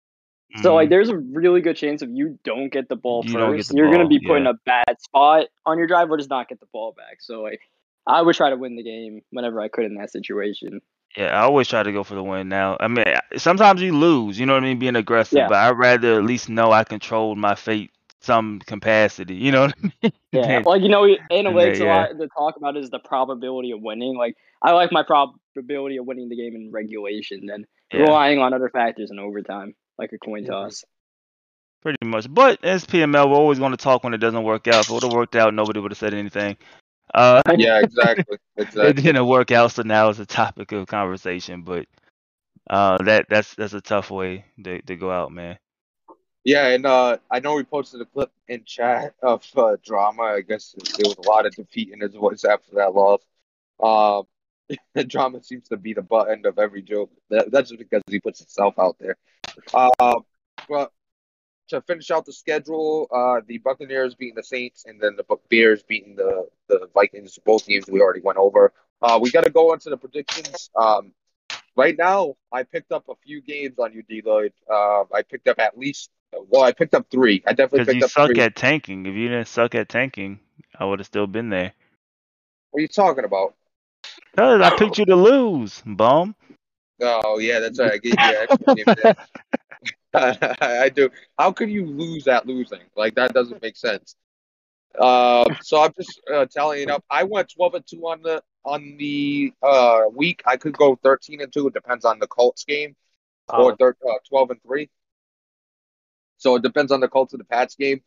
So 0.61 0.75
like, 0.75 0.87
mhm. 0.87 0.89
there's 0.91 1.09
a 1.09 1.17
really 1.17 1.61
good 1.61 1.75
chance 1.75 2.03
if 2.03 2.09
you 2.11 2.37
don't 2.43 2.71
get 2.71 2.87
the 2.87 2.95
ball 2.95 3.23
You 3.25 3.33
1st 3.33 3.69
the 3.69 3.77
you're 3.77 3.91
gonna 3.91 4.07
be 4.07 4.19
put 4.19 4.37
in 4.37 4.45
a 4.45 4.53
bad 4.65 5.01
spot 5.01 5.47
on 5.65 5.77
your 5.79 5.87
drive 5.87 6.11
or 6.11 6.17
just 6.17 6.29
not 6.29 6.47
get 6.47 6.59
the 6.59 6.67
ball 6.71 6.93
back. 6.95 7.21
So 7.21 7.41
like, 7.41 7.61
I 8.05 8.21
would 8.21 8.35
try 8.35 8.49
to 8.51 8.55
win 8.55 8.75
the 8.75 8.83
game 8.83 9.21
whenever 9.31 9.59
I 9.61 9.67
could 9.67 9.85
in 9.85 9.95
that 9.95 10.11
situation. 10.11 10.81
Yeah, 11.17 11.27
I 11.27 11.41
always 11.41 11.67
try 11.67 11.83
to 11.83 11.91
go 11.91 12.03
for 12.03 12.15
the 12.15 12.23
win 12.23 12.49
now. 12.49 12.77
I 12.79 12.87
mean, 12.87 13.05
sometimes 13.37 13.81
you 13.81 13.97
lose, 13.97 14.39
you 14.39 14.45
know 14.45 14.53
what 14.53 14.63
I 14.63 14.67
mean, 14.67 14.79
being 14.79 14.95
aggressive, 14.95 15.37
Yeah. 15.37 15.47
but 15.47 15.57
I'd 15.57 15.77
rather 15.77 16.15
at 16.17 16.23
least 16.23 16.49
know 16.49 16.71
I 16.71 16.83
controlled 16.83 17.37
my 17.37 17.55
fate 17.55 17.91
some 18.23 18.59
capacity, 18.59 19.35
you 19.35 19.51
know 19.51 19.61
what 19.61 19.75
I 19.77 19.91
mean? 20.01 20.13
Yeah, 20.31 20.61
like 20.65 20.81
you 20.81 20.89
know, 20.89 21.03
analytics 21.31 21.79
yeah. 21.79 21.85
a 21.85 21.87
lot 21.87 22.19
to 22.19 22.27
talk 22.29 22.55
about 22.57 22.77
is 22.77 22.89
the 22.89 22.99
probability 22.99 23.71
of 23.71 23.81
winning. 23.81 24.15
Like 24.15 24.35
I 24.61 24.71
like 24.71 24.91
my 24.91 25.03
probability 25.03 25.97
of 25.97 26.05
winning 26.05 26.29
the 26.29 26.37
game 26.37 26.55
in 26.55 26.71
regulation 26.71 27.45
than 27.45 27.65
yeah, 27.91 28.01
relying 28.01 28.39
on 28.39 28.53
other 28.53 28.69
factors 28.69 29.11
in 29.11 29.19
overtime, 29.19 29.75
like 29.97 30.11
a 30.13 30.17
coin 30.17 30.45
toss. 30.45 30.83
pretty 31.81 32.05
much. 32.05 32.33
But 32.33 32.63
as 32.63 32.85
PML, 32.85 33.29
we're 33.29 33.35
always 33.35 33.59
going 33.59 33.71
to 33.71 33.77
talk 33.77 34.03
when 34.03 34.13
it 34.13 34.19
doesn't 34.19 34.43
work 34.43 34.67
out. 34.67 34.85
If 34.85 34.89
it 34.89 34.93
would 34.93 35.03
have 35.03 35.13
worked 35.13 35.35
out, 35.35 35.53
nobody 35.53 35.79
would 35.79 35.91
have 35.91 35.97
said 35.97 36.13
anything. 36.13 36.57
Uh, 37.13 37.41
Yeah. 37.57 37.81
Exactly. 37.81 38.37
it 38.57 38.95
didn't 38.95 39.27
work 39.27 39.51
out, 39.51 39.71
so 39.73 39.83
now 39.83 40.09
it's 40.09 40.19
a 40.19 40.25
topic 40.25 40.71
of 40.71 40.87
conversation. 40.87 41.63
But 41.63 41.87
uh, 42.69 43.03
that 43.03 43.25
that's 43.29 43.53
that's 43.55 43.73
a 43.73 43.81
tough 43.81 44.09
way 44.09 44.45
to, 44.63 44.81
to 44.83 44.95
go 44.95 45.11
out, 45.11 45.31
man. 45.31 45.57
Yeah, 46.43 46.67
and 46.67 46.85
uh, 46.85 47.17
I 47.31 47.39
know 47.39 47.55
we 47.55 47.63
posted 47.63 48.01
a 48.01 48.05
clip 48.05 48.31
in 48.49 48.65
chat 48.65 49.15
of 49.23 49.45
uh, 49.55 49.77
drama. 49.83 50.23
I 50.23 50.41
guess 50.41 50.75
there 50.97 51.07
was 51.09 51.15
a 51.17 51.29
lot 51.29 51.45
of 51.45 51.55
defeat 51.55 51.91
in 51.91 52.01
his 52.01 52.15
voice 52.15 52.43
after 52.43 52.75
that 52.75 52.93
loss. 52.93 53.21
Um, 53.81 54.27
drama 55.07 55.41
seems 55.41 55.69
to 55.69 55.77
be 55.77 55.93
the 55.93 56.01
butt 56.01 56.29
end 56.29 56.45
of 56.45 56.59
every 56.59 56.81
joke. 56.81 57.11
That, 57.29 57.49
that's 57.51 57.69
just 57.69 57.79
because 57.79 58.01
he 58.09 58.19
puts 58.19 58.39
himself 58.39 58.77
out 58.77 58.97
there. 58.99 59.15
Um, 59.73 60.23
but 60.67 60.91
to 61.69 61.81
finish 61.81 62.11
out 62.11 62.25
the 62.25 62.33
schedule, 62.33 63.07
uh, 63.11 63.41
the 63.47 63.59
Buccaneers 63.59 64.15
beating 64.15 64.35
the 64.35 64.43
Saints, 64.43 64.85
and 64.85 64.99
then 64.99 65.15
the 65.15 65.25
Bears 65.49 65.83
beating 65.83 66.15
the 66.15 66.47
the 66.67 66.89
Vikings. 66.93 67.39
Both 67.45 67.67
games 67.67 67.85
we 67.89 68.01
already 68.01 68.21
went 68.21 68.37
over. 68.37 68.73
Uh, 69.01 69.19
we 69.21 69.31
got 69.31 69.43
to 69.43 69.49
go 69.49 69.73
into 69.73 69.89
the 69.89 69.97
predictions. 69.97 70.69
Um, 70.75 71.13
right 71.75 71.97
now, 71.97 72.35
I 72.51 72.63
picked 72.63 72.91
up 72.91 73.07
a 73.09 73.15
few 73.23 73.41
games 73.41 73.79
on 73.79 73.93
you, 73.93 74.03
Deloitte. 74.03 74.53
Uh, 74.69 75.03
I 75.13 75.21
picked 75.23 75.47
up 75.47 75.59
at 75.59 75.77
least. 75.77 76.09
Well, 76.49 76.63
I 76.63 76.71
picked 76.71 76.93
up 76.95 77.07
three. 77.11 77.43
I 77.45 77.53
definitely 77.53 77.79
Because 77.79 77.93
picked 77.93 78.01
you 78.01 78.05
up 78.05 78.11
suck 78.11 78.27
three. 78.31 78.41
at 78.41 78.55
tanking. 78.55 79.05
If 79.05 79.15
you 79.15 79.27
didn't 79.29 79.47
suck 79.47 79.75
at 79.75 79.89
tanking, 79.89 80.39
I 80.77 80.85
would 80.85 80.99
have 80.99 81.05
still 81.05 81.27
been 81.27 81.49
there. 81.49 81.73
What 82.71 82.79
are 82.79 82.81
you 82.81 82.87
talking 82.87 83.23
about? 83.25 83.55
Cause 84.35 84.61
I 84.61 84.75
picked 84.77 84.97
you 84.97 85.05
to 85.05 85.15
lose, 85.15 85.81
bum. 85.85 86.35
Oh 87.01 87.39
yeah, 87.39 87.59
that's 87.59 87.79
right. 87.79 87.93
I 87.93 87.97
gave 87.97 88.13
you 88.13 88.17
an 88.19 88.47
extra. 88.95 89.15
I 90.61 90.89
do. 90.89 91.09
How 91.37 91.51
could 91.51 91.69
you 91.69 91.85
lose 91.85 92.27
at 92.27 92.45
losing? 92.45 92.81
Like 92.95 93.15
that 93.15 93.33
doesn't 93.33 93.61
make 93.61 93.75
sense. 93.77 94.15
Uh, 94.97 95.45
so 95.61 95.81
I'm 95.81 95.91
just 95.97 96.21
uh, 96.31 96.45
tallying 96.45 96.89
up. 96.91 97.03
I 97.09 97.23
went 97.23 97.51
12 97.55 97.73
and 97.73 97.87
two 97.87 98.01
on 98.07 98.21
the 98.21 98.43
on 98.63 98.95
the 98.97 99.51
uh 99.63 100.01
week. 100.13 100.43
I 100.45 100.57
could 100.57 100.77
go 100.77 100.95
13 101.03 101.41
and 101.41 101.51
two. 101.51 101.67
It 101.67 101.73
depends 101.73 102.05
on 102.05 102.19
the 102.19 102.27
Colts 102.27 102.63
game, 102.63 102.95
or 103.49 103.71
Oh, 103.71 103.75
thir- 103.75 103.97
uh, 104.07 104.13
12 104.29 104.51
and 104.51 104.61
three. 104.63 104.89
So 106.43 106.55
it 106.55 106.61
depends 106.61 106.91
on 106.91 106.99
the 106.99 107.07
Colts 107.07 107.31
and 107.31 107.39
the 107.39 107.45
Pats 107.45 107.75
game. 107.75 108.01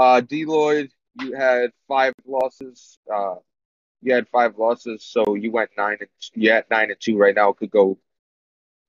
Uh, 0.00 0.22
D 0.22 0.46
Lloyd, 0.46 0.90
you 1.20 1.34
had 1.34 1.70
five 1.86 2.14
losses. 2.26 2.98
Uh, 3.14 3.34
you 4.00 4.14
had 4.14 4.26
five 4.28 4.56
losses, 4.56 5.04
so 5.04 5.34
you 5.34 5.52
went 5.52 5.68
nine 5.76 5.98
and 6.00 6.08
you 6.32 6.50
had 6.50 6.64
nine 6.70 6.90
and 6.90 6.98
two 6.98 7.18
right 7.18 7.34
now. 7.34 7.52
Could 7.52 7.70
go. 7.70 7.98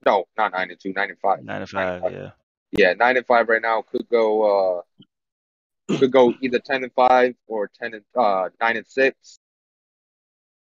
No, 0.06 0.24
not 0.38 0.54
nine 0.54 0.72
and 0.72 0.80
two. 0.80 0.94
Nine 0.94 1.10
and 1.10 1.20
five. 1.20 1.44
Nine 1.44 1.68
to 1.68 1.76
Nine 1.76 1.88
and 1.90 2.04
five, 2.04 2.14
yeah. 2.14 2.32
yeah, 2.72 2.94
nine 2.94 3.18
and 3.18 3.26
five 3.26 3.50
right 3.50 3.62
now 3.62 3.82
could 3.82 4.08
go 4.08 4.80
uh 4.80 5.98
could 5.98 6.14
go 6.14 6.34
either 6.42 6.60
ten 6.60 6.84
and 6.84 6.94
five 6.94 7.36
or 7.48 7.70
ten 7.78 7.96
and 7.96 8.04
uh 8.16 8.48
nine 8.62 8.78
and 8.78 8.88
six. 8.88 9.40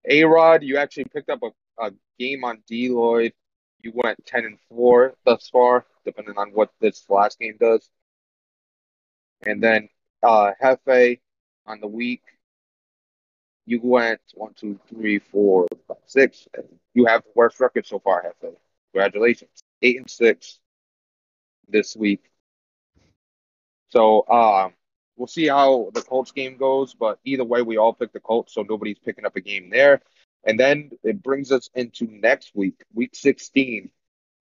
A 0.09 0.25
Rod, 0.25 0.61
you 0.61 0.75
actually 0.75 1.05
picked 1.05 1.29
up 1.29 1.39
a, 1.41 1.51
a 1.81 1.91
game 2.19 2.43
on 2.43 2.61
D 2.67 2.89
Lloyd. 2.89 3.31
You 3.79 3.93
went 3.95 4.25
ten 4.25 4.43
and 4.43 4.57
four 4.67 5.15
thus 5.25 5.47
far, 5.47 5.85
depending 6.03 6.37
on 6.37 6.49
what 6.49 6.71
this 6.81 7.05
last 7.07 7.39
game 7.39 7.55
does. 7.61 7.89
And 9.45 9.61
then 9.61 9.89
uh 10.23 10.51
Hefe 10.61 11.19
on 11.65 11.79
the 11.79 11.87
week, 11.87 12.21
you 13.65 13.79
went 13.83 14.21
one, 14.33 14.53
two, 14.55 14.79
three, 14.87 15.19
four, 15.19 15.67
five, 15.87 15.97
six. 16.05 16.47
You 16.93 17.05
have 17.05 17.23
the 17.23 17.31
worst 17.35 17.59
record 17.59 17.85
so 17.85 17.99
far, 17.99 18.23
Hefe. 18.23 18.55
Congratulations. 18.93 19.51
Eight 19.81 19.97
and 19.97 20.09
six 20.09 20.59
this 21.67 21.95
week. 21.95 22.23
So 23.89 24.27
um, 24.27 24.73
we'll 25.15 25.27
see 25.27 25.47
how 25.47 25.89
the 25.93 26.01
Colts 26.01 26.31
game 26.31 26.57
goes. 26.57 26.93
But 26.93 27.19
either 27.23 27.43
way, 27.43 27.61
we 27.61 27.77
all 27.77 27.93
pick 27.93 28.13
the 28.13 28.19
Colts, 28.19 28.53
so 28.53 28.65
nobody's 28.67 28.99
picking 28.99 29.25
up 29.25 29.35
a 29.35 29.41
game 29.41 29.69
there. 29.69 30.01
And 30.43 30.59
then 30.59 30.91
it 31.03 31.23
brings 31.23 31.51
us 31.51 31.69
into 31.73 32.07
next 32.07 32.51
week, 32.55 32.81
week 32.93 33.15
16. 33.15 33.89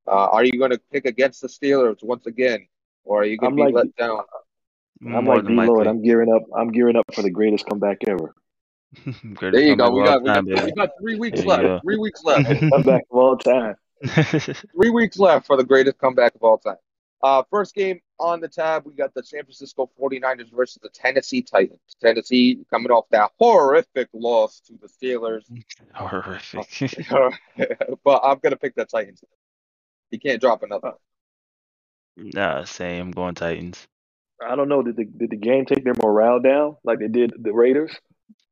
Uh, 0.07 0.11
are 0.11 0.45
you 0.45 0.59
going 0.59 0.71
to 0.71 0.81
pick 0.93 1.07
against 1.07 1.41
the 1.41 1.49
Steelers 1.49 2.03
once 2.03 2.27
again, 2.27 2.67
or 3.05 3.23
are 3.23 3.25
you 3.25 3.39
going 3.39 3.53
to 3.53 3.57
be 3.57 3.63
like 3.63 3.75
let 3.75 3.97
down? 3.97 4.25
I'm 5.03 5.25
More 5.25 5.37
like 5.37 5.45
than 5.45 5.57
D 5.57 5.67
Lloyd. 5.67 5.69
likely. 5.69 5.89
I'm 5.89 6.03
gearing 6.03 6.33
up. 6.33 6.43
I'm 6.57 6.71
gearing 6.71 6.97
up 6.97 7.05
for 7.15 7.23
the 7.23 7.31
greatest 7.31 7.67
comeback 7.67 7.99
ever. 8.07 8.35
Greatest 9.05 9.41
There 9.41 9.61
you 9.61 9.77
go. 9.77 9.91
We 9.91 10.03
of 10.03 10.07
all 10.07 10.21
got 10.21 10.23
we 10.23 10.53
got, 10.53 10.65
we 10.65 10.73
got 10.73 10.91
three 11.01 11.17
weeks 11.19 11.41
There 11.41 11.63
left. 11.63 11.85
Three 11.85 11.99
weeks 11.99 12.23
left. 12.23 12.49
Comeback 12.71 13.03
of 13.11 13.19
all 13.19 13.37
time. 13.37 13.75
three 14.07 14.91
weeks 14.91 15.19
left 15.19 15.47
for 15.47 15.57
the 15.57 15.65
greatest 15.65 15.99
comeback 15.99 16.35
of 16.35 16.43
all 16.43 16.59
time. 16.59 16.77
Uh, 17.23 17.43
first 17.51 17.75
game 17.75 17.99
on 18.21 18.39
the 18.39 18.49
tab, 18.49 18.85
we 18.85 18.93
got 18.93 19.15
the 19.15 19.23
San 19.23 19.43
Francisco 19.45 19.91
49ers 19.99 20.53
versus 20.55 20.79
the 20.83 20.91
Tennessee 20.91 21.41
Titans. 21.41 21.81
Tennessee 21.99 22.59
coming 22.69 22.93
off 22.93 23.07
that 23.11 23.31
horrific 23.39 24.09
loss 24.13 24.61
to 24.61 24.75
the 24.75 24.89
Steelers. 24.89 25.45
Horrific. 25.95 26.69
but 28.05 28.21
I'm 28.23 28.39
going 28.41 28.51
to 28.51 28.59
pick 28.59 28.75
the 28.75 28.85
Titans. 28.85 29.25
You 30.11 30.21
can't 30.21 30.39
drop 30.39 30.63
another. 30.63 30.93
nah, 32.17 32.65
same. 32.65 33.07
I'm 33.07 33.11
going 33.11 33.35
Titans. 33.35 33.89
I 34.43 34.55
don't 34.57 34.69
know. 34.69 34.83
Did 34.83 34.97
the 34.97 35.05
did 35.05 35.31
the 35.31 35.37
game 35.37 35.65
take 35.67 35.85
their 35.85 35.95
morale 36.03 36.41
down 36.41 36.77
like 36.85 36.99
they 36.99 37.09
did 37.09 37.33
the 37.39 37.53
Raiders? 37.53 37.95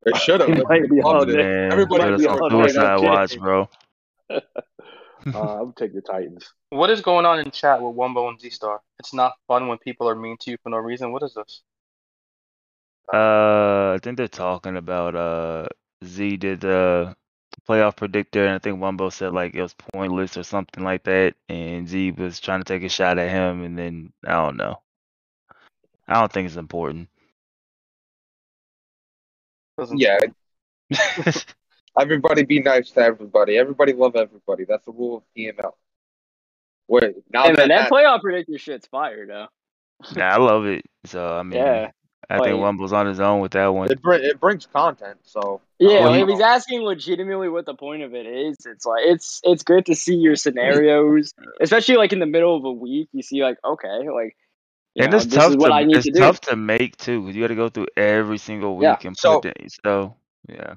It 0.05 0.15
should 0.17 0.41
have. 0.41 0.49
It 0.57 0.67
might 0.67 0.89
be 0.89 1.01
Loved 1.01 1.29
on 1.29 1.29
it. 1.29 1.33
there. 1.33 1.69
Man, 1.69 1.71
Everybody 1.71 2.03
put 2.03 2.13
us 2.13 2.21
be 2.21 2.27
on 2.27 2.39
on 2.39 2.51
suicide 2.51 2.99
there. 2.99 3.09
watch, 3.09 3.37
bro. 3.39 3.69
Uh, 5.33 5.39
I 5.39 5.61
would 5.61 5.77
take 5.77 5.93
the 5.93 6.01
Titans. 6.01 6.51
what 6.69 6.89
is 6.89 6.99
going 6.99 7.25
on 7.25 7.39
in 7.39 7.49
chat 7.49 7.81
with 7.81 7.95
Wumbo 7.95 8.27
and 8.27 8.37
Z 8.41 8.49
Star? 8.49 8.81
It's 8.99 9.13
not 9.13 9.31
fun 9.47 9.69
when 9.69 9.77
people 9.77 10.09
are 10.09 10.15
mean 10.15 10.35
to 10.41 10.51
you 10.51 10.57
for 10.61 10.69
no 10.69 10.75
reason. 10.77 11.13
What 11.13 11.23
is 11.23 11.33
this? 11.33 11.61
Uh, 13.13 13.93
I 13.95 13.99
think 14.03 14.17
they're 14.17 14.27
talking 14.27 14.75
about 14.77 15.15
uh 15.15 15.67
Z 16.03 16.35
did 16.37 16.59
the 16.61 17.15
playoff 17.69 17.95
predictor, 17.95 18.45
and 18.45 18.55
I 18.55 18.59
think 18.59 18.79
Wumbo 18.81 19.13
said 19.13 19.33
like 19.33 19.55
it 19.55 19.61
was 19.61 19.73
pointless 19.93 20.35
or 20.35 20.43
something 20.43 20.83
like 20.83 21.03
that, 21.05 21.35
and 21.47 21.87
Z 21.87 22.11
was 22.11 22.41
trying 22.41 22.59
to 22.59 22.65
take 22.65 22.83
a 22.83 22.89
shot 22.89 23.17
at 23.17 23.29
him, 23.29 23.63
and 23.63 23.79
then 23.79 24.11
I 24.27 24.33
don't 24.33 24.57
know. 24.57 24.82
I 26.07 26.19
don't 26.19 26.31
think 26.31 26.47
it's 26.47 26.55
important. 26.57 27.09
Doesn't 29.77 29.99
Yeah. 29.99 30.19
Everybody 31.99 32.43
be 32.43 32.59
nice 32.59 32.89
to 32.91 33.01
everybody. 33.01 33.57
Everybody 33.57 33.93
love 33.93 34.15
everybody. 34.15 34.65
That's 34.67 34.85
the 34.85 34.91
rule 34.91 35.17
of 35.17 35.23
PML. 35.37 35.71
Wait, 36.87 37.15
now 37.31 37.43
Hey 37.43 37.49
that, 37.51 37.57
man, 37.57 37.69
that 37.69 37.89
that- 37.89 37.91
playoff 37.91 38.21
predictor 38.21 38.57
shit's 38.57 38.87
fire 38.87 39.25
though. 39.27 39.47
Nah, 40.15 40.25
I 40.29 40.37
love 40.37 40.65
it. 40.65 40.83
So 41.05 41.25
I 41.37 41.43
mean, 41.43 41.59
Yeah. 41.59 41.91
I 42.29 42.39
think 42.39 42.57
Like- 42.59 42.75
Wumbo's 42.75 42.93
on 42.93 43.05
his 43.05 43.19
own 43.19 43.41
with 43.41 43.51
that 43.51 43.67
one. 43.67 43.91
it, 43.91 44.01
br- 44.01 44.13
it 44.15 44.39
brings 44.39 44.65
content. 44.65 45.19
So 45.23 45.61
Yeah, 45.77 45.99
oh, 45.99 46.03
Well, 46.11 46.13
if 46.23 46.29
he's 46.29 46.39
asking 46.39 46.81
legitimately 46.81 47.49
what 47.49 47.65
the 47.65 47.75
point 47.75 48.01
of 48.01 48.15
it 48.15 48.25
is, 48.25 48.65
it's 48.65 48.85
like 48.85 49.03
it's 49.05 49.39
it's 49.43 49.63
good 49.63 49.85
to 49.87 49.95
see 49.95 50.15
your 50.15 50.35
scenarios, 50.43 51.33
especially 51.61 51.97
like 51.97 52.11
in 52.13 52.19
the 52.19 52.25
middle 52.25 52.55
of 52.55 52.63
a 52.65 52.71
week. 52.71 53.09
You 53.13 53.21
see, 53.23 53.43
like 53.43 53.57
okay, 53.63 54.09
like 54.09 54.35
you 54.95 55.03
And 55.03 55.11
know, 55.11 55.17
it's 55.17 55.25
tough 55.27 55.57
to 55.57 55.65
I 55.71 55.83
need 55.85 55.97
it's 55.97 56.05
to 56.05 56.11
tough 56.13 56.39
to 56.41 56.55
make 56.55 56.97
too, 56.97 57.23
'cause 57.25 57.35
you 57.35 57.41
got 57.41 57.47
to 57.47 57.55
go 57.55 57.69
through 57.69 57.87
every 57.97 58.37
single 58.37 58.75
week 58.77 58.83
Yeah. 58.83 58.97
and 59.07 59.17
So- 59.17 59.39
put 59.41 59.45
it. 59.57 59.71
So 59.83 60.15
yeah, 60.47 60.75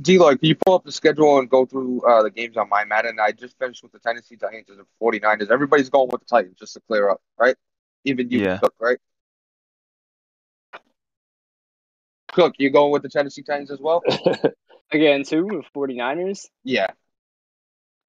D-Lloyd, 0.00 0.40
can 0.40 0.48
you 0.48 0.54
pull 0.56 0.74
up 0.74 0.84
the 0.84 0.92
schedule 0.92 1.38
and 1.38 1.48
go 1.48 1.64
through 1.66 2.02
uh, 2.02 2.22
the 2.22 2.30
games 2.30 2.56
on 2.56 2.68
my 2.68 2.84
Madden? 2.84 3.18
I 3.20 3.32
just 3.32 3.58
finished 3.58 3.82
with 3.82 3.92
the 3.92 3.98
Tennessee 3.98 4.36
Titans 4.36 4.68
and 4.68 4.78
the 4.80 4.86
49ers. 5.00 5.50
Everybody's 5.50 5.90
going 5.90 6.08
with 6.10 6.20
the 6.20 6.26
Titans, 6.26 6.56
just 6.58 6.74
to 6.74 6.80
clear 6.80 7.08
up, 7.08 7.20
right? 7.38 7.56
Even 8.04 8.30
you, 8.30 8.40
Yeah. 8.40 8.58
Cook, 8.58 8.74
right? 8.80 8.98
Cook, 12.32 12.54
you 12.58 12.70
going 12.70 12.92
with 12.92 13.02
the 13.02 13.08
Tennessee 13.08 13.42
Titans 13.42 13.70
as 13.70 13.80
well? 13.80 14.02
Again, 14.92 15.24
too 15.24 15.44
with 15.46 15.64
49ers. 15.74 16.46
Yeah. 16.64 16.88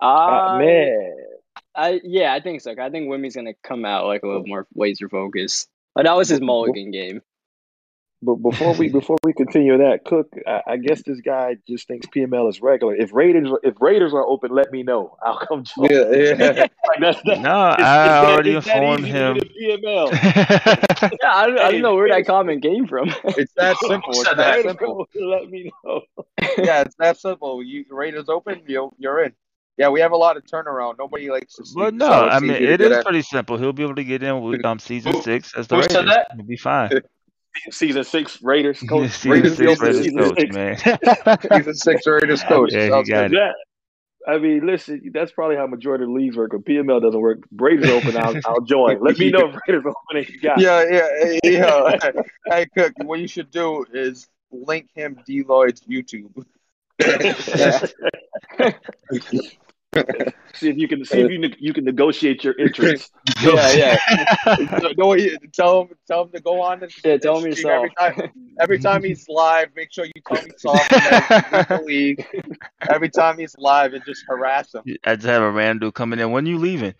Uh, 0.01 0.05
Uh, 0.05 0.57
man, 0.59 1.15
I 1.77 2.01
yeah, 2.03 2.33
I 2.33 2.39
think 2.41 2.61
so. 2.61 2.73
I 2.79 2.89
think 2.89 3.09
Wimmy's 3.09 3.35
gonna 3.35 3.53
come 3.63 3.85
out 3.85 4.05
like 4.07 4.23
a 4.23 4.27
little 4.27 4.45
more 4.45 4.67
laser 4.75 5.07
focused. 5.09 5.69
But 5.95 6.05
that 6.05 6.15
was 6.17 6.29
his 6.29 6.41
mulligan 6.41 6.91
game. 6.91 7.21
but 8.21 8.35
before 8.35 8.73
we 8.73 8.89
before 8.99 9.17
we 9.23 9.33
continue 9.33 9.77
that, 9.77 10.03
Cook, 10.05 10.33
I, 10.47 10.61
I 10.67 10.77
guess 10.77 11.03
this 11.03 11.21
guy 11.21 11.57
just 11.67 11.87
thinks 11.87 12.07
PML 12.07 12.49
is 12.49 12.61
regular. 12.61 12.95
If 12.95 13.13
Raiders 13.13 13.49
if 13.63 13.75
Raiders 13.79 14.13
are 14.13 14.25
open, 14.25 14.51
let 14.51 14.71
me 14.71 14.81
know. 14.83 15.15
I'll 15.23 15.37
come 15.37 15.63
join. 15.63 15.89
Yeah, 15.91 16.11
yeah. 16.11 16.67
Like, 16.87 16.99
that's, 17.01 17.21
that, 17.25 17.41
no, 17.41 17.51
I 17.51 17.75
that- 17.77 18.25
already 18.25 18.51
it's 18.55 18.65
that 18.65 18.77
informed 18.81 19.05
to 19.05 19.11
him. 19.11 19.37
PML. 19.37 20.11
Yeah, 21.21 21.31
I 21.35 21.47
don't, 21.47 21.59
I 21.59 21.71
don't 21.71 21.81
know 21.81 21.95
where 21.95 22.09
that 22.09 22.25
comment 22.25 22.63
came 22.63 22.87
from. 22.87 23.09
It's 23.23 23.53
that 23.53 23.77
simple. 23.77 24.09
It's 24.11 24.23
that 24.23 24.37
that? 24.37 24.63
simple. 24.63 25.07
let 25.15 25.47
me 25.49 25.71
know. 25.85 26.01
Yeah, 26.57 26.81
it's 26.81 26.95
that 26.95 27.17
simple. 27.19 27.61
You 27.63 27.85
Raiders 27.91 28.29
open, 28.29 28.61
you 28.67 28.91
you're 28.97 29.23
in. 29.23 29.33
Yeah, 29.77 29.89
we 29.89 29.99
have 29.99 30.11
a 30.11 30.17
lot 30.17 30.37
of 30.37 30.43
turnaround. 30.45 30.97
Nobody 30.97 31.29
likes 31.29 31.53
to 31.55 31.65
see. 31.65 31.73
But 31.75 31.93
no, 31.93 32.07
so 32.07 32.13
I 32.27 32.39
mean 32.39 32.51
it 32.51 32.61
is 32.63 32.67
to 32.67 32.73
it 32.73 32.77
get 32.79 32.91
is 32.91 32.97
in. 32.97 33.03
pretty 33.03 33.21
simple. 33.21 33.57
He'll 33.57 33.73
be 33.73 33.83
able 33.83 33.95
to 33.95 34.03
get 34.03 34.23
in 34.23 34.41
with 34.41 34.65
um 34.65 34.79
season 34.79 35.13
Who- 35.13 35.21
six 35.21 35.53
as 35.55 35.67
the 35.67 35.75
who 35.75 35.81
Raiders. 35.81 35.93
said 35.95 36.07
that? 36.07 36.27
He'll 36.35 36.45
be 36.45 36.57
fine. 36.57 36.89
Season 37.71 38.03
six 38.03 38.39
Raiders 38.43 38.79
coach. 38.81 39.09
season 39.11 39.31
Raiders 39.31 39.57
six 39.57 39.79
season 39.79 39.85
Raiders 39.87 40.03
season 40.03 40.19
coach, 40.19 40.39
six. 40.39 40.55
man. 40.55 41.37
Season 41.57 41.73
six 41.73 42.05
Raiders 42.05 42.43
coach. 42.43 42.69
Yeah, 42.71 42.83
he 42.85 42.89
Sounds 42.91 43.09
got 43.09 43.29
good. 43.31 43.37
it. 43.39 43.55
I 44.27 44.37
mean, 44.37 44.67
listen, 44.67 45.01
that's 45.11 45.31
probably 45.31 45.55
how 45.55 45.65
majority 45.65 46.03
of 46.03 46.09
the 46.09 46.13
leagues 46.13 46.35
work. 46.37 46.51
If 46.53 46.61
PML 46.65 47.01
doesn't 47.01 47.19
work, 47.19 47.39
Raiders 47.55 47.89
open, 47.89 48.15
I'll, 48.17 48.35
I'll 48.45 48.61
join. 48.61 48.99
Let 49.01 49.17
me 49.17 49.31
know 49.31 49.49
if 49.49 49.55
Raiders 49.67 49.85
open 49.87 50.17
and 50.17 50.29
you 50.29 50.39
got. 50.39 50.59
Yeah, 50.59 50.85
yeah, 50.91 51.39
yeah. 51.43 52.11
hey, 52.45 52.65
Cook, 52.77 52.93
what 53.05 53.19
you 53.19 53.27
should 53.27 53.49
do 53.49 53.85
is 53.91 54.27
link 54.51 54.89
him 54.93 55.17
D 55.25 55.43
Lloyd's 55.43 55.81
YouTube. 55.81 56.45
see 60.53 60.69
if 60.69 60.77
you 60.77 60.87
can 60.87 61.03
see 61.05 61.21
if 61.21 61.31
you, 61.31 61.49
you 61.59 61.73
can 61.73 61.85
negotiate 61.85 62.43
your 62.43 62.53
interest. 62.59 63.11
yeah, 63.41 63.97
yeah. 64.45 64.79
no, 64.97 65.13
you- 65.13 65.37
tell 65.53 65.81
him, 65.83 65.89
tell 66.07 66.23
him 66.23 66.31
to 66.33 66.41
go 66.41 66.61
on 66.61 66.83
and 66.83 66.91
Yeah, 67.03 67.17
tell 67.17 67.39
him 67.39 67.51
stream 67.53 67.67
every 67.73 67.89
yourself. 67.89 68.15
time. 68.17 68.31
Every 68.59 68.79
time 68.79 69.03
he's 69.03 69.25
live, 69.29 69.69
make 69.75 69.91
sure 69.91 70.05
you 70.05 70.11
tell 70.27 70.43
me 70.43 70.51
soft 70.57 70.89
the 70.89 71.81
league. 71.85 72.25
Every 72.89 73.09
time 73.09 73.37
he's 73.39 73.55
live, 73.57 73.93
and 73.93 74.03
just 74.05 74.23
harass 74.27 74.73
him. 74.75 74.83
I 75.05 75.15
just 75.15 75.27
have 75.27 75.41
a 75.41 75.51
random 75.51 75.91
coming 75.91 76.19
in. 76.19 76.31
When 76.31 76.45
you 76.45 76.57
leaving? 76.57 76.93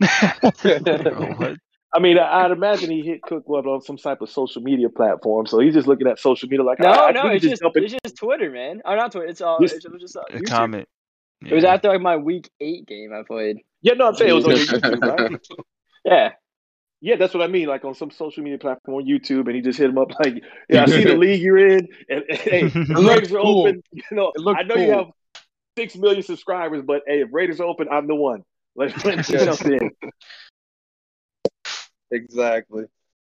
what? 0.00 1.56
I 1.94 1.98
mean, 2.00 2.18
I, 2.18 2.44
I'd 2.44 2.50
imagine 2.50 2.90
he 2.90 3.02
hit 3.02 3.22
Cook 3.22 3.44
up 3.48 3.66
on 3.66 3.82
some 3.82 3.98
type 3.98 4.22
of 4.22 4.30
social 4.30 4.62
media 4.62 4.88
platform, 4.88 5.46
so 5.46 5.58
he's 5.60 5.74
just 5.74 5.86
looking 5.86 6.06
at 6.06 6.18
social 6.18 6.48
media 6.48 6.64
like, 6.64 6.80
No, 6.80 6.88
"Ah, 6.90 7.10
no, 7.10 7.24
we 7.28 7.36
it's 7.36 7.44
just 7.44 7.60
jump 7.62 7.76
in." 7.76 7.84
it's 7.84 7.94
just 8.04 8.16
Twitter, 8.16 8.50
man. 8.50 8.80
Oh, 8.84 8.94
not 8.96 9.12
Twitter. 9.12 9.26
It's 9.28 9.40
all 9.42 9.60
Just- 9.60 9.76
it's, 9.76 9.84
it 9.84 10.00
just 10.00 10.16
uh, 10.16 10.22
A 10.30 10.38
YouTube. 10.38 10.46
comment. 10.48 10.88
It 11.46 11.54
was 11.54 11.64
after 11.64 11.88
like 11.88 12.00
my 12.00 12.16
week 12.16 12.50
eight 12.60 12.86
game 12.86 13.12
I 13.12 13.22
played. 13.26 13.58
Yeah, 13.80 13.94
no, 13.94 14.08
I'm 14.08 14.14
saying 14.14 14.30
it 14.30 14.34
was 14.34 14.44
on 14.44 14.52
YouTube, 14.52 15.02
right? 15.02 15.40
Yeah. 16.04 16.32
Yeah, 17.00 17.16
that's 17.16 17.32
what 17.34 17.42
I 17.42 17.46
mean. 17.48 17.66
Like 17.66 17.84
on 17.84 17.94
some 17.94 18.10
social 18.10 18.42
media 18.44 18.58
platform 18.58 18.96
on 18.96 19.04
YouTube, 19.08 19.46
and 19.46 19.54
he 19.54 19.60
just 19.60 19.78
hit 19.78 19.90
him 19.90 19.98
up 19.98 20.08
like, 20.24 20.34
"Yeah, 20.68 20.82
I 20.82 20.86
see 20.86 21.04
the 21.04 21.14
league 21.16 21.40
you're 21.42 21.58
in, 21.58 21.88
and, 22.08 22.22
and 22.28 22.38
hey, 22.38 22.68
the 22.68 22.84
looks 22.94 23.08
Raiders 23.08 23.32
are 23.32 23.40
cool. 23.42 23.66
open. 23.66 23.82
You 23.92 24.02
know, 24.12 24.32
I 24.48 24.62
know 24.62 24.76
you 24.76 24.92
have 24.92 25.06
six 25.76 25.96
million 25.96 26.22
subscribers, 26.22 26.82
but 26.86 27.02
hey, 27.06 27.22
if 27.22 27.28
Raiders 27.32 27.60
are 27.60 27.64
open, 27.66 27.88
I'm 27.90 28.06
the 28.06 28.14
one. 28.14 28.42
Let 28.76 29.04
let 29.04 29.18
me 29.18 29.22
jump 29.22 29.60
in. 29.62 29.90
Exactly. 32.10 32.84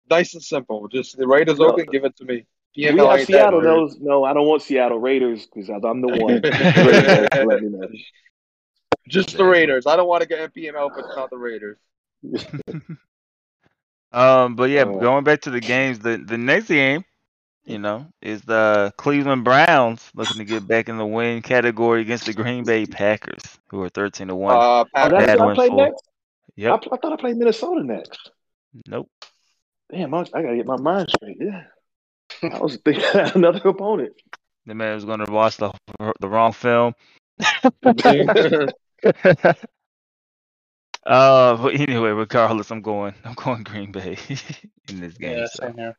Nice 0.09 0.33
and 0.33 0.43
simple. 0.43 0.87
Just 0.87 1.17
the 1.17 1.27
Raiders 1.27 1.59
No. 1.59 1.69
open, 1.71 1.85
give 1.91 2.05
it 2.05 2.15
to 2.17 2.25
me. 2.25 2.45
We 2.75 2.83
PML 2.83 3.17
have 3.17 3.25
Seattle 3.27 3.61
that 3.61 3.67
knows. 3.67 3.97
No, 3.99 4.23
I 4.25 4.33
don't 4.33 4.47
want 4.47 4.61
Seattle 4.61 4.99
Raiders 4.99 5.45
because 5.47 5.69
I'm 5.69 6.01
the 6.01 6.07
one. 6.07 6.41
Raiders, 6.43 7.29
let 7.45 7.61
me 7.63 7.69
know. 7.69 7.87
Just 9.07 9.37
the 9.37 9.45
Raiders. 9.45 9.85
I 9.87 9.95
don't 9.95 10.07
want 10.07 10.23
to 10.23 10.27
get 10.27 10.53
PML, 10.53 10.89
but 10.95 11.05
it's 11.05 11.15
not 11.15 11.29
the 11.29 11.37
Raiders. 11.37 11.77
Um, 14.11 14.55
but 14.55 14.69
yeah, 14.69 14.83
Uh, 14.83 14.93
going 14.99 15.23
back 15.25 15.41
to 15.41 15.49
the 15.49 15.59
games, 15.59 15.99
the 15.99 16.15
the 16.17 16.37
next 16.37 16.67
game, 16.69 17.03
you 17.65 17.79
know, 17.79 18.07
is 18.21 18.41
the 18.43 18.93
Cleveland 18.97 19.43
Browns 19.43 20.09
looking 20.15 20.37
to 20.37 20.45
get 20.45 20.65
back 20.67 20.87
in 20.87 20.97
the 20.97 21.05
win 21.05 21.41
category 21.41 21.99
against 22.01 22.25
the 22.25 22.33
Green 22.33 22.63
Bay 22.63 22.85
Packers, 22.85 23.43
who 23.69 23.81
are 23.83 23.89
thirteen 23.89 24.29
to 24.29 24.35
one. 24.35 24.55
Uh, 24.55 24.59
Oh, 24.59 24.85
that's 24.93 25.11
Bad 25.11 25.37
who 25.37 25.43
I 25.43 25.47
win 25.47 25.55
play 25.55 25.67
for- 25.67 25.75
next. 25.75 26.03
I, 26.07 26.11
Yep. 26.57 26.83
I 26.93 26.97
thought 26.97 27.11
I 27.11 27.15
played 27.17 27.35
Minnesota 27.35 27.83
next. 27.83 28.31
Nope. 28.87 29.09
Damn, 29.91 30.13
I, 30.13 30.19
I 30.19 30.23
gotta 30.41 30.55
get 30.55 30.65
my 30.65 30.77
mind 30.77 31.09
straight. 31.09 31.35
Yeah, 31.37 31.63
I 32.43 32.59
was 32.59 32.77
thinking 32.77 33.03
another 33.13 33.69
opponent. 33.69 34.13
The 34.65 34.75
man 34.75 34.95
was 34.95 35.05
going 35.05 35.25
to 35.25 35.31
watch 35.31 35.57
the 35.57 35.71
the 36.19 36.27
wrong 36.27 36.51
film. 36.51 36.93
uh, 37.39 37.71
but 41.05 41.75
anyway, 41.75 42.09
regardless, 42.09 42.71
I'm 42.71 42.81
going. 42.81 43.13
I'm 43.23 43.35
going 43.35 43.63
Green 43.63 43.91
Bay 43.91 44.17
in 44.89 45.01
this 45.01 45.17
game. 45.17 45.37
Yeah, 45.37 45.45
so. 45.47 45.65
same 45.65 45.77
here. 45.77 45.97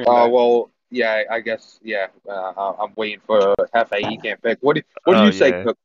Uh, 0.00 0.28
well, 0.28 0.70
yeah, 0.90 1.22
I 1.30 1.40
guess, 1.40 1.78
yeah. 1.82 2.08
Uh, 2.28 2.72
I'm 2.80 2.92
waiting 2.96 3.20
for 3.26 3.54
Hefe. 3.74 4.08
He 4.08 4.16
can't 4.22 4.42
pick. 4.42 4.58
What 4.60 4.76
do 4.76 4.82
What 5.04 5.14
do 5.14 5.20
Oh, 5.20 5.26
you 5.26 5.32
say, 5.32 5.50
yeah. 5.50 5.64
Cook? 5.64 5.78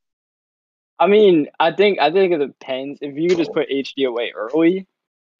I 0.98 1.06
mean, 1.06 1.48
I 1.58 1.72
think 1.72 1.98
I 1.98 2.10
think 2.10 2.34
it 2.34 2.38
depends. 2.38 2.98
If 3.00 3.16
you 3.16 3.28
could 3.28 3.38
just 3.38 3.52
put 3.52 3.70
HD 3.70 4.06
away 4.06 4.32
early, 4.34 4.86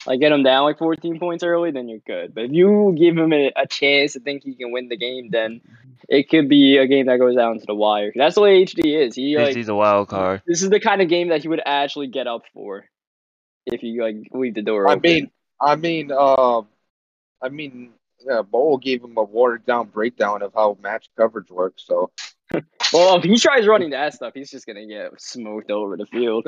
like 0.05 0.19
get 0.19 0.31
him 0.31 0.43
down 0.43 0.63
like 0.63 0.77
14 0.77 1.19
points 1.19 1.43
early, 1.43 1.71
then 1.71 1.87
you're 1.87 1.99
good. 1.99 2.33
But 2.33 2.45
if 2.45 2.51
you 2.51 2.95
give 2.97 3.17
him 3.17 3.33
a, 3.33 3.51
a 3.55 3.67
chance 3.67 4.13
to 4.13 4.19
think 4.19 4.43
he 4.43 4.55
can 4.55 4.71
win 4.71 4.89
the 4.89 4.97
game, 4.97 5.29
then 5.29 5.61
it 6.09 6.29
could 6.29 6.49
be 6.49 6.77
a 6.77 6.87
game 6.87 7.05
that 7.05 7.17
goes 7.17 7.35
down 7.35 7.59
to 7.59 7.65
the 7.65 7.75
wire. 7.75 8.11
That's 8.15 8.35
the 8.35 8.41
way 8.41 8.65
HD 8.65 9.05
is. 9.05 9.15
He 9.15 9.37
like 9.37 9.55
HD's 9.55 9.69
a 9.69 9.75
wild 9.75 10.09
card. 10.09 10.41
this 10.45 10.61
is 10.61 10.69
the 10.69 10.79
kind 10.79 11.01
of 11.01 11.09
game 11.09 11.29
that 11.29 11.41
he 11.41 11.47
would 11.47 11.61
actually 11.65 12.07
get 12.07 12.27
up 12.27 12.43
for 12.53 12.85
if 13.65 13.83
you 13.83 14.01
like 14.01 14.15
leave 14.33 14.55
the 14.55 14.61
door 14.61 14.87
I 14.89 14.93
open. 14.93 15.01
mean, 15.01 15.31
I 15.61 15.75
mean, 15.75 16.11
um, 16.11 16.67
I 17.41 17.49
mean, 17.49 17.91
yeah, 18.25 18.41
Bowl 18.41 18.77
gave 18.77 19.03
him 19.03 19.17
a 19.17 19.23
watered 19.23 19.65
down 19.65 19.87
breakdown 19.87 20.41
of 20.41 20.53
how 20.53 20.77
match 20.81 21.09
coverage 21.15 21.49
works. 21.49 21.83
So 21.85 22.11
well, 22.93 23.17
if 23.17 23.23
he 23.23 23.37
tries 23.37 23.67
running 23.67 23.91
that 23.91 24.13
stuff, 24.13 24.33
he's 24.33 24.51
just 24.51 24.65
gonna 24.65 24.87
get 24.87 25.19
smoked 25.21 25.71
over 25.71 25.97
the 25.97 26.05
field. 26.07 26.47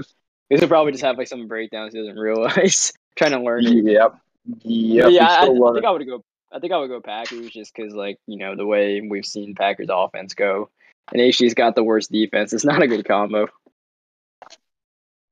He'll 0.50 0.68
probably 0.68 0.92
just 0.92 1.04
have 1.04 1.18
like 1.18 1.28
some 1.28 1.48
breakdowns 1.48 1.94
he 1.94 2.00
doesn't 2.00 2.18
realize. 2.20 2.94
Trying 3.16 3.32
to 3.32 3.40
learn 3.40 3.66
it. 3.66 3.86
yep, 3.86 4.18
yep. 4.64 5.04
But 5.06 5.14
yeah, 5.14 5.28
I, 5.28 5.44
I 5.44 5.46
think 5.46 5.86
I 5.86 5.92
would 5.92 6.06
go. 6.06 6.24
I 6.52 6.60
think 6.60 6.74
I 6.74 6.78
would 6.78 6.90
go 6.90 7.02
Packers 7.02 7.50
just 7.50 7.74
because, 7.76 7.94
like, 7.94 8.20
you 8.28 8.38
know, 8.38 8.56
the 8.56 8.66
way 8.66 9.02
we've 9.02 9.26
seen 9.26 9.56
Packers 9.56 9.88
offense 9.90 10.36
go, 10.36 10.70
and 11.12 11.22
HD's 11.22 11.56
got 11.56 11.76
the 11.76 11.84
worst 11.84 12.12
defense. 12.12 12.54
It's 12.54 12.66
not 12.66 12.82
a 12.82 12.88
good 12.88 13.08
combo. 13.08 13.48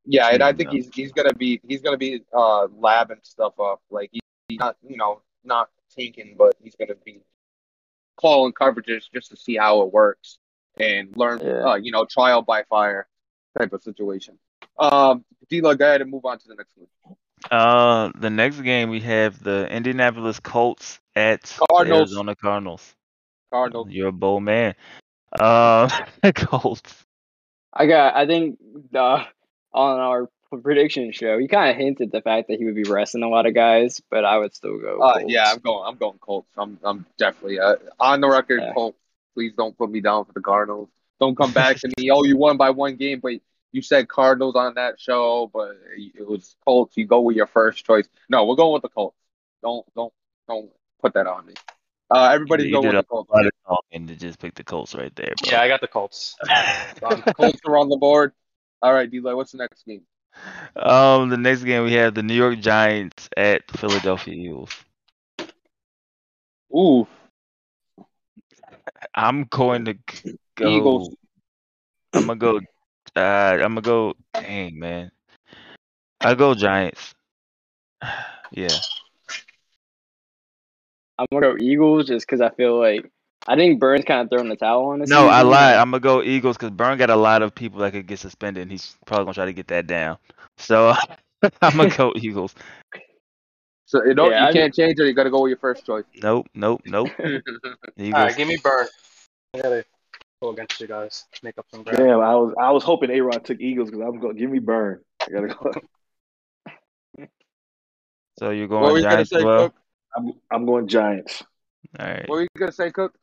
Yeah, 0.06 0.30
and 0.30 0.42
I 0.42 0.54
think 0.54 0.72
he's 0.72 0.90
he's 0.94 1.12
gonna 1.12 1.34
be 1.34 1.62
he's 1.68 1.82
gonna 1.82 1.98
be 1.98 2.24
uh 2.34 2.68
labbing 2.68 3.24
stuff 3.24 3.60
up. 3.60 3.82
Like 3.92 4.10
he, 4.12 4.20
he's 4.48 4.60
not 4.60 4.78
you 4.88 4.98
know 4.98 5.22
not 5.44 5.70
tanking, 5.96 6.36
but 6.38 6.56
he's 6.62 6.76
gonna 6.76 6.96
be 7.06 7.22
calling 8.18 8.54
coverages 8.54 9.04
just 9.14 9.30
to 9.30 9.38
see 9.38 9.58
how 9.58 9.82
it 9.82 9.94
works 9.94 10.38
and 10.78 11.16
learn. 11.16 11.40
Yeah. 11.44 11.72
Uh, 11.72 11.76
you 11.76 11.92
know, 11.92 12.06
trial 12.06 12.42
by 12.42 12.64
fire 12.64 13.08
type 13.58 13.74
of 13.74 13.84
situation. 13.84 14.38
Um, 14.80 15.24
D-Lo, 15.50 15.76
go 15.76 15.86
ahead 15.86 16.02
and 16.02 16.10
move 16.10 16.26
on 16.26 16.40
to 16.40 16.48
the 16.48 16.56
next 16.56 16.78
one. 16.78 17.16
Uh, 17.50 18.12
the 18.16 18.30
next 18.30 18.62
game 18.62 18.90
we 18.90 19.00
have 19.02 19.42
the 19.42 19.68
Indianapolis 19.70 20.40
Colts 20.40 21.00
at 21.16 21.44
the 21.44 21.66
Cardinals. 21.70 22.00
Arizona 22.00 22.36
Cardinals. 22.36 22.96
Cardinals. 23.52 23.88
You're 23.90 24.10
a 24.10 24.14
bold 24.14 24.44
man. 24.44 24.76
Uh, 25.38 25.90
Colts. 26.36 27.06
I 27.74 27.86
got. 27.86 28.16
I 28.16 28.26
think 28.26 28.60
uh, 28.94 29.24
on 29.74 30.00
our 30.00 30.30
prediction 30.62 31.12
show, 31.14 31.40
he 31.40 31.48
kind 31.48 31.72
of 31.72 31.78
hinted 31.78 32.12
the 32.12 32.22
fact 32.22 32.50
that 32.50 32.60
he 32.60 32.66
would 32.66 32.76
be 32.76 32.84
resting 32.84 33.24
a 33.24 33.30
lot 33.30 33.46
of 33.46 33.54
guys, 33.54 34.02
but 34.10 34.26
I 34.26 34.38
would 34.38 34.54
still 34.54 34.78
go. 34.78 35.00
Uh, 35.02 35.20
yeah, 35.26 35.52
I'm 35.52 35.60
going. 35.60 35.84
I'm 35.88 35.98
going 35.98 36.18
Colts. 36.20 36.50
I'm. 36.58 36.80
I'm 36.84 37.06
definitely 37.18 37.60
uh, 37.60 37.76
on 38.00 38.22
the 38.22 38.30
record. 38.30 38.62
Yeah. 38.62 38.74
Colts. 38.74 38.98
Please 39.34 39.54
don't 39.58 39.78
put 39.78 39.90
me 39.90 40.02
down 40.02 40.26
for 40.26 40.34
the 40.34 40.42
Cardinals. 40.42 40.90
Don't 41.20 41.38
come 41.38 41.54
back 41.54 41.78
to 41.78 41.88
me. 41.98 42.10
Oh, 42.12 42.24
you 42.26 42.36
won 42.36 42.58
by 42.58 42.72
one 42.72 42.98
game, 42.98 43.22
but 43.22 43.34
you 43.72 43.82
said 43.82 44.08
Cardinals 44.08 44.56
on 44.56 44.76
that 44.76 45.00
show, 45.00 45.50
but 45.54 45.78
it 45.98 46.28
was 46.28 46.56
Colts. 46.66 46.98
You 46.98 47.06
go 47.06 47.22
with 47.22 47.36
your 47.36 47.48
first 47.48 47.86
choice. 47.86 48.08
No, 48.30 48.46
we're 48.46 48.56
going 48.56 48.74
with 48.74 48.82
the 48.82 48.90
Colts. 48.90 49.18
Don't 49.62 49.86
don't 49.96 50.14
don't 50.48 50.70
put 51.02 51.14
that 51.14 51.28
on 51.28 51.46
me. 51.46 51.54
Uh, 52.14 52.30
everybody's 52.34 52.68
You 52.68 52.74
going 52.74 52.88
with 52.88 52.96
the 52.98 53.04
Colts. 53.04 53.30
lot 53.30 53.46
of 53.46 53.52
talking 53.66 54.08
to 54.08 54.16
just 54.16 54.40
pick 54.40 54.54
the 54.56 54.64
Colts 54.64 54.94
right 54.94 55.16
there, 55.16 55.34
bro. 55.42 55.52
Yeah, 55.52 55.62
I 55.62 55.68
got 55.68 55.82
the 55.82 55.88
Colts. 55.88 56.36
Um, 57.04 57.22
Colts 57.36 57.60
are 57.66 57.78
on 57.78 57.90
the 57.90 57.98
board. 57.98 58.34
All 58.82 58.94
right, 58.94 59.10
D-Lo, 59.10 59.36
what's 59.36 59.54
the 59.54 59.58
next 59.58 59.86
game? 59.86 60.04
Um, 60.76 61.30
the 61.30 61.38
next 61.38 61.64
game 61.64 61.84
we 61.84 61.94
have 61.94 62.14
the 62.14 62.22
New 62.22 62.36
York 62.36 62.60
Giants 62.60 63.28
at 63.36 63.64
Philadelphia 63.72 64.34
Eagles. 64.36 64.72
Ooh, 66.76 67.08
I'm 69.16 69.46
going 69.46 69.86
to 69.86 69.96
go. 70.56 70.70
Eagles. 70.70 71.16
I'm 72.14 72.28
gonna 72.28 72.36
go. 72.36 72.60
Uh, 73.16 73.20
I'm 73.20 73.76
gonna 73.76 73.82
go. 73.82 74.14
Dang 74.34 74.80
man, 74.80 75.12
I 76.22 76.34
go 76.36 76.54
Giants. 76.56 77.14
yeah, 78.52 78.70
I'm 81.20 81.26
gonna 81.32 81.54
go 81.54 81.58
Eagles 81.60 82.08
just 82.08 82.26
because 82.26 82.42
I 82.42 82.50
feel 82.50 82.80
like 82.80 83.10
I 83.48 83.56
think 83.56 83.80
Burns 83.80 84.06
kind 84.06 84.22
of 84.22 84.30
throwing 84.30 84.50
the 84.50 84.56
towel 84.56 84.86
on 84.88 85.00
this. 85.00 85.10
no, 85.10 85.28
I 85.28 85.40
season. 85.40 85.50
lied. 85.50 85.76
I'm 85.76 85.92
gonna 85.92 86.00
go 86.00 86.24
Eagles 86.24 86.58
because 86.58 86.72
Burn 86.72 86.98
got 86.98 87.10
a 87.10 87.16
lot 87.16 87.42
of 87.42 87.54
people 87.54 87.80
that 87.82 87.92
could 87.92 88.08
get 88.08 88.20
suspended. 88.20 88.62
and 88.64 88.72
He's 88.72 88.96
probably 89.06 89.26
gonna 89.26 89.34
try 89.36 89.46
to 89.46 89.54
get 89.54 89.68
that 89.68 89.88
down. 89.88 90.18
So 90.58 90.94
I'm 91.62 91.78
gonna 91.78 91.90
go 91.96 92.14
Eagles. 92.18 92.56
So 93.86 94.04
you 94.06 94.14
know 94.14 94.30
Yeah, 94.30 94.44
you 94.44 94.48
I- 94.50 94.54
can't 94.54 94.74
change 94.74 95.00
it. 95.00 95.06
You 95.06 95.14
got 95.14 95.24
to 95.26 95.30
go 95.30 95.42
with 95.42 95.50
your 95.50 95.58
first 95.58 95.86
choice. 95.86 96.06
Nope, 96.22 96.48
nope, 96.56 96.82
nope. 96.86 97.10
All 97.20 97.32
Eagles. 97.98 98.24
right, 98.24 98.38
give 98.38 98.48
me 98.48 98.58
Burns. 98.64 98.90
I 99.54 99.60
gotta 99.60 99.84
go 100.42 100.50
against 100.50 100.80
you 100.82 100.88
guys. 100.88 101.26
Make 101.44 101.58
up 101.58 101.66
some 101.72 101.84
ground. 101.84 102.00
Damn, 102.00 102.20
I 102.20 102.36
was 102.36 102.54
I 102.60 102.72
was 102.72 102.84
hoping 102.84 103.12
A 103.12 103.22
Rod 103.22 103.46
took 103.46 103.60
Eagles 103.60 103.90
because 103.92 104.06
I'm 104.06 104.20
going 104.20 104.36
to 104.36 104.40
Give 104.40 104.50
me 104.50 104.60
Burn. 104.60 105.02
I 105.22 105.32
gotta 105.32 105.48
go. 105.48 105.72
So 108.40 108.50
you're 108.50 108.68
What 108.68 108.82
were 108.82 108.88
going 108.90 108.96
you 109.04 109.10
Giants 109.10 109.30
say, 109.30 109.44
well. 109.44 109.66
Cook? 109.66 109.76
I'm 110.18 110.32
I'm 110.52 110.66
going 110.66 110.88
Giants. 110.88 111.44
All 112.00 112.08
right. 112.08 112.28
What 112.28 112.36
were 112.36 112.42
you 112.42 112.48
gonna 112.58 112.72
say, 112.72 112.90
Cook? 112.92 113.14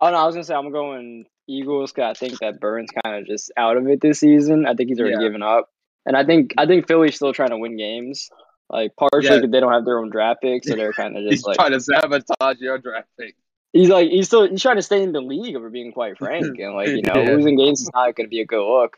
Oh 0.00 0.10
no, 0.10 0.16
I 0.16 0.26
was 0.26 0.34
gonna 0.34 0.44
say 0.44 0.54
I'm 0.54 0.72
going 0.72 1.26
Eagles 1.46 1.92
because 1.92 2.16
I 2.16 2.18
think 2.18 2.40
that 2.40 2.58
Burns 2.58 2.90
kind 3.04 3.20
of 3.20 3.26
just 3.26 3.52
out 3.56 3.76
of 3.76 3.86
it 3.86 4.00
this 4.00 4.18
season. 4.20 4.66
I 4.66 4.74
think 4.74 4.88
he's 4.88 4.98
already 4.98 5.14
Yeah. 5.16 5.20
given 5.28 5.42
up, 5.42 5.68
and 6.04 6.16
I 6.16 6.24
think 6.24 6.54
I 6.58 6.66
think 6.66 6.88
Philly's 6.88 7.14
still 7.14 7.32
trying 7.32 7.50
to 7.50 7.58
win 7.58 7.76
games. 7.76 8.28
Like 8.68 8.96
partially 8.96 9.28
Yeah. 9.28 9.36
because 9.36 9.50
they 9.52 9.60
don't 9.60 9.72
have 9.72 9.84
their 9.84 9.98
own 9.98 10.10
draft 10.10 10.42
pick, 10.42 10.64
so 10.64 10.74
they're 10.74 10.92
kind 10.92 11.16
of 11.16 11.22
He's 11.28 11.38
just 11.42 11.46
like 11.46 11.56
trying 11.56 11.72
to 11.72 11.80
sabotage 11.80 12.58
your 12.58 12.78
draft 12.78 13.08
pick. 13.18 13.36
He's 13.72 13.88
like 13.88 14.10
he's 14.10 14.26
still 14.26 14.48
he's 14.48 14.62
trying 14.62 14.76
to 14.76 14.82
stay 14.82 15.02
in 15.02 15.12
the 15.12 15.20
league. 15.20 15.54
If 15.54 15.62
we're 15.62 15.70
being 15.70 15.92
quite 15.92 16.18
frank, 16.18 16.58
and 16.58 16.74
like 16.74 16.88
you 16.94 17.02
know 17.02 17.22
Yeah. 17.22 17.30
losing 17.30 17.56
games 17.56 17.82
is 17.82 17.90
not 17.94 18.14
going 18.14 18.26
to 18.26 18.30
be 18.30 18.40
a 18.40 18.46
good 18.46 18.64
look. 18.64 18.96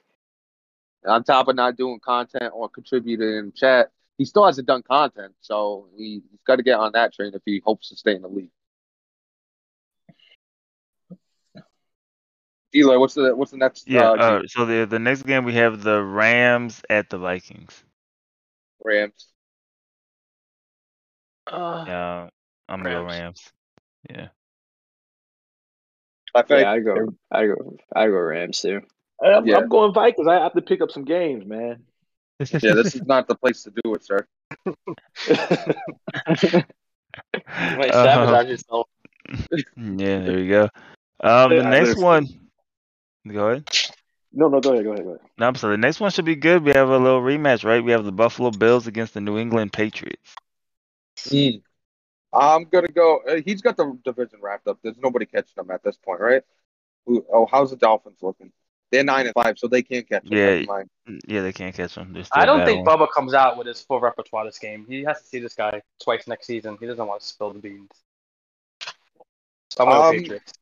On 1.04 1.24
top 1.24 1.48
of 1.48 1.56
not 1.56 1.76
doing 1.76 1.98
content 1.98 2.52
or 2.54 2.68
contributing 2.68 3.36
in 3.36 3.52
chat, 3.56 3.90
he 4.18 4.24
still 4.24 4.46
hasn't 4.46 4.68
done 4.68 4.82
content, 4.82 5.34
so 5.40 5.88
he, 5.96 6.22
he's 6.30 6.40
got 6.46 6.56
to 6.56 6.62
get 6.62 6.78
on 6.78 6.92
that 6.92 7.12
train 7.12 7.32
if 7.34 7.42
he 7.44 7.60
hopes 7.64 7.88
to 7.88 7.96
stay 7.96 8.14
in 8.14 8.22
the 8.22 8.28
league. 8.28 8.50
Eli, 12.74 12.96
what's 12.96 13.14
the 13.14 13.34
what's 13.36 13.50
the 13.50 13.58
next? 13.58 13.86
Yeah. 13.88 14.12
uh, 14.12 14.16
Uh, 14.16 14.42
so 14.46 14.64
the 14.64 14.86
the 14.86 14.98
next 14.98 15.22
game 15.22 15.44
we 15.44 15.54
have 15.54 15.82
the 15.82 16.02
Rams 16.02 16.82
at 16.88 17.10
the 17.10 17.18
Vikings. 17.18 17.84
Rams. 18.84 19.28
Uh, 21.46 21.84
Yeah, 21.86 22.28
I'm 22.68 22.82
gonna 22.82 22.94
go 22.94 23.02
Rams. 23.02 23.20
Rams. 23.20 23.52
Yeah. 24.08 24.28
I 26.34 26.42
think 26.42 26.60
Yeah, 26.60 26.70
I 26.70 26.78
go 26.80 27.14
I 27.30 27.46
go 27.46 27.76
I 27.94 28.06
go 28.06 28.12
Rams 28.12 28.60
too. 28.60 28.80
I'm, 29.22 29.46
Yeah. 29.46 29.58
I'm 29.58 29.68
going 29.68 29.92
Vikings. 29.92 30.26
I 30.26 30.34
have 30.34 30.54
to 30.54 30.62
pick 30.62 30.80
up 30.80 30.90
some 30.90 31.04
games, 31.04 31.46
man. 31.46 31.84
yeah, 32.40 32.74
this 32.74 32.94
is 32.94 33.02
not 33.02 33.28
the 33.28 33.36
place 33.36 33.62
to 33.64 33.72
do 33.82 33.94
it, 33.94 34.04
sir. 34.04 34.26
wait, 37.76 37.92
sabotage 37.92 38.48
yourself. 38.48 38.88
yeah, 39.76 40.18
there 40.20 40.38
you 40.38 40.50
go. 40.50 40.68
Um, 41.22 41.50
the 41.50 41.62
next 41.62 41.98
one. 41.98 42.26
Go 43.28 43.48
ahead. 43.48 43.68
No, 44.32 44.48
no, 44.48 44.60
go 44.60 44.72
ahead, 44.72 44.84
go 44.84 44.92
ahead, 44.92 45.04
go 45.04 45.10
ahead. 45.10 45.20
No, 45.38 45.52
so 45.52 45.68
the 45.68 45.76
next 45.76 46.00
one 46.00 46.10
should 46.10 46.24
be 46.24 46.34
good. 46.34 46.64
We 46.64 46.72
have 46.72 46.88
a 46.88 46.98
little 46.98 47.20
rematch, 47.20 47.64
right? 47.64 47.84
We 47.84 47.92
have 47.92 48.04
the 48.04 48.12
Buffalo 48.12 48.50
Bills 48.50 48.86
against 48.86 49.14
the 49.14 49.20
New 49.20 49.38
England 49.38 49.72
Patriots. 49.72 50.34
I'm 52.32 52.64
gonna 52.64 52.88
go. 52.88 53.20
Uh, 53.28 53.40
he's 53.44 53.60
got 53.60 53.76
the 53.76 53.98
division 54.04 54.38
wrapped 54.40 54.66
up. 54.66 54.78
There's 54.82 54.98
nobody 54.98 55.26
catching 55.26 55.62
him 55.62 55.70
at 55.70 55.82
this 55.82 55.96
point, 55.96 56.20
right? 56.20 56.42
Who, 57.06 57.24
oh, 57.32 57.46
how's 57.50 57.70
the 57.70 57.76
Dolphins 57.76 58.18
looking? 58.22 58.52
They're 58.90 59.04
nine 59.04 59.26
and 59.26 59.34
five, 59.34 59.58
so 59.58 59.68
they 59.68 59.82
can't 59.82 60.08
catch 60.08 60.30
him. 60.30 60.36
Yeah. 60.36 60.82
Yeah, 61.26 61.40
they 61.40 61.52
can't 61.52 61.74
catch 61.74 61.94
them. 61.94 62.12
They're 62.12 62.24
I 62.32 62.44
don't 62.44 62.64
think 62.64 62.84
battling. 62.84 63.06
Bubba 63.06 63.12
comes 63.12 63.34
out 63.34 63.56
with 63.56 63.66
his 63.66 63.80
full 63.80 64.00
repertoire 64.00 64.44
this 64.44 64.58
game. 64.58 64.84
He 64.86 65.02
has 65.02 65.20
to 65.22 65.26
see 65.26 65.40
this 65.40 65.54
guy 65.54 65.80
twice 66.02 66.28
next 66.28 66.46
season. 66.46 66.76
He 66.78 66.86
doesn't 66.86 67.06
want 67.06 67.20
to 67.22 67.26
spill 67.26 67.52
the 67.52 67.58
beans. 67.58 67.90
So 69.70 69.84
I'm 69.84 69.88
going 69.88 70.02
Um, 70.02 70.14
Patriots. 70.22 70.52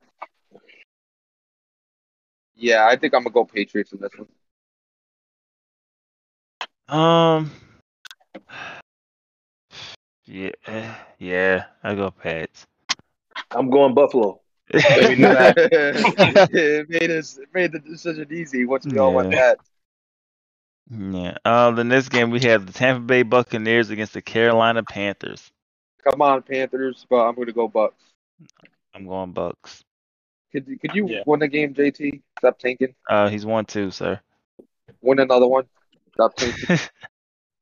Yeah, 2.54 2.86
I 2.86 2.96
think 2.96 3.14
I'm 3.14 3.24
gonna 3.24 3.34
go 3.34 3.44
Patriots 3.44 3.92
in 3.92 4.00
this 4.00 4.12
one. 4.16 4.28
Um. 6.88 7.50
Yeah, 10.32 10.50
eh, 10.68 10.94
yeah, 11.18 11.64
I 11.82 11.94
go 11.96 12.10
Pats. 12.12 12.66
I'm 13.50 13.68
going 13.68 13.94
Buffalo. 13.94 14.40
we 14.72 14.78
knew 14.80 15.16
that. 15.26 15.54
it 16.52 16.88
made 16.88 17.10
us 17.10 17.36
it 17.38 17.48
made 17.52 17.72
the 17.72 17.80
decision 17.80 18.28
easy 18.30 18.64
once 18.64 18.86
we 18.86 18.96
all 18.98 19.12
went 19.12 19.32
Yeah. 19.32 19.54
that. 19.54 19.58
Yeah. 21.12 21.36
Uh, 21.44 21.72
the 21.72 21.82
next 21.82 22.10
game 22.10 22.30
we 22.30 22.38
have 22.40 22.66
the 22.66 22.72
Tampa 22.72 23.00
Bay 23.00 23.22
Buccaneers 23.24 23.90
against 23.90 24.12
the 24.12 24.22
Carolina 24.22 24.84
Panthers. 24.84 25.50
Come 26.08 26.22
on, 26.22 26.42
Panthers, 26.42 27.04
but 27.10 27.26
I'm 27.26 27.34
gonna 27.34 27.50
go 27.52 27.66
Bucks. 27.66 28.04
I'm 28.94 29.06
going 29.08 29.32
Bucks. 29.32 29.82
Could 30.52 30.68
you- 30.68 30.78
could 30.78 30.94
you 30.94 31.08
Yeah. 31.08 31.22
win 31.26 31.40
the 31.40 31.48
game, 31.48 31.74
JT? 31.74 32.22
Stop 32.38 32.58
tanking. 32.60 32.94
Uh, 33.08 33.28
he's 33.28 33.44
one 33.44 33.64
two, 33.64 33.90
sir. 33.90 34.20
Win 35.00 35.18
another 35.18 35.48
one. 35.48 35.64
Stop 36.14 36.36
tanking. 36.36 36.78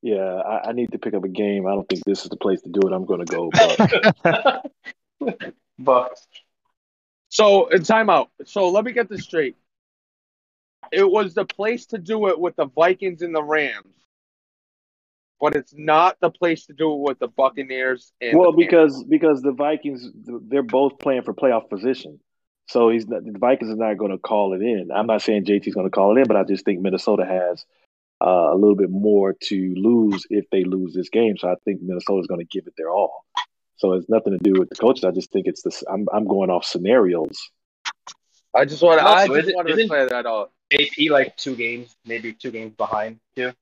Yeah, 0.02 0.16
I, 0.16 0.68
I 0.68 0.72
need 0.72 0.92
to 0.92 0.98
pick 0.98 1.14
up 1.14 1.24
a 1.24 1.28
game. 1.28 1.66
I 1.66 1.70
don't 1.70 1.88
think 1.88 2.04
this 2.04 2.22
is 2.22 2.30
the 2.30 2.36
place 2.36 2.62
to 2.62 2.68
do 2.68 2.80
it. 2.86 2.92
I'm 2.92 3.04
going 3.04 3.24
to 3.24 3.32
go. 3.32 3.50
Bucks. 3.50 5.42
Bucks. 5.78 6.26
So 7.30 7.64
uh, 7.64 7.68
in 7.76 7.82
timeout. 7.82 8.28
So 8.44 8.70
let 8.70 8.84
me 8.84 8.92
get 8.92 9.08
this 9.08 9.22
straight. 9.22 9.56
It 10.92 11.08
was 11.08 11.34
the 11.34 11.44
place 11.44 11.86
to 11.86 11.98
do 11.98 12.28
it 12.28 12.38
with 12.38 12.56
the 12.56 12.66
Vikings 12.66 13.22
and 13.22 13.34
the 13.34 13.42
Rams, 13.42 13.94
but 15.40 15.54
it's 15.54 15.74
not 15.76 16.16
the 16.20 16.30
place 16.30 16.66
to 16.66 16.72
do 16.72 16.94
it 16.94 17.00
with 17.00 17.18
the 17.18 17.28
Buccaneers 17.28 18.12
and 18.20 18.38
well, 18.38 18.52
the 18.52 18.64
because 18.64 19.04
because 19.04 19.42
the 19.42 19.52
Vikings 19.52 20.08
they're 20.48 20.62
both 20.62 20.98
playing 20.98 21.22
for 21.22 21.34
playoff 21.34 21.68
position, 21.68 22.20
so 22.68 22.88
he's 22.88 23.06
not, 23.06 23.24
the 23.24 23.38
Vikings 23.38 23.70
are 23.70 23.76
not 23.76 23.98
going 23.98 24.12
to 24.12 24.18
call 24.18 24.54
it 24.54 24.62
in. 24.62 24.90
I'm 24.94 25.06
not 25.06 25.20
saying 25.20 25.44
JT's 25.44 25.74
going 25.74 25.86
to 25.86 25.90
call 25.90 26.16
it 26.16 26.20
in, 26.20 26.26
but 26.26 26.36
I 26.36 26.44
just 26.44 26.64
think 26.64 26.80
Minnesota 26.80 27.26
has 27.26 27.66
uh, 28.20 28.52
a 28.52 28.56
little 28.56 28.76
bit 28.76 28.90
more 28.90 29.34
to 29.44 29.74
lose 29.76 30.26
if 30.30 30.44
they 30.50 30.64
lose 30.64 30.92
this 30.94 31.08
game. 31.08 31.36
So 31.38 31.48
I 31.50 31.54
think 31.64 31.80
Minnesota's 31.82 32.26
going 32.26 32.40
to 32.40 32.46
give 32.46 32.66
it 32.66 32.74
their 32.76 32.90
all. 32.90 33.24
So 33.76 33.92
it's 33.92 34.08
nothing 34.08 34.32
to 34.32 34.38
do 34.38 34.58
with 34.58 34.68
the 34.70 34.74
coaches. 34.74 35.04
I 35.04 35.10
just 35.12 35.30
think 35.32 35.46
it's 35.46 35.62
this. 35.62 35.84
I'm 35.90 36.06
I'm 36.12 36.26
going 36.26 36.50
off 36.50 36.64
scenarios. 36.64 37.38
I 38.54 38.64
just 38.64 38.82
want 38.82 39.00
to. 39.00 39.06
I 39.06 39.20
Also, 39.22 39.34
just 39.34 39.38
isn't- 39.44 39.54
want 39.56 39.68
to 39.68 39.74
isn't- 39.74 39.88
clear 39.88 40.08
that 40.08 40.26
out. 40.26 40.50
AP 40.72 41.08
like 41.10 41.36
two 41.36 41.54
games, 41.56 41.96
maybe 42.04 42.32
two 42.34 42.50
games 42.50 42.74
behind 42.76 43.20
too. 43.36 43.52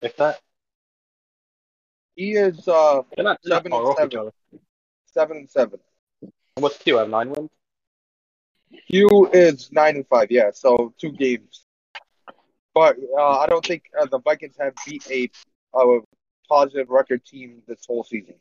If 0.00 0.16
that. 0.16 0.40
He 2.14 2.32
is 2.32 2.66
uh 2.66 3.02
They're 3.14 3.24
not, 3.24 3.38
they're 3.44 3.56
Seven 3.58 3.72
and 3.72 3.96
seven. 3.96 4.18
other. 4.18 4.32
seven 5.06 5.36
and 5.38 5.50
seven. 5.50 5.80
What's 6.54 6.78
Q? 6.78 6.96
Have 6.98 7.08
nine 7.10 7.30
wins? 7.30 7.50
Hugh 8.86 9.28
is 9.32 9.70
nine 9.72 9.96
and 9.96 10.06
five. 10.08 10.30
Yeah, 10.30 10.50
so 10.52 10.94
two 11.00 11.12
games. 11.12 11.64
But 12.78 12.96
uh, 13.18 13.38
I 13.40 13.46
don't 13.48 13.66
think 13.66 13.90
uh, 14.00 14.06
the 14.06 14.20
Vikings 14.20 14.54
have 14.60 14.72
beat 14.86 15.04
a, 15.10 15.28
a 15.76 15.98
positive 16.48 16.88
record 16.90 17.24
team 17.24 17.60
this 17.66 17.84
whole 17.84 18.04
season. 18.04 18.34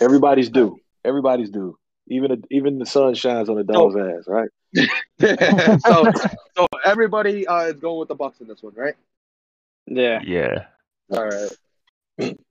Everybody's 0.00 0.48
due. 0.48 0.78
Everybody's 1.04 1.50
due. 1.50 1.76
Even 2.06 2.44
even 2.52 2.78
the 2.78 2.86
sun 2.86 3.14
shines 3.14 3.48
on 3.48 3.56
the 3.56 3.64
dog's 3.64 3.96
ass, 3.96 4.28
right? 4.28 4.48
so, 5.80 6.12
so 6.56 6.66
everybody 6.84 7.48
uh, 7.48 7.62
is 7.62 7.80
going 7.80 7.98
with 7.98 8.06
the 8.06 8.14
Bucks 8.14 8.40
in 8.40 8.46
this 8.46 8.62
one, 8.62 8.74
right? 8.76 8.94
Yeah. 9.88 10.20
Yeah. 10.24 10.66
All 11.10 11.26
right. 11.26 12.36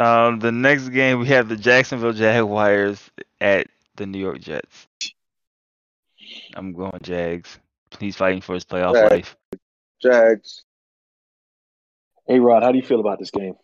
Um, 0.00 0.38
the 0.38 0.52
next 0.52 0.90
game 0.90 1.18
we 1.18 1.26
have 1.26 1.48
the 1.48 1.56
Jacksonville 1.56 2.12
Jaguars 2.12 3.10
at 3.40 3.66
the 3.96 4.06
New 4.06 4.20
York 4.20 4.38
Jets. 4.38 4.86
I'm 6.54 6.72
going 6.72 7.00
Jags. 7.02 7.58
He's 8.00 8.16
fighting 8.16 8.40
for 8.40 8.54
his 8.54 8.64
playoff 8.64 8.94
Jags. 8.94 9.10
life. 9.10 9.36
Jags. 10.02 10.64
Hey 12.26 12.38
Rod, 12.40 12.62
how 12.62 12.72
do 12.72 12.78
you 12.78 12.84
feel 12.84 13.00
about 13.00 13.18
this 13.18 13.30
game? 13.30 13.54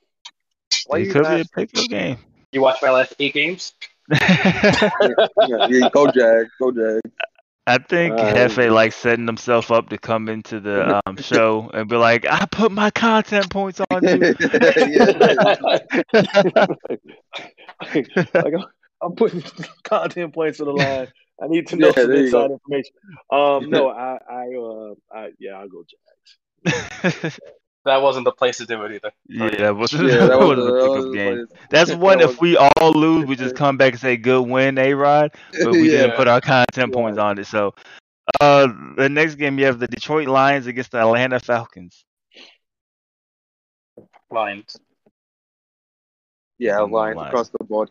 Why 0.86 0.98
it 0.98 1.06
you 1.06 1.12
could 1.12 1.22
be 1.24 1.62
a 1.62 1.66
not- 1.74 1.88
game. 1.88 2.18
You 2.52 2.60
watched 2.62 2.82
my 2.82 2.90
last 2.90 3.14
eight 3.18 3.34
games? 3.34 3.72
Yeah, 4.10 5.66
yeah, 5.68 5.88
go 5.92 6.06
Jags. 6.10 6.50
Go 6.60 6.70
Jags. 6.70 7.00
I 7.66 7.78
think 7.78 8.12
Uh, 8.18 8.34
Hefe 8.34 8.70
like 8.70 8.92
setting 8.92 9.26
himself 9.26 9.70
up 9.70 9.88
to 9.88 9.96
come 9.98 10.28
into 10.28 10.60
the 10.60 11.00
um, 11.06 11.16
show 11.20 11.70
and 11.72 11.88
be 11.88 11.96
like, 11.96 12.26
"I 12.30 12.44
put 12.46 12.70
my 12.72 12.90
content 12.90 13.48
points 13.50 13.80
on 13.90 14.02
you." 14.06 14.18
like 18.34 18.54
I'm, 18.54 18.64
I'm 19.02 19.14
putting 19.16 19.42
content 19.82 20.34
points 20.34 20.60
on 20.60 20.66
the 20.66 20.72
line. 20.72 21.08
I 21.42 21.48
need 21.48 21.66
to 21.68 21.76
know 21.76 21.88
Yeah, 21.88 22.02
some 22.02 22.12
inside 22.12 22.48
go. 22.48 22.52
information. 22.54 22.94
Um, 23.30 23.70
no, 23.70 23.88
I, 23.88 24.18
I, 24.30 24.54
uh, 24.56 24.94
I, 25.12 25.30
yeah, 25.38 25.52
I'll 25.52 25.68
go 25.68 25.84
Jags. 26.64 27.38
That 27.84 28.00
wasn't 28.00 28.24
the 28.24 28.32
place 28.32 28.56
to 28.58 28.66
do 28.66 28.82
it 28.84 28.92
either. 28.92 29.12
yeah, 29.28 29.50
that 29.58 29.76
wasn't, 29.76 30.08
Yeah, 30.08 30.16
that 30.20 30.28
that 30.28 30.38
was, 30.38 30.56
wasn't 30.56 30.66
that 30.66 30.80
a 30.80 30.88
pickup 30.88 31.04
was 31.04 31.14
game. 31.14 31.46
the 31.50 31.66
That's 31.68 31.94
one. 31.94 32.20
If 32.20 32.40
we 32.40 32.56
all 32.56 32.92
lose, 32.92 33.26
we 33.26 33.36
just 33.36 33.56
come 33.56 33.76
back 33.76 33.92
and 33.92 34.00
say 34.00 34.16
good 34.16 34.42
win, 34.42 34.78
A 34.78 34.94
Rod. 34.94 35.32
But 35.52 35.72
we 35.72 35.88
didn't 35.88 36.16
put 36.16 36.26
our 36.26 36.40
content 36.40 36.94
points 36.94 37.18
on 37.18 37.38
it. 37.38 37.46
So, 37.46 37.74
uh, 38.40 38.68
the 38.96 39.08
next 39.10 39.34
game 39.34 39.58
you 39.58 39.66
have 39.66 39.78
the 39.78 39.86
Detroit 39.86 40.28
Lions 40.28 40.66
against 40.66 40.92
the 40.92 41.00
Atlanta 41.00 41.40
Falcons. 41.40 42.04
Lions. 44.30 44.78
Yeah, 46.58 46.80
Lions 46.80 47.16
Lions. 47.16 47.28
across 47.28 47.50
the 47.50 47.64
board. 47.64 47.90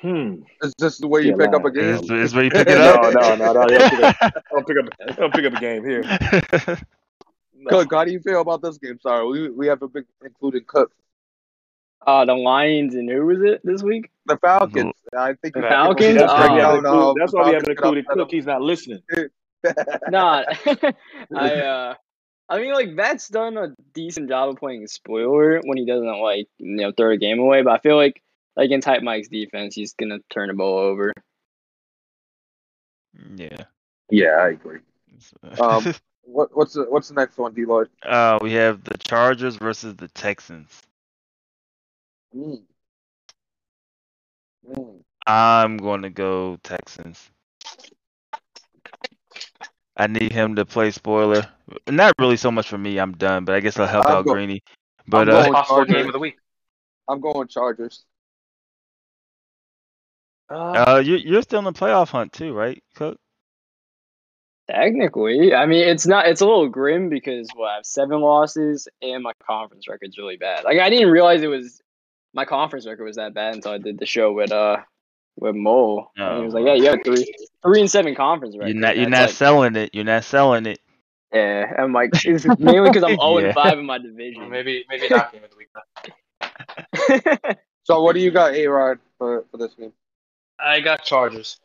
Hmm. 0.00 0.42
Is 0.62 0.72
this 0.78 0.98
the 0.98 1.08
way 1.08 1.22
you 1.22 1.30
Yeah, 1.30 1.36
pick 1.46 1.54
up 1.54 1.64
a 1.64 1.70
game? 1.70 1.94
Is, 1.94 2.10
is 2.10 2.34
where 2.34 2.44
you 2.44 2.50
pick 2.50 2.66
it 2.68 2.78
up? 2.78 3.12
no, 3.14 3.34
no, 3.36 3.52
no. 3.52 3.60
I'll 3.60 3.68
pick 3.68 4.02
up, 4.02 4.16
I'll 4.54 4.62
pick 4.64 4.76
up, 4.78 5.18
I'll 5.20 5.30
pick 5.30 5.44
up 5.44 5.52
a 5.54 5.60
game 5.60 5.84
here. 5.84 6.02
No. 7.54 7.68
Cook, 7.70 7.92
how 7.92 8.04
do 8.04 8.12
you 8.12 8.20
feel 8.20 8.40
about 8.40 8.62
this 8.62 8.78
game? 8.78 8.98
Sorry, 9.02 9.26
we 9.26 9.50
we 9.50 9.66
have 9.66 9.82
a 9.82 9.88
big 9.88 10.04
including 10.24 10.64
Cook. 10.66 10.90
Uh, 12.06 12.24
the 12.24 12.32
Lions 12.34 12.94
and 12.94 13.10
who 13.10 13.26
was 13.26 13.42
it 13.42 13.60
this 13.62 13.82
week? 13.82 14.10
The 14.24 14.38
Falcons. 14.38 14.94
I 15.14 15.34
think 15.34 15.54
The 15.54 15.60
Falcons? 15.62 16.06
should 16.06 16.16
That's 16.20 16.32
why 16.32 16.46
break 16.46 16.52
we 16.52 16.60
Oh. 16.60 16.64
haven't 16.64 16.84
down, 16.84 16.94
included, 16.94 17.08
um, 17.10 17.14
that's 17.18 17.32
the 17.32 17.36
why 17.36 17.42
we 17.44 17.52
haven't 17.52 17.66
get 17.66 17.70
included 17.72 18.06
Cook. 18.06 18.30
He's 18.30 18.46
not 18.46 18.62
listening. 18.62 19.02
Nah, 20.08 20.44
I 21.36 21.50
uh, 21.60 21.94
I 22.48 22.58
mean 22.58 22.72
like 22.72 22.96
That's 22.96 23.28
done 23.28 23.58
a 23.58 23.74
decent 23.92 24.30
job 24.30 24.48
of 24.48 24.56
playing 24.56 24.86
spoiler 24.86 25.60
when 25.62 25.76
he 25.76 25.84
doesn't 25.84 26.20
like 26.22 26.48
you 26.56 26.76
know 26.76 26.92
throw 26.96 27.10
the 27.10 27.18
game 27.18 27.38
away. 27.38 27.60
But 27.60 27.72
I 27.74 27.78
feel 27.80 27.96
like 27.96 28.22
like 28.56 28.66
against 28.66 28.86
Type 28.86 29.02
Mike's 29.02 29.28
defense, 29.28 29.74
he's 29.74 29.94
gonna 29.94 30.18
turn 30.30 30.48
the 30.48 30.54
ball 30.54 30.78
over. 30.78 31.12
yeah. 33.36 33.64
Yeah, 34.10 34.36
I 34.40 34.48
agree. 34.50 34.80
Um, 35.60 35.94
What 36.22 36.56
what's 36.56 36.74
the 36.74 36.84
what's 36.84 37.08
the 37.08 37.14
next 37.14 37.36
one, 37.38 37.52
D 37.52 37.64
Lloyd? 37.64 37.88
uh, 38.04 38.38
we 38.40 38.52
have 38.52 38.84
the 38.84 38.96
Chargers 38.98 39.56
versus 39.56 39.96
the 39.96 40.08
Texans. 40.08 40.82
Mm. 42.36 42.62
Mm. 44.68 45.00
I'm 45.26 45.76
going 45.76 46.02
to 46.02 46.10
go 46.10 46.56
Texans. 46.62 47.30
I 49.96 50.06
need 50.06 50.32
him 50.32 50.54
to 50.56 50.64
play 50.64 50.90
spoiler. 50.92 51.42
Not 51.88 52.14
really 52.18 52.36
so 52.36 52.50
much 52.50 52.68
for 52.68 52.78
me. 52.78 52.98
I'm 52.98 53.12
done, 53.12 53.44
but 53.44 53.54
I 53.56 53.60
guess 53.60 53.78
I'll 53.78 53.86
help 53.86 54.06
I'm 54.06 54.12
out 54.18 54.24
go- 54.26 54.32
Greeny. 54.34 54.62
But 55.08 55.28
I'm 55.28 55.34
uh, 55.34 55.42
going- 55.42 55.52
Possible 55.52 55.84
game 55.84 56.06
of 56.06 56.12
the 56.12 56.18
week. 56.18 56.36
I'm 57.08 57.20
going 57.20 57.48
Chargers. 57.48 58.04
Uh, 60.50 60.54
uh, 60.96 61.02
you, 61.04 61.16
you're 61.16 61.42
still 61.42 61.60
in 61.60 61.64
the 61.64 61.72
playoff 61.72 62.08
hunt 62.10 62.32
too, 62.32 62.52
right, 62.52 62.82
Cook? 62.96 63.18
Technically, 64.70 65.52
I 65.54 65.66
mean 65.66 65.88
it's 65.88 66.06
not. 66.06 66.28
It's 66.28 66.40
a 66.40 66.46
little 66.46 66.68
grim 66.68 67.08
because 67.08 67.48
well, 67.56 67.68
I 67.68 67.74
have 67.76 67.86
seven 67.86 68.20
losses 68.20 68.86
and 69.02 69.22
my 69.22 69.32
conference 69.44 69.88
record's 69.88 70.16
really 70.16 70.36
bad. 70.36 70.62
Like 70.64 70.78
I 70.78 70.90
didn't 70.90 71.10
realize 71.10 71.42
it 71.42 71.48
was 71.48 71.80
my 72.34 72.44
conference 72.44 72.86
record 72.86 73.04
was 73.04 73.16
that 73.16 73.34
bad 73.34 73.54
until 73.56 73.72
I 73.72 73.78
did 73.78 73.98
the 73.98 74.06
show 74.06 74.32
with 74.32 74.52
uh 74.52 74.76
with 75.36 75.56
Mo. 75.56 76.10
and 76.16 76.38
he 76.38 76.44
was 76.44 76.54
like, 76.54 76.62
Oh. 76.62 76.66
"Yeah, 76.66 76.74
you 76.74 76.84
have 76.90 77.00
three, 77.04 77.34
three 77.64 77.80
and 77.80 77.90
seven 77.90 78.14
conference 78.14 78.56
records." 78.56 78.74
You're 78.74 78.80
not. 78.80 78.96
You're 78.96 79.06
That's 79.10 79.20
not 79.20 79.26
like- 79.26 79.34
selling 79.34 79.76
it. 79.76 79.90
You're 79.92 80.04
not 80.04 80.22
selling 80.24 80.66
it. 80.66 80.78
Yeah, 81.32 81.72
I'm 81.78 81.92
like, 81.92 82.10
it's 82.24 82.44
mainly 82.58 82.90
because 82.90 83.04
I'm 83.04 83.16
0 83.16 83.38
Yeah. 83.38 83.46
and 83.46 83.54
5 83.54 83.78
in 83.78 83.86
my 83.86 83.98
division. 83.98 84.50
maybe 84.50 84.84
maybe 84.88 85.08
not 85.08 85.32
game 85.32 85.42
of 85.44 85.50
the 85.50 85.56
week. 85.56 87.56
So 87.84 88.02
what 88.02 88.14
do 88.14 88.20
you 88.20 88.30
got, 88.30 88.54
A 88.54 88.66
Rod, 88.68 88.98
for, 89.18 89.44
for 89.50 89.56
this 89.56 89.74
game? 89.74 89.92
I 90.62 90.80
got 90.80 91.04
Chargers. 91.04 91.58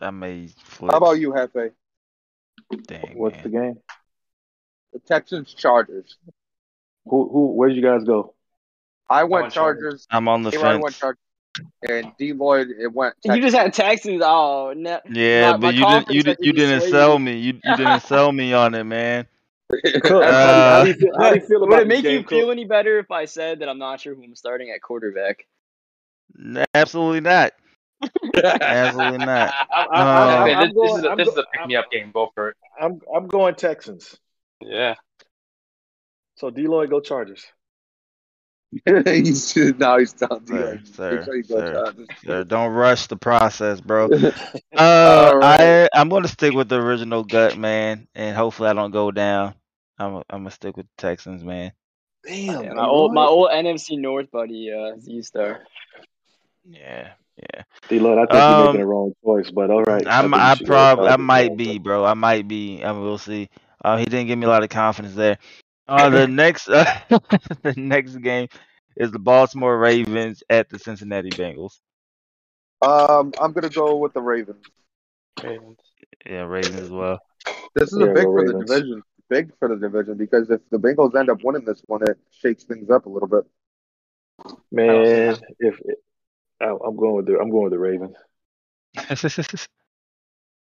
I 0.00 0.10
may 0.10 0.48
flip. 0.64 0.92
How 0.92 0.98
about 0.98 1.18
you, 1.18 1.32
Hefe? 1.32 1.72
Dang, 2.86 3.12
What's 3.16 3.34
man. 3.36 3.42
the 3.42 3.48
game? 3.48 3.78
The 4.92 4.98
Texans 5.00 5.52
Chargers. 5.54 6.16
Who 7.06 7.28
who? 7.28 7.52
Where'd 7.52 7.74
you 7.74 7.82
guys 7.82 8.04
go? 8.04 8.34
I 9.08 9.24
went 9.24 9.44
went 9.44 9.54
Chargers. 9.54 9.82
Chargers. 9.82 10.06
I'm 10.10 10.28
on 10.28 10.42
the 10.42 10.50
A-Rod 10.50 10.82
went 10.82 10.94
fence. 10.94 10.98
Chargers. 10.98 11.18
And 11.88 12.12
D 12.16 12.32
Lloyd 12.32 12.68
it 12.70 12.92
went. 12.92 13.16
You 13.24 13.40
just 13.40 13.56
had 13.56 13.72
Texans. 13.72 14.22
Oh 14.24 14.72
no. 14.76 15.00
Yeah, 15.10 15.52
My- 15.52 15.56
but 15.56 15.74
you 15.74 15.84
didn't. 15.86 16.10
You 16.10 16.22
didn't. 16.22 16.44
You 16.44 16.52
didn't 16.52 16.90
sell 16.90 17.18
me. 17.18 17.38
You 17.38 17.54
you 17.64 17.76
didn't 17.76 18.02
sell 18.04 18.30
me 18.30 18.52
on 18.52 18.74
it, 18.74 18.84
man. 18.84 19.26
Cook, 20.02 20.22
Uh, 20.22 20.32
how 20.32 20.84
do 20.84 20.90
you 20.90 20.94
feel, 20.94 21.12
how 21.18 21.30
do 21.30 21.40
you 21.40 21.46
feel 21.46 21.60
Would 21.66 21.80
it 21.80 21.86
make 21.86 22.02
game, 22.02 22.20
you 22.20 22.26
feel 22.26 22.46
Cook? 22.46 22.52
any 22.52 22.64
better 22.64 22.98
if 22.98 23.10
I 23.10 23.24
said 23.24 23.60
that 23.60 23.68
I'm 23.68 23.78
not 23.78 24.00
sure 24.00 24.14
who 24.14 24.24
I'm 24.24 24.34
starting 24.34 24.70
at 24.70 24.82
quarterback? 24.82 25.46
Absolutely 26.74 27.20
not. 27.20 27.52
Absolutely 28.34 29.18
not. 29.26 29.52
I, 29.70 29.86
I, 29.92 30.44
Man, 30.46 30.56
I'm, 30.56 30.68
this, 30.68 30.74
going. 30.74 30.86
this 30.86 30.98
is 30.98 31.04
a, 31.04 31.10
I'm, 31.10 31.16
this 31.18 31.28
is 31.28 31.36
a 31.36 31.44
pick 31.52 31.66
me 31.66 31.76
up 31.76 31.90
game. 31.90 32.10
Go 32.12 32.30
for 32.34 32.50
it. 32.50 32.56
I'm 32.80 33.00
I'm 33.14 33.26
going 33.28 33.54
Texans. 33.54 34.16
Yeah. 34.60 34.94
So 36.36 36.50
Deloy, 36.50 36.88
go 36.88 37.00
Chargers. 37.00 37.44
he's 39.04 39.56
now 39.78 39.98
he's 39.98 40.12
telling 40.12 40.44
D 40.44 40.54
Sir, 40.54 40.80
sir, 40.84 41.24
sure 41.24 41.42
sir. 41.42 41.94
Sir, 42.24 42.44
don't 42.44 42.72
rush 42.72 43.08
the 43.08 43.16
process, 43.16 43.80
bro. 43.80 44.08
Uh, 44.72 45.32
right. 45.34 45.60
I 45.60 45.88
I'm 45.92 46.08
gonna 46.08 46.28
stick 46.28 46.54
with 46.54 46.68
the 46.68 46.80
original 46.80 47.24
gut, 47.24 47.58
man, 47.58 48.06
and 48.14 48.36
hopefully 48.36 48.68
I 48.68 48.72
don't 48.72 48.92
go 48.92 49.10
down. 49.10 49.54
I'm 50.00 50.16
I'm 50.30 50.40
gonna 50.40 50.50
stick 50.50 50.76
with 50.76 50.86
the 50.86 51.02
Texans, 51.02 51.44
man. 51.44 51.72
Damn, 52.24 52.64
Yeah, 52.64 52.72
my 52.72 52.86
old 52.86 53.12
my 53.12 53.24
old 53.26 53.50
NFC 53.50 53.98
North 53.98 54.30
buddy, 54.30 54.72
uh, 54.72 54.98
Z 54.98 55.22
Star. 55.22 55.60
Yeah, 56.64 57.12
yeah. 57.36 57.62
Deloy, 57.88 58.18
I 58.18 58.26
think 58.26 58.48
you're 58.48 58.56
Um, 58.56 58.66
making 58.66 58.80
the 58.80 58.86
wrong 58.86 59.12
choice, 59.24 59.50
but 59.50 59.70
all 59.70 59.82
right. 59.82 60.06
I'm 60.06 60.30
think 60.30 60.34
you 60.36 60.40
I 60.40 60.54
should 60.54 60.66
go 60.66 60.72
prob 60.74 61.00
I 61.00 61.16
might 61.16 61.56
be, 61.56 61.78
bro. 61.78 62.04
I 62.04 62.14
might 62.14 62.48
be. 62.48 62.82
I 62.82 62.92
will 62.92 63.18
see. 63.18 63.48
Uh, 63.84 63.96
he 63.96 64.04
didn't 64.04 64.26
give 64.26 64.38
me 64.38 64.46
a 64.46 64.48
lot 64.48 64.62
of 64.62 64.68
confidence 64.70 65.14
there. 65.14 65.38
Uh, 65.88 66.08
the 66.10 66.26
next 66.28 66.68
uh, 66.68 66.84
the 67.62 67.74
next 67.76 68.16
game 68.16 68.48
is 68.96 69.10
the 69.10 69.18
Baltimore 69.18 69.78
Ravens 69.78 70.42
at 70.48 70.68
the 70.68 70.78
Cincinnati 70.78 71.30
Bengals. 71.30 71.78
Um, 72.82 73.32
I'm 73.40 73.52
gonna 73.52 73.68
go 73.68 73.96
with 73.96 74.14
the 74.14 74.20
Ravens. 74.22 74.64
Ravens. 75.42 75.78
Yeah, 76.26 76.42
Ravens 76.42 76.80
as 76.80 76.90
well. 76.90 77.18
This 77.74 77.92
is 77.92 77.98
Yeah, 77.98 78.06
a 78.06 78.14
big 78.14 78.24
go 78.24 78.32
for 78.32 78.44
the 78.44 78.52
division. 78.64 79.02
Big 79.30 79.52
for 79.58 79.68
the 79.68 79.76
division 79.76 80.16
because 80.18 80.50
if 80.50 80.60
the 80.70 80.76
Bengals 80.76 81.14
end 81.18 81.30
up 81.30 81.42
winning 81.42 81.64
this 81.64 81.82
one, 81.86 82.02
it 82.02 82.18
shakes 82.32 82.64
things 82.64 82.90
up 82.90 83.06
a 83.06 83.08
little 83.08 83.28
bit. 83.28 83.44
Man, 84.72 85.36
if 85.60 85.80
I, 86.60 86.66
I'm 86.66 86.96
going 86.96 87.14
with 87.14 87.26
the 87.26 87.38
I'm 87.38 87.50
going 87.50 87.64
with 87.64 87.72
the 87.72 87.78
Ravens. 87.78 88.16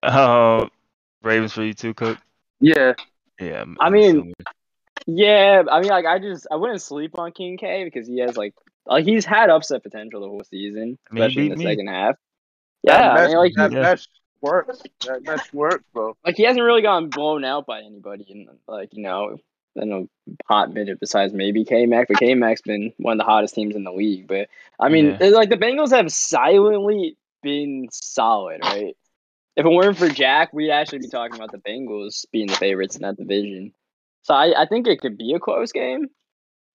um, 0.03 0.70
Ravens 1.24 1.53
for 1.53 1.63
you 1.63 1.74
too, 1.74 1.93
Cook. 1.93 2.18
Yeah, 2.59 2.93
Yeah, 3.39 3.59
I'm- 3.59 3.78
I 3.80 3.89
mean, 3.89 4.18
assuming. 4.18 4.34
Yeah, 5.07 5.63
I 5.72 5.82
mean, 5.82 5.89
like 5.89 6.05
I 6.05 6.18
just 6.18 6.47
I 6.51 6.55
wouldn't 6.55 6.82
sleep 6.82 7.20
on 7.20 7.32
King 7.32 7.57
K 7.57 7.84
because 7.84 8.07
he 8.07 8.20
has 8.20 8.36
like 8.36 8.55
like 8.88 9.05
he's 9.05 9.26
had 9.26 9.49
upset 9.51 9.84
potential 9.84 10.22
the 10.22 10.28
whole 10.28 10.43
season, 10.49 10.97
I 11.11 11.13
mean, 11.13 11.24
especially 11.24 11.43
in 11.43 11.49
the 11.51 11.57
me. 11.57 11.63
second 11.66 11.88
half. 11.88 12.16
that 12.86 13.01
Yeah, 13.03 13.11
I 13.11 13.28
mean, 13.28 13.38
like 13.38 13.53
that 13.55 13.70
he, 13.72 13.76
Yeah. 13.76 13.82
mesh 13.84 14.07
works. 14.42 14.82
That 15.06 15.24
mesh 15.24 15.52
works, 15.54 15.84
bro. 15.94 16.16
like 16.26 16.36
he 16.36 16.44
hasn't 16.44 16.64
really 16.64 16.82
gotten 16.82 17.10
blown 17.10 17.44
out 17.44 17.66
by 17.66 17.82
anybody, 17.82 18.26
in 18.30 18.48
like 18.68 18.94
you 18.94 19.04
know, 19.04 19.38
in 19.76 19.92
a 19.92 20.34
hot 20.48 20.74
minute 20.74 21.00
besides 21.00 21.34
maybe 21.34 21.66
K 21.66 21.86
Mac, 21.86 22.08
but 22.08 22.18
K 22.20 22.34
Mac's 22.36 22.62
been 22.62 22.94
one 22.98 23.14
of 23.14 23.18
the 23.20 23.24
hottest 23.30 23.56
teams 23.56 23.76
in 23.76 23.84
the 23.84 23.92
league. 23.92 24.28
But 24.28 24.48
I 24.80 24.90
mean, 24.90 25.18
Yeah. 25.20 25.30
like 25.30 25.50
the 25.50 25.58
Bengals 25.58 25.92
have 25.92 26.12
silently 26.12 27.18
been 27.44 27.88
solid, 27.92 28.62
right? 28.64 28.96
If 29.56 29.66
it 29.66 29.70
weren't 29.70 29.98
for 29.98 30.10
Jack, 30.10 30.52
we'd 30.54 30.72
actually 30.72 31.00
be 31.00 31.08
talking 31.08 31.36
about 31.36 31.52
the 31.52 31.58
Bengals 31.60 32.26
being 32.32 32.48
the 32.48 32.56
favorites 32.56 32.96
in 32.98 33.04
that 33.04 33.16
division. 33.18 33.74
So 34.24 34.34
I, 34.34 34.64
I 34.64 34.66
think 34.66 34.88
it 34.88 35.00
could 35.00 35.18
be 35.18 35.34
a 35.34 35.40
close 35.40 35.72
game. 35.72 36.08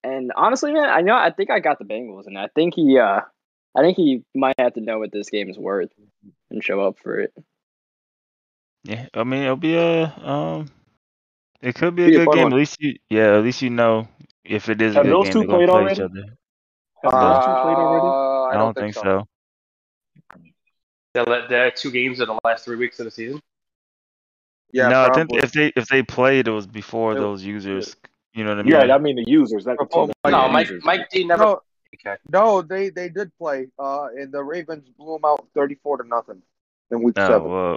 And 0.02 0.32
honestly, 0.34 0.72
man, 0.72 0.88
I 0.88 1.02
know 1.02 1.14
I 1.14 1.30
think 1.30 1.50
I 1.50 1.60
got 1.60 1.78
the 1.78 1.84
Bengals, 1.84 2.26
and 2.26 2.38
I 2.38 2.48
think 2.54 2.74
he 2.74 2.98
uh 2.98 3.20
I 3.76 3.82
think 3.82 3.96
he 3.96 4.22
might 4.34 4.54
have 4.58 4.74
to 4.74 4.80
know 4.80 4.98
what 4.98 5.12
this 5.12 5.28
game 5.30 5.48
is 5.50 5.58
worth 5.58 5.90
and 6.50 6.64
show 6.64 6.80
up 6.80 6.98
for 7.02 7.20
it. 7.20 7.32
Yeah, 8.84 9.06
I 9.14 9.24
mean 9.24 9.42
it'll 9.42 9.56
be 9.56 9.74
a 9.76 10.04
um, 10.04 10.68
it 11.60 11.74
could 11.74 11.94
be 11.94 12.04
a 12.04 12.06
Be 12.08 12.14
a 12.14 12.18
good 12.18 12.24
fun 12.26 12.34
game. 12.36 12.42
one. 12.44 12.52
At 12.54 12.56
least 12.56 12.76
you, 12.80 12.94
yeah, 13.10 13.36
at 13.36 13.42
least 13.44 13.60
you 13.62 13.70
know 13.70 14.08
if 14.44 14.68
it 14.68 14.80
is 14.80 14.94
a 14.94 14.98
Have 14.98 15.04
good 15.04 15.12
those 15.12 15.24
game, 15.26 15.32
two 15.34 15.38
they're 15.40 15.46
gonna 15.48 15.58
played 15.58 15.68
play 15.68 15.80
already? 15.80 15.94
each 15.94 16.00
other. 16.00 16.24
Have 17.04 17.14
Uh, 17.14 17.34
those 17.34 17.44
two 17.44 17.62
played 17.62 17.76
already? 17.76 18.06
I, 18.06 18.50
I 18.50 18.54
don't 18.58 18.74
think 18.76 18.94
so. 18.94 19.26
They're, 21.12 21.24
let- 21.24 21.48
they're 21.48 21.70
two 21.70 21.90
games 21.90 22.20
in 22.20 22.26
the 22.28 22.38
last 22.44 22.64
three 22.64 22.76
weeks 22.76 22.98
of 23.00 23.04
the 23.04 23.10
season. 23.10 23.40
Yeah, 24.72 24.88
no, 24.88 25.02
I 25.02 25.06
probably. 25.08 25.24
think 25.40 25.44
if 25.44 25.52
they 25.52 25.72
if 25.76 25.88
they 25.88 26.02
played, 26.02 26.46
it 26.48 26.52
was 26.52 26.66
before 26.66 27.12
It- 27.12 27.16
those 27.16 27.42
users. 27.42 27.96
You 28.32 28.44
know 28.44 28.50
what 28.50 28.60
I 28.60 28.62
mean? 28.62 28.72
Yeah, 28.72 28.94
I 28.94 28.98
mean 28.98 29.16
the 29.16 29.24
users. 29.26 29.66
Not 29.66 29.76
the 29.78 29.88
Oh, 29.90 30.06
team. 30.06 30.14
No, 30.30 30.48
Mike 30.48 30.68
users. 30.68 30.84
Mike 30.84 31.10
D 31.10 31.24
never. 31.24 31.42
no, 31.42 31.60
Okay. 31.94 32.16
no, 32.32 32.62
they 32.62 32.88
they 32.90 33.08
did 33.08 33.36
play. 33.36 33.66
Uh, 33.76 34.06
and 34.16 34.30
the 34.32 34.40
Ravens 34.42 34.88
blew 34.96 35.14
them 35.14 35.24
out 35.24 35.44
thirty-four 35.52 36.00
to 36.00 36.08
nothing 36.08 36.40
in 36.92 37.02
week 37.02 37.16
Oh, 37.18 37.26
seven. 37.26 37.50
well, 37.50 37.76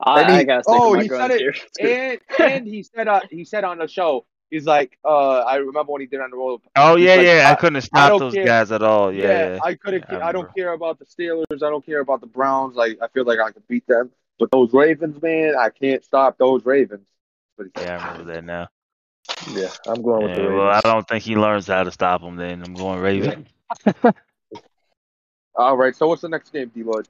I, 0.00 0.20
And 0.22 0.32
he- 0.32 0.38
I 0.38 0.44
gotta 0.44 0.62
stick 0.62 0.74
oh, 0.78 0.90
with 0.90 0.98
my 0.98 1.02
he 1.04 1.08
said 1.08 1.30
it, 1.30 2.20
and 2.38 2.40
and 2.40 2.66
he 2.66 2.82
said 2.82 3.08
uh, 3.08 3.20
he 3.30 3.44
said 3.44 3.64
on 3.64 3.78
the 3.78 3.88
show 3.88 4.26
he's 4.50 4.66
like 4.66 4.98
uh 5.04 5.38
I 5.40 5.56
remember 5.56 5.92
when 5.92 6.00
he 6.02 6.06
did 6.06 6.20
on 6.20 6.30
the 6.30 6.36
road. 6.36 6.60
oh 6.76 6.96
yeah, 6.96 7.16
like, 7.16 7.26
yeah. 7.26 7.48
I, 7.48 7.52
I- 7.52 7.54
couldn't 7.54 7.80
stop 7.82 8.12
I 8.12 8.18
those 8.18 8.34
care. 8.34 8.44
guys 8.44 8.70
at 8.72 8.82
all. 8.82 9.12
Yeah, 9.12 9.54
yeah. 9.54 9.58
I 9.62 9.74
couldn't. 9.74 10.04
Yeah, 10.10 10.18
I 10.18 10.28
I, 10.28 10.32
don't 10.32 10.54
care 10.54 10.72
about 10.72 10.98
the 10.98 11.06
Steelers. 11.06 11.62
I 11.62 11.70
don't 11.70 11.84
care 11.84 12.00
about 12.00 12.20
the 12.20 12.26
Browns. 12.26 12.76
Like 12.76 12.98
I 13.02 13.08
feel 13.08 13.24
like 13.24 13.38
I 13.38 13.50
could 13.52 13.66
beat 13.68 13.86
them. 13.86 14.10
But 14.38 14.50
those 14.50 14.72
Ravens, 14.74 15.20
man, 15.22 15.54
I 15.58 15.70
can't 15.70 16.04
stop 16.04 16.36
those 16.36 16.64
Ravens. 16.66 17.06
But 17.56 17.68
Yeah, 17.78 17.96
I 17.98 18.10
remember 18.10 18.32
that 18.34 18.44
now. 18.44 18.68
Yeah, 19.50 19.68
I'm 19.86 20.02
going 20.02 20.24
with 20.26 20.36
the 20.36 20.42
Ravens. 20.42 20.58
well, 20.58 20.68
I 20.68 20.80
don't 20.82 21.08
think 21.08 21.24
he 21.24 21.36
learns 21.36 21.66
how 21.66 21.82
to 21.82 21.90
stop 21.90 22.20
them. 22.20 22.36
Then 22.36 22.62
I'm 22.62 22.74
going 22.74 23.00
Raven. 23.00 23.46
All 25.54 25.76
right. 25.76 25.96
So 25.96 26.06
what's 26.06 26.20
the 26.20 26.28
next 26.28 26.52
game, 26.52 26.70
D. 26.74 26.82
Lloyd? 26.82 27.08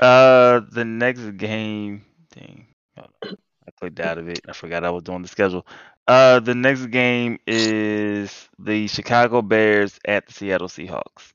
Uh, 0.00 0.60
the 0.70 0.84
next 0.84 1.36
game. 1.36 2.04
Dang, 2.34 2.66
hold 2.96 3.08
on. 3.22 3.38
I 3.66 3.70
clicked 3.78 4.00
out 4.00 4.18
of 4.18 4.28
it. 4.28 4.40
I 4.48 4.52
forgot 4.52 4.84
I 4.84 4.90
was 4.90 5.02
doing 5.02 5.22
the 5.22 5.28
schedule. 5.28 5.66
Uh, 6.06 6.40
the 6.40 6.54
next 6.54 6.86
game 6.86 7.38
is 7.46 8.48
the 8.58 8.86
Chicago 8.88 9.42
Bears 9.42 9.98
at 10.06 10.26
the 10.26 10.32
Seattle 10.32 10.68
Seahawks. 10.68 11.32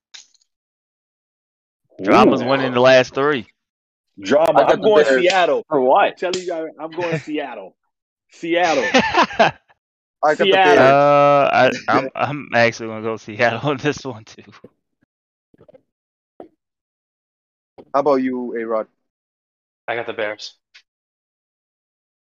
Drama's 2.01 2.41
Ooh. 2.41 2.47
winning 2.47 2.73
the 2.73 2.79
last 2.79 3.13
three. 3.13 3.47
Drama. 4.19 4.61
I 4.61 4.63
got 4.63 4.73
I'm 4.73 4.81
going 4.81 5.03
Bears. 5.03 5.23
Seattle. 5.23 5.65
For 5.67 5.79
I'm 5.79 5.85
what? 5.85 6.17
telling 6.17 6.41
you, 6.41 6.53
I- 6.53 6.83
I'm 6.83 6.91
going 6.91 7.17
Seattle. 7.19 7.75
Seattle. 8.29 8.85
uh, 8.93 9.51
I 10.23 10.35
got 10.35 10.37
the 10.37 10.45
Seattle. 10.45 10.63
Bears. 10.63 10.93
I, 11.53 11.71
I'm 11.89 12.09
I'm 12.15 12.47
actually 12.53 12.87
gonna 12.89 13.01
go 13.01 13.17
Seattle 13.17 13.69
on 13.69 13.77
this 13.77 14.05
one 14.05 14.23
too. 14.23 14.43
How 17.93 17.99
about 18.01 18.15
you, 18.15 18.55
A. 18.57 18.65
Rod? 18.65 18.87
I 19.87 19.95
got 19.95 20.05
the 20.07 20.13
Bears. 20.13 20.55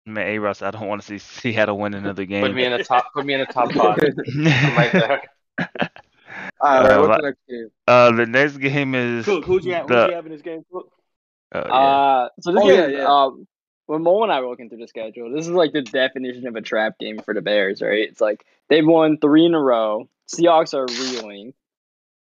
Man, 0.05 0.27
A. 0.27 0.39
Russ, 0.39 0.61
I 0.61 0.71
don't 0.71 0.87
want 0.87 1.01
to 1.01 1.07
see 1.07 1.17
Seattle 1.19 1.77
win 1.77 1.93
another 1.93 2.25
game. 2.25 2.43
Put 2.43 2.55
me 2.55 2.65
in 2.65 2.71
the 2.71 2.83
top. 2.83 3.13
Put 3.13 3.25
me 3.25 3.33
in 3.35 3.39
the 3.41 3.45
top 3.45 3.71
five. 3.73 3.99
I'm 4.01 4.75
right 4.77 4.91
there. 4.91 5.21
All 6.59 6.81
right. 6.83 6.91
Uh, 6.91 7.01
what's 7.07 7.17
the 7.21 7.27
next 7.27 7.39
game? 7.47 7.71
uh, 7.87 8.11
the 8.11 8.25
next 8.25 8.57
game 8.57 8.95
is 8.95 9.25
Cook, 9.25 9.45
who'd 9.45 9.63
you 9.63 9.73
have? 9.73 9.87
Who'd 9.87 10.09
you 10.09 10.15
have 10.15 10.25
in 10.25 10.31
this 10.31 10.41
game? 10.41 10.63
Cook? 10.71 10.91
uh, 11.53 11.63
yeah. 11.67 11.73
Uh, 11.73 12.29
so 12.39 12.51
this 12.51 12.61
Oh, 12.63 12.67
game, 12.67 12.75
yeah, 12.91 12.97
yeah. 12.99 13.23
um, 13.23 13.47
when 13.85 14.01
Mo 14.03 14.23
and 14.23 14.31
I 14.31 14.39
were 14.41 14.47
looking 14.47 14.69
through 14.69 14.79
the 14.79 14.87
schedule, 14.87 15.31
this 15.31 15.45
is 15.45 15.51
like 15.51 15.71
the 15.73 15.81
definition 15.81 16.47
of 16.47 16.55
a 16.55 16.61
trap 16.61 16.97
game 16.99 17.19
for 17.19 17.33
the 17.33 17.41
Bears, 17.41 17.81
right? 17.81 18.07
It's 18.09 18.21
like 18.21 18.43
they've 18.69 18.85
won 18.85 19.17
three 19.19 19.45
in 19.45 19.53
a 19.53 19.59
row. 19.61 20.09
Seahawks 20.33 20.73
are 20.73 20.85
reeling, 20.87 21.53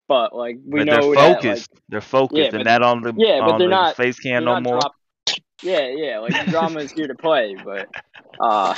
but 0.09 0.35
like 0.35 0.59
we 0.67 0.81
but 0.81 0.87
know 0.87 0.93
they're 0.93 1.01
that, 1.01 1.29
like, 1.29 1.37
focused. 1.43 1.71
they're 1.89 2.01
focused. 2.01 2.39
Yeah, 2.39 2.51
they're 2.51 2.65
but- 2.65 2.71
not 2.71 2.83
on 2.83 3.03
the 3.03 3.15
yeah, 3.17 3.41
but 3.41 3.53
on 3.55 3.59
they're 3.59 3.69
the 3.69 3.75
not- 3.75 3.97
face 3.97 4.19
they're 4.23 4.33
cam 4.35 4.45
no 4.45 4.55
not 4.55 4.63
more. 4.63 4.81
drop- 4.81 4.95
yeah, 5.63 5.89
yeah, 5.89 6.19
like 6.19 6.47
drama 6.47 6.81
is 6.81 6.93
here 6.93 7.07
to 7.09 7.15
play, 7.15 7.57
but 7.63 7.89
uh, 8.41 8.75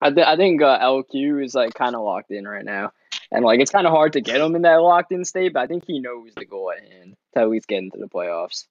I 0.00 0.10
th- 0.10 0.26
I 0.26 0.36
think 0.36 0.60
uh, 0.62 0.78
LQ 0.78 1.42
is 1.44 1.54
like 1.54 1.74
kind 1.74 1.94
of 1.96 2.02
locked 2.02 2.30
in 2.30 2.46
right 2.46 2.64
now, 2.64 2.92
and 3.32 3.44
like 3.44 3.60
it's 3.60 3.70
kind 3.70 3.86
of 3.86 3.92
hard 3.92 4.12
to 4.12 4.20
get 4.20 4.40
him 4.40 4.54
in 4.54 4.62
that 4.62 4.76
locked 4.76 5.10
in 5.12 5.24
state, 5.24 5.52
but 5.54 5.60
I 5.60 5.66
think 5.66 5.84
he 5.86 5.98
knows 6.00 6.32
the 6.36 6.44
goal 6.44 6.70
at 6.70 6.86
hand 6.86 7.16
to 7.34 7.40
at 7.40 7.48
least 7.48 7.66
get 7.66 7.78
into 7.78 7.98
the 7.98 8.08
playoffs. 8.08 8.66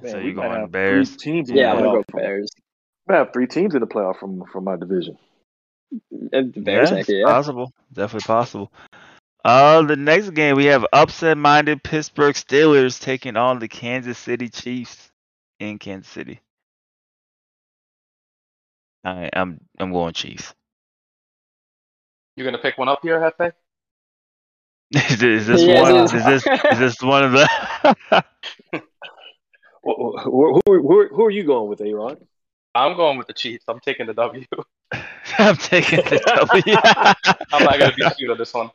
Man, 0.00 0.12
so 0.12 0.18
you 0.18 0.34
might 0.34 0.48
going 0.48 0.60
have 0.60 0.70
Bears? 0.70 1.16
Teams 1.16 1.50
Yeah, 1.50 1.72
I'm 1.72 1.82
gonna 1.82 1.98
go. 1.98 2.04
Bears. 2.16 2.50
We 3.08 3.14
have 3.16 3.32
three 3.32 3.46
teams 3.48 3.74
in 3.74 3.80
the 3.80 3.86
playoff 3.88 4.18
from 4.20 4.44
from 4.52 4.64
my 4.64 4.76
division. 4.76 5.18
Uh, 5.92 6.42
The 6.42 6.60
Bears, 6.60 6.90
yeah, 6.92 6.96
it's 6.98 7.08
yeah. 7.08 7.24
possible. 7.24 7.72
Definitely 7.92 8.26
possible. 8.26 8.72
Uh, 9.44 9.82
the 9.82 9.96
next 9.96 10.30
game 10.30 10.56
we 10.56 10.66
have 10.66 10.84
upset-minded 10.92 11.82
Pittsburgh 11.82 12.34
Steelers 12.34 13.00
taking 13.00 13.36
on 13.36 13.58
the 13.60 13.68
Kansas 13.68 14.18
City 14.18 14.48
Chiefs 14.48 15.10
in 15.60 15.78
Kansas 15.78 16.10
City. 16.10 16.40
I, 19.04 19.30
I'm 19.32 19.60
I'm 19.78 19.92
going 19.92 20.12
Chiefs. 20.12 20.54
You 22.36 22.44
gonna 22.44 22.58
pick 22.58 22.76
one 22.78 22.88
up 22.88 23.00
here, 23.02 23.18
Hefe? 23.20 23.52
Is, 24.92 25.18
this- 25.18 25.22
is 25.42 25.46
this 25.46 25.62
Yeah, 25.62 25.82
one? 25.82 25.96
Is 26.04 26.12
is. 26.14 26.24
this 26.24 26.46
is 26.72 26.78
this 26.78 27.02
one 27.02 27.24
of 27.24 27.32
the? 27.32 28.24
Who, 29.82 30.18
who, 30.18 30.60
who, 30.66 30.82
who, 30.82 31.08
who 31.08 31.24
are 31.24 31.30
you 31.30 31.44
going 31.44 31.68
with, 31.70 31.80
Aaron? 31.80 32.16
I'm 32.74 32.96
going 32.96 33.16
with 33.16 33.26
the 33.26 33.32
Chiefs. 33.32 33.64
I'm 33.68 33.80
taking 33.80 34.06
the 34.06 34.14
W. 34.14 34.44
I'm 35.38 35.56
taking 35.56 36.00
the 36.00 36.20
W. 36.36 36.76
I'm 37.52 37.64
not 37.64 37.78
gonna 37.78 37.94
be 37.94 38.02
cute 38.16 38.30
on 38.30 38.38
this 38.38 38.52
one. 38.52 38.70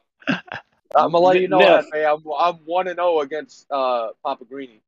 I'm 0.95 1.11
gonna 1.11 1.19
let 1.19 1.41
you 1.41 1.47
know, 1.47 1.59
Neff. 1.59 1.85
Hefe. 1.93 2.05
I'm 2.05 2.23
I'm 2.37 2.55
one 2.65 2.87
and 2.87 2.97
zero 2.97 3.21
against 3.21 3.69
uh 3.71 4.09
Papa 4.23 4.45
Greeny. 4.45 4.81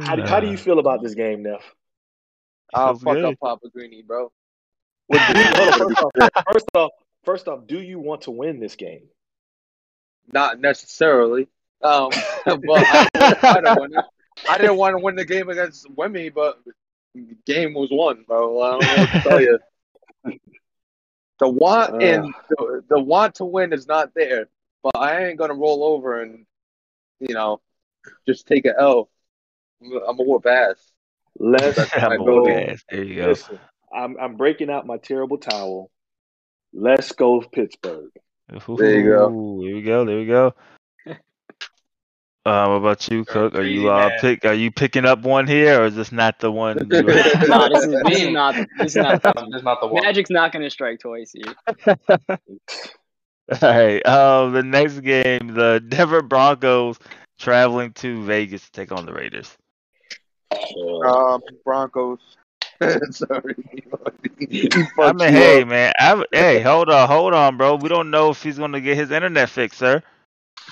How 0.00 0.16
do, 0.16 0.22
how 0.22 0.40
do 0.40 0.50
you 0.50 0.56
feel 0.56 0.78
about 0.78 1.02
this 1.02 1.14
game, 1.14 1.42
Neff? 1.42 1.62
I'll 2.72 2.94
fuck 2.94 3.14
good. 3.14 3.24
up 3.24 3.38
Papa 3.38 3.68
Greeny, 3.68 4.02
bro. 4.02 4.32
Well, 5.08 5.36
you, 5.36 5.44
first, 5.44 6.02
off, 6.02 6.12
first 6.52 6.66
off, 6.74 6.90
first 7.24 7.48
off, 7.48 7.66
do 7.66 7.80
you 7.80 7.98
want 7.98 8.22
to 8.22 8.30
win 8.30 8.58
this 8.58 8.76
game? 8.76 9.02
Not 10.32 10.60
necessarily. 10.60 11.48
Um, 11.82 12.10
but 12.46 12.56
I 12.56 13.08
wouldn't 13.14 13.40
try 13.40 13.60
to 13.60 13.76
win. 13.78 13.90
I 14.48 14.56
didn't 14.56 14.76
want 14.76 14.96
to 14.96 15.02
win 15.02 15.16
the 15.16 15.26
game 15.26 15.50
against 15.50 15.86
Wemmy, 15.94 16.32
but 16.32 16.58
the 17.14 17.36
game 17.44 17.74
was 17.74 17.90
won, 17.92 18.24
bro. 18.26 18.62
I 18.62 18.70
don't 18.70 18.80
know 18.80 18.96
what 18.96 19.10
to 19.10 19.20
tell 19.20 19.40
you. 19.42 19.58
The 21.42 21.48
want 21.48 21.92
Uh. 21.94 21.98
and 21.98 22.34
the, 22.50 22.84
the 22.88 23.00
want 23.00 23.34
to 23.36 23.44
win 23.44 23.72
is 23.72 23.88
not 23.88 24.14
there, 24.14 24.48
but 24.80 24.96
I 24.96 25.26
ain't 25.26 25.38
gonna 25.38 25.54
roll 25.54 25.82
over 25.82 26.22
and 26.22 26.46
you 27.18 27.34
know 27.34 27.60
just 28.28 28.46
take 28.46 28.64
a 28.64 28.74
L. 28.78 29.10
I'm 29.82 29.92
a- 29.92 30.04
I'm 30.08 30.20
a 30.20 30.22
whoop 30.22 30.46
ass. 30.46 30.92
Let's 31.40 31.80
I'm 31.96 32.12
a 32.12 32.18
go. 32.18 32.42
whoop 32.44 32.56
ass. 32.70 32.84
There 32.88 33.02
you 33.02 33.16
go. 33.16 33.26
Listen, 33.30 33.58
I'm 33.92 34.16
I'm 34.20 34.36
breaking 34.36 34.70
out 34.70 34.86
my 34.86 34.98
terrible 34.98 35.36
towel. 35.36 35.90
Let's 36.72 37.10
go 37.10 37.40
Pittsburgh. 37.40 38.10
There 38.48 39.00
you 39.00 39.08
go. 39.08 39.30
Ooh, 39.30 39.64
There 39.64 39.74
we 39.74 39.82
go. 39.82 40.04
There 40.04 40.18
we 40.18 40.26
go. 40.26 40.54
Uh, 42.44 42.66
what 42.66 42.74
about 42.76 43.08
you, 43.08 43.24
Cook? 43.24 43.54
Are 43.54 43.62
you 43.62 43.88
uh 43.88 44.10
pick? 44.20 44.44
Are 44.44 44.52
you 44.54 44.72
picking 44.72 45.04
up 45.04 45.20
one 45.22 45.46
here, 45.46 45.80
or 45.80 45.84
is 45.86 45.94
this 45.94 46.10
not 46.10 46.40
the 46.40 46.50
one? 46.50 46.76
You 46.90 47.04
were- 47.04 47.46
nah, 47.46 47.68
this 47.68 47.84
is 47.84 48.02
this 48.04 48.20
is 48.20 48.28
not 48.30 48.54
this 48.78 48.96
is 48.96 48.96
not 48.96 49.22
This 49.22 49.58
is 49.58 49.62
not 49.62 49.80
the 49.80 49.86
one. 49.86 50.02
Magic's 50.02 50.30
not 50.30 50.50
gonna 50.52 50.68
strike 50.70 50.98
twice 50.98 51.32
here. 51.32 51.54
All 53.62 53.68
right. 53.68 54.04
Um, 54.06 54.52
the 54.52 54.62
next 54.62 55.00
game, 55.00 55.48
the 55.54 55.82
Denver 55.86 56.22
Broncos 56.22 56.98
traveling 57.38 57.92
to 57.94 58.22
Vegas 58.24 58.64
to 58.64 58.72
take 58.72 58.92
on 58.92 59.06
the 59.06 59.12
Raiders. 59.12 59.56
Uh, 60.52 61.34
Um, 61.34 61.42
Broncos. 61.64 62.18
Sorry. 63.10 63.54
I 64.98 65.12
mean, 65.12 65.32
hey, 65.32 65.64
man. 65.64 65.92
I, 65.98 66.24
hey, 66.32 66.60
hold 66.60 66.88
on, 66.90 67.06
hold 67.08 67.34
on, 67.34 67.56
bro. 67.56 67.76
We 67.76 67.88
don't 67.88 68.10
know 68.10 68.30
if 68.30 68.42
he's 68.42 68.58
going 68.58 68.72
to 68.72 68.80
get 68.80 68.96
his 68.96 69.10
internet 69.10 69.48
fixed, 69.50 69.78
sir. 69.78 70.02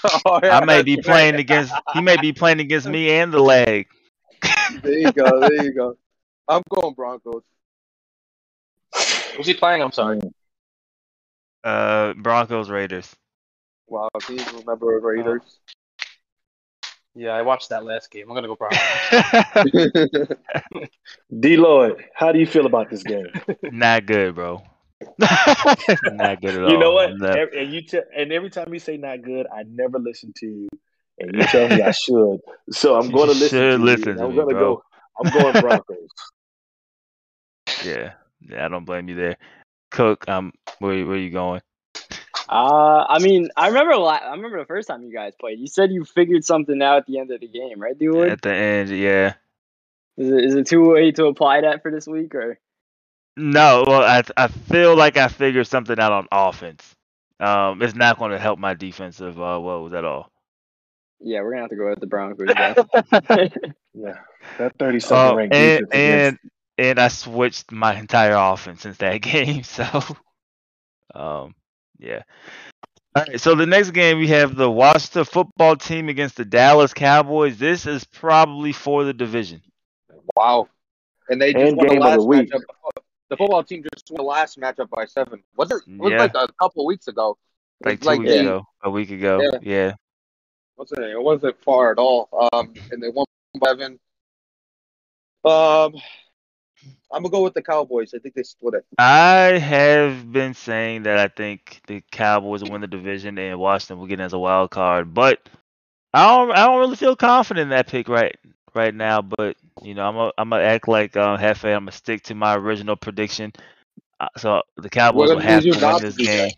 Oh, 0.24 0.40
yeah, 0.42 0.58
I 0.58 0.64
may 0.64 0.82
be 0.82 0.96
that's 0.96 1.06
playing 1.06 1.34
right. 1.34 1.40
against. 1.40 1.74
He 1.92 2.00
may 2.00 2.16
be 2.16 2.32
playing 2.32 2.60
against 2.60 2.88
me 2.88 3.10
and 3.10 3.32
the 3.32 3.40
leg. 3.40 3.86
There 4.82 4.98
you 4.98 5.12
go. 5.12 5.40
There 5.40 5.64
you 5.64 5.74
go. 5.74 5.96
I'm 6.48 6.62
going 6.70 6.94
Broncos. 6.94 7.42
Who's 9.36 9.46
he 9.46 9.54
playing? 9.54 9.82
I'm 9.82 9.92
sorry. 9.92 10.20
Uh, 11.62 12.14
Broncos 12.14 12.70
Raiders. 12.70 13.14
Wow, 13.88 14.08
can 14.22 14.38
you 14.38 14.44
remember 14.58 14.98
Raiders? 15.00 15.58
Yeah, 17.14 17.30
I 17.30 17.42
watched 17.42 17.68
that 17.70 17.84
last 17.84 18.10
game. 18.10 18.30
I'm 18.30 18.34
gonna 18.34 18.48
go 18.48 18.56
Broncos. 18.56 18.78
D 21.40 21.56
Lloyd, 21.56 22.04
how 22.14 22.32
do 22.32 22.38
you 22.38 22.46
feel 22.46 22.66
about 22.66 22.88
this 22.88 23.02
game? 23.02 23.26
Not 23.62 24.06
good, 24.06 24.34
bro. 24.34 24.62
not 25.18 26.40
good 26.40 26.54
at 26.54 26.62
all. 26.64 26.70
You 26.70 26.78
know 26.78 26.92
what? 26.92 27.16
No. 27.16 27.28
Ev- 27.28 27.52
And 27.56 27.72
you 27.72 27.82
te- 27.82 28.00
and 28.16 28.32
every 28.32 28.50
time 28.50 28.72
you 28.72 28.78
say 28.78 28.96
not 28.96 29.22
good, 29.22 29.46
I 29.46 29.62
never 29.64 29.98
listen 29.98 30.32
to 30.38 30.46
you, 30.46 30.68
and 31.18 31.34
you 31.34 31.42
tell 31.46 31.68
me 31.68 31.82
I 31.82 31.90
should. 31.90 32.40
So 32.70 32.98
I'm 32.98 33.10
going 33.10 33.28
to 33.28 33.34
listen. 33.34 33.48
should 33.58 33.70
to 33.72 33.78
you, 33.78 33.84
listen 33.84 34.08
and 34.10 34.18
to 34.18 34.24
I'm 34.24 34.36
gonna 34.36 34.54
bro. 34.54 34.76
go. 34.76 34.82
I'm 35.18 35.30
going 35.30 35.60
Broncos. 35.60 35.96
Yeah, 37.84 38.12
yeah. 38.40 38.66
I 38.66 38.68
don't 38.68 38.84
blame 38.84 39.08
you 39.08 39.14
there. 39.14 39.36
Cook, 39.90 40.28
um, 40.28 40.52
where 40.80 41.06
where 41.06 41.16
you 41.16 41.30
going? 41.30 41.62
Uh, 42.48 43.06
I 43.08 43.18
mean, 43.20 43.48
I 43.56 43.68
remember 43.68 43.96
la- 43.96 44.16
I 44.16 44.32
remember 44.32 44.58
the 44.58 44.66
first 44.66 44.88
time 44.88 45.02
you 45.02 45.12
guys 45.12 45.34
played. 45.40 45.60
You 45.60 45.66
said 45.66 45.92
you 45.92 46.04
figured 46.04 46.44
something 46.44 46.82
out 46.82 46.98
at 46.98 47.06
the 47.06 47.18
end 47.20 47.30
of 47.30 47.40
the 47.40 47.48
game, 47.48 47.80
right, 47.80 47.96
Dude? 47.98 48.28
At 48.28 48.42
the 48.42 48.52
end, 48.52 48.90
yeah. 48.90 49.34
Is 50.16 50.30
it 50.30 50.44
is 50.44 50.54
it 50.56 50.66
too 50.66 50.92
late 50.94 51.14
to 51.16 51.26
apply 51.26 51.62
that 51.62 51.82
for 51.82 51.90
this 51.90 52.06
week, 52.06 52.34
or 52.34 52.58
No, 53.36 53.84
well, 53.86 54.02
I 54.02 54.22
I 54.36 54.48
feel 54.48 54.96
like 54.96 55.16
I 55.16 55.28
figured 55.28 55.66
something 55.66 55.98
out 55.98 56.12
on 56.12 56.26
offense. 56.30 56.94
Um, 57.40 57.82
it's 57.82 57.94
not 57.94 58.18
going 58.18 58.32
to 58.32 58.38
help 58.38 58.58
my 58.58 58.74
defensive 58.74 59.40
uh 59.40 59.58
woes 59.60 59.92
at 59.92 60.04
all. 60.04 60.30
yeah, 61.20 61.40
we're 61.40 61.50
gonna 61.50 61.62
have 61.62 61.70
to 61.70 61.76
go 61.76 61.88
with 61.88 62.00
the 62.00 62.06
Broncos. 62.06 62.48
Yeah, 63.94 64.18
that 64.58 64.76
thirty 64.78 65.00
something 65.00 65.32
Um, 65.32 65.34
ranked 65.34 65.56
and 65.56 65.56
defense 65.56 65.94
against 65.94 66.30
and 66.30 66.38
and 66.78 66.98
I 66.98 67.08
switched 67.08 67.72
my 67.72 67.94
entire 67.98 68.34
offense 68.36 68.82
since 68.82 68.96
that 68.98 69.18
game. 69.22 69.62
So, 69.64 69.84
um, 71.14 71.54
yeah. 71.98 72.22
All 73.14 73.24
right. 73.28 73.40
So 73.40 73.54
the 73.54 73.66
next 73.66 73.90
game 73.90 74.18
we 74.18 74.28
have 74.28 74.54
the 74.56 74.70
Washington 74.70 75.24
football 75.24 75.76
team 75.76 76.08
against 76.08 76.36
the 76.36 76.44
Dallas 76.44 76.92
Cowboys. 76.94 77.58
This 77.58 77.86
is 77.86 78.04
probably 78.04 78.72
for 78.72 79.04
the 79.04 79.12
division. 79.14 79.62
wow. 80.36 80.68
And 81.28 81.40
they 81.40 81.54
just 81.54 81.74
And 81.74 81.76
won 81.76 81.88
the 81.88 81.94
game 81.94 82.06
of 82.06 82.12
last 82.12 82.14
the 82.14 82.22
week. 82.22 82.50
matchup. 82.50 82.62
The 83.30 83.36
football 83.36 83.62
team 83.62 83.84
just 83.94 84.10
won 84.10 84.18
the 84.18 84.22
last 84.28 84.58
matchup 84.58 84.90
by 84.90 85.06
seven. 85.06 85.42
Was 85.56 85.70
it? 85.70 85.82
Was 85.98 86.10
Yeah. 86.12 86.18
like 86.18 86.34
a 86.34 86.48
couple 86.60 86.84
weeks 86.84 87.08
ago. 87.08 87.38
Like 87.84 88.00
two 88.00 88.18
weeks 88.18 88.30
eight. 88.32 88.40
ago, 88.40 88.66
a 88.82 88.90
week 88.90 89.10
ago. 89.10 89.40
Yeah. 89.40 89.58
Yeah. 89.62 89.94
Wasn't 90.76 91.00
it? 91.00 91.10
It 91.10 91.22
wasn't 91.22 91.56
far 91.62 91.92
at 91.92 91.98
all. 91.98 92.28
Um, 92.52 92.74
and 92.90 93.02
they 93.02 93.08
won 93.08 93.24
by 93.58 93.68
seven. 93.68 93.98
Um, 95.44 95.94
I'm 97.12 97.22
gonna 97.22 97.30
go 97.30 97.42
with 97.42 97.54
the 97.54 97.62
Cowboys. 97.62 98.12
I 98.14 98.18
think 98.18 98.34
they 98.34 98.42
split 98.42 98.74
it. 98.74 98.84
I 98.98 99.58
have 99.58 100.30
been 100.32 100.54
saying 100.54 101.04
that 101.04 101.18
I 101.18 101.28
think 101.28 101.80
the 101.86 102.02
Cowboys 102.10 102.62
will 102.62 102.70
win 102.70 102.80
the 102.82 102.86
division 102.86 103.38
and 103.38 103.58
Washington 103.58 103.98
will 103.98 104.06
get 104.06 104.20
in 104.20 104.26
as 104.26 104.32
a 104.32 104.38
wild 104.38 104.70
card, 104.70 105.14
but 105.14 105.48
I 106.12 106.26
don't 106.26 106.50
I 106.50 106.66
don't 106.66 106.78
really 106.80 106.96
feel 106.96 107.16
confident 107.16 107.64
in 107.64 107.68
that 107.70 107.86
pick 107.86 108.08
right 108.08 108.36
right 108.74 108.94
now. 108.94 109.22
But 109.22 109.56
you 109.82 109.94
know, 109.94 110.06
I'm 110.06 110.16
a, 110.16 110.32
I'm 110.38 110.50
gonna 110.50 110.62
act 110.62 110.88
like 110.88 111.16
um, 111.16 111.38
Hefe. 111.38 111.64
I'm 111.64 111.82
gonna 111.82 111.92
stick 111.92 112.22
to 112.24 112.34
my 112.34 112.56
original 112.56 112.96
prediction. 112.96 113.52
Uh, 114.18 114.28
so 114.36 114.62
the 114.76 114.90
Cowboys 114.90 115.28
We're 115.30 115.36
will 115.36 115.42
have 115.42 115.62
to 115.62 115.78
win 115.86 116.02
this 116.02 116.16
game. 116.16 116.50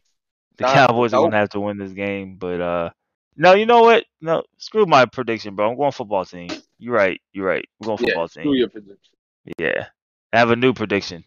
The 0.58 0.64
Nah, 0.64 0.72
Cowboys 0.72 1.14
are 1.14 1.20
gonna 1.20 1.38
have 1.38 1.50
to 1.50 1.60
win 1.60 1.78
this 1.78 1.92
game, 1.92 2.36
but 2.36 2.60
uh, 2.60 2.90
no, 3.36 3.54
you 3.54 3.66
know 3.66 3.82
what? 3.82 4.04
No, 4.20 4.42
screw 4.58 4.86
my 4.86 5.06
prediction, 5.06 5.54
bro. 5.54 5.70
I'm 5.70 5.76
going 5.76 5.92
football 5.92 6.24
team. 6.24 6.48
You're 6.78 6.94
right. 6.94 7.20
You're 7.32 7.46
right. 7.46 7.66
We're 7.78 7.86
going 7.86 7.98
Yeah, 7.98 8.06
football 8.06 8.28
screw 8.28 8.42
team. 8.44 8.54
your 8.54 8.68
prediction. 8.68 9.14
Yeah, 9.58 9.86
I 10.32 10.38
have 10.38 10.50
a 10.50 10.56
new 10.56 10.72
prediction. 10.72 11.24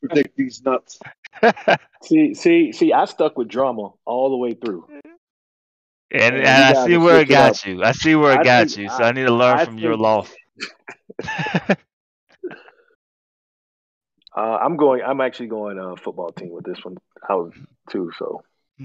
Predict 0.00 0.36
these 0.36 0.62
nuts. 0.62 0.98
See, 2.02 2.34
see, 2.34 2.72
see. 2.72 2.92
I 2.92 3.06
stuck 3.06 3.38
with 3.38 3.48
drama 3.48 3.90
all 4.04 4.30
the 4.30 4.36
way 4.36 4.52
through. 4.52 4.86
And, 6.14 6.36
and 6.36 6.46
I 6.46 6.86
see 6.86 6.96
where 6.96 7.16
it 7.16 7.26
switch 7.26 7.30
it 7.30 7.34
up. 7.36 7.52
got 7.52 7.66
you. 7.66 7.82
I 7.82 7.92
see 7.92 8.14
where 8.14 8.32
it 8.32 8.38
I 8.40 8.44
got 8.44 8.66
think- 8.68 8.78
you. 8.78 8.88
So 8.88 9.02
I, 9.02 9.08
I- 9.08 9.12
need 9.12 9.24
to 9.24 9.34
learn 9.34 9.58
I 9.58 9.64
from 9.64 9.78
your 9.78 9.92
think- 9.94 10.02
loss. 10.02 10.32
Uh, 14.36 14.58
I'm 14.60 14.76
going. 14.76 15.00
I'm 15.02 15.20
actually 15.20 15.46
going 15.46 15.78
uh, 15.78 15.94
football 15.94 16.32
team 16.32 16.50
with 16.50 16.64
this 16.64 16.84
one. 16.84 16.96
I 17.28 17.34
was 17.34 17.52
too. 17.88 18.10
So 18.18 18.42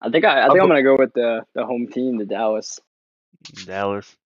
I 0.00 0.10
think 0.10 0.24
I, 0.24 0.44
I 0.44 0.48
think 0.48 0.60
I'm 0.60 0.66
gonna 0.68 0.82
go 0.82 0.96
with 0.98 1.12
the 1.14 1.42
the 1.54 1.64
home 1.64 1.86
team, 1.86 2.18
the 2.18 2.24
Dallas. 2.24 2.80
Dallas. 3.66 4.16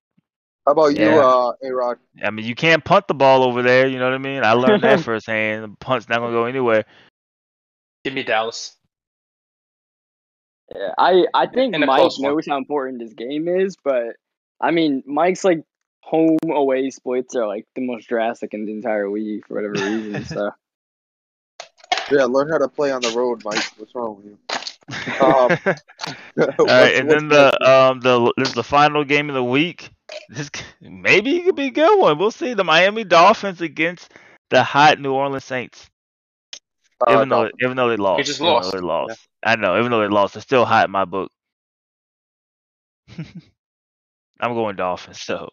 How 0.64 0.72
about 0.72 0.96
you, 0.96 1.06
uh, 1.06 1.52
A 1.62 1.70
Rod? 1.70 1.98
I 2.24 2.30
mean, 2.30 2.46
you 2.46 2.54
can't 2.54 2.82
punt 2.84 3.06
the 3.08 3.14
ball 3.14 3.44
over 3.44 3.62
there. 3.62 3.86
You 3.86 3.98
know 3.98 4.06
what 4.06 4.14
I 4.14 4.18
mean? 4.18 4.42
I 4.42 4.52
learned 4.52 4.82
that 4.82 5.00
firsthand. 5.00 5.62
The 5.64 5.68
punt's 5.78 6.08
not 6.08 6.18
gonna 6.20 6.32
go 6.32 6.46
anywhere. 6.46 6.86
Give 8.04 8.14
me 8.14 8.22
Dallas. 8.22 8.74
Yeah, 10.74 10.92
I 10.98 11.26
I 11.32 11.46
think 11.46 11.76
Mike 11.78 12.10
knows 12.18 12.46
how 12.46 12.56
important 12.56 12.98
this 12.98 13.12
game 13.12 13.48
is, 13.48 13.76
but 13.82 14.16
I 14.60 14.70
mean 14.72 15.02
Mike's 15.06 15.44
like 15.44 15.62
home 16.02 16.38
away 16.48 16.90
splits 16.90 17.34
are 17.36 17.46
like 17.46 17.66
the 17.74 17.86
most 17.86 18.08
drastic 18.08 18.54
in 18.54 18.64
the 18.66 18.72
entire 18.72 19.08
league 19.10 19.46
for 19.46 19.54
whatever 19.54 19.74
reason. 19.74 20.24
So 20.24 20.50
Yeah, 22.10 22.24
learn 22.24 22.48
how 22.48 22.58
to 22.58 22.68
play 22.68 22.92
on 22.92 23.02
the 23.02 23.10
road, 23.10 23.42
Mike. 23.44 23.64
What's 23.76 23.94
wrong 23.94 24.16
with 24.16 24.26
you? 24.26 24.38
Um, 25.20 25.58
All 26.58 26.66
What's- 26.66 26.70
right, 26.70 26.94
and 26.96 27.08
what's 27.08 27.20
then 27.20 27.28
the 27.28 27.70
um 27.70 28.00
the 28.00 28.32
this 28.36 28.48
is 28.48 28.54
the 28.54 28.62
final 28.64 29.04
game 29.04 29.28
of 29.28 29.34
the 29.34 29.44
week. 29.44 29.90
This 30.28 30.50
maybe 30.80 31.36
it 31.36 31.44
could 31.44 31.56
be 31.56 31.66
a 31.66 31.70
good 31.70 31.98
one. 31.98 32.18
We'll 32.18 32.30
see. 32.30 32.54
The 32.54 32.64
Miami 32.64 33.04
Dolphins 33.04 33.60
against 33.60 34.12
the 34.50 34.62
hot 34.62 35.00
New 35.00 35.12
Orleans 35.12 35.44
Saints. 35.44 35.90
Uh, 37.00 37.12
even 37.14 37.28
though 37.28 37.42
Dolphins. 37.42 37.60
even 37.62 37.76
though 37.76 37.88
they 37.88 37.96
lost, 37.96 38.26
just 38.26 38.40
lost. 38.40 38.72
they 38.72 38.80
lost. 38.80 39.28
I 39.46 39.54
know. 39.56 39.78
Even 39.78 39.92
though 39.92 40.00
they 40.00 40.08
lost, 40.08 40.34
they're 40.34 40.42
still 40.42 40.64
hot 40.64 40.86
in 40.86 40.90
my 40.90 41.04
book. 41.04 41.30
I'm 44.40 44.52
going 44.54 44.76
Dolphins. 44.76 45.22
So 45.22 45.48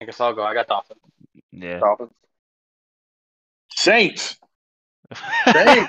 I 0.00 0.04
guess 0.04 0.20
I'll 0.20 0.34
go. 0.34 0.42
I 0.44 0.52
got 0.54 0.68
Dolphins. 0.68 1.00
yeah. 1.52 1.78
Dolphins. 1.80 2.10
Saints. 3.74 4.36
Dang. 5.52 5.86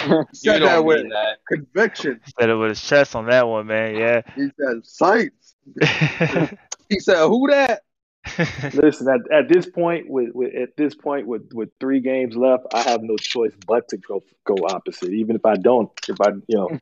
You 0.00 0.24
Said 0.32 0.62
that 0.62 0.76
don't 0.76 0.86
with 0.86 1.00
mean 1.02 1.08
that. 1.10 1.38
conviction. 1.48 2.20
Said 2.40 2.48
it 2.50 2.54
with 2.54 2.70
his 2.70 2.80
chest 2.82 3.14
on 3.14 3.26
that 3.26 3.46
one, 3.46 3.66
man. 3.66 3.94
Yeah. 3.96 4.22
He 4.34 4.48
said 4.58 4.84
Saints. 4.84 5.54
He 6.88 7.00
said, 7.00 7.26
"Who 7.26 7.48
that?" 7.48 7.82
Listen, 8.74 9.08
at, 9.08 9.30
at 9.32 9.48
this 9.48 9.66
point, 9.66 10.08
with, 10.08 10.30
with 10.34 10.54
at 10.54 10.76
this 10.76 10.94
point 10.94 11.26
with 11.26 11.52
with 11.52 11.70
three 11.80 12.00
games 12.00 12.36
left, 12.36 12.64
I 12.72 12.82
have 12.82 13.02
no 13.02 13.16
choice 13.16 13.52
but 13.66 13.88
to 13.88 13.96
go 13.98 14.22
go 14.44 14.56
opposite. 14.66 15.10
Even 15.12 15.36
if 15.36 15.44
I 15.44 15.56
don't, 15.56 15.90
if 16.08 16.20
I 16.20 16.30
you 16.46 16.56
know, 16.56 16.78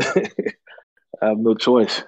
I 1.22 1.28
have 1.28 1.38
no 1.38 1.54
choice. 1.54 2.02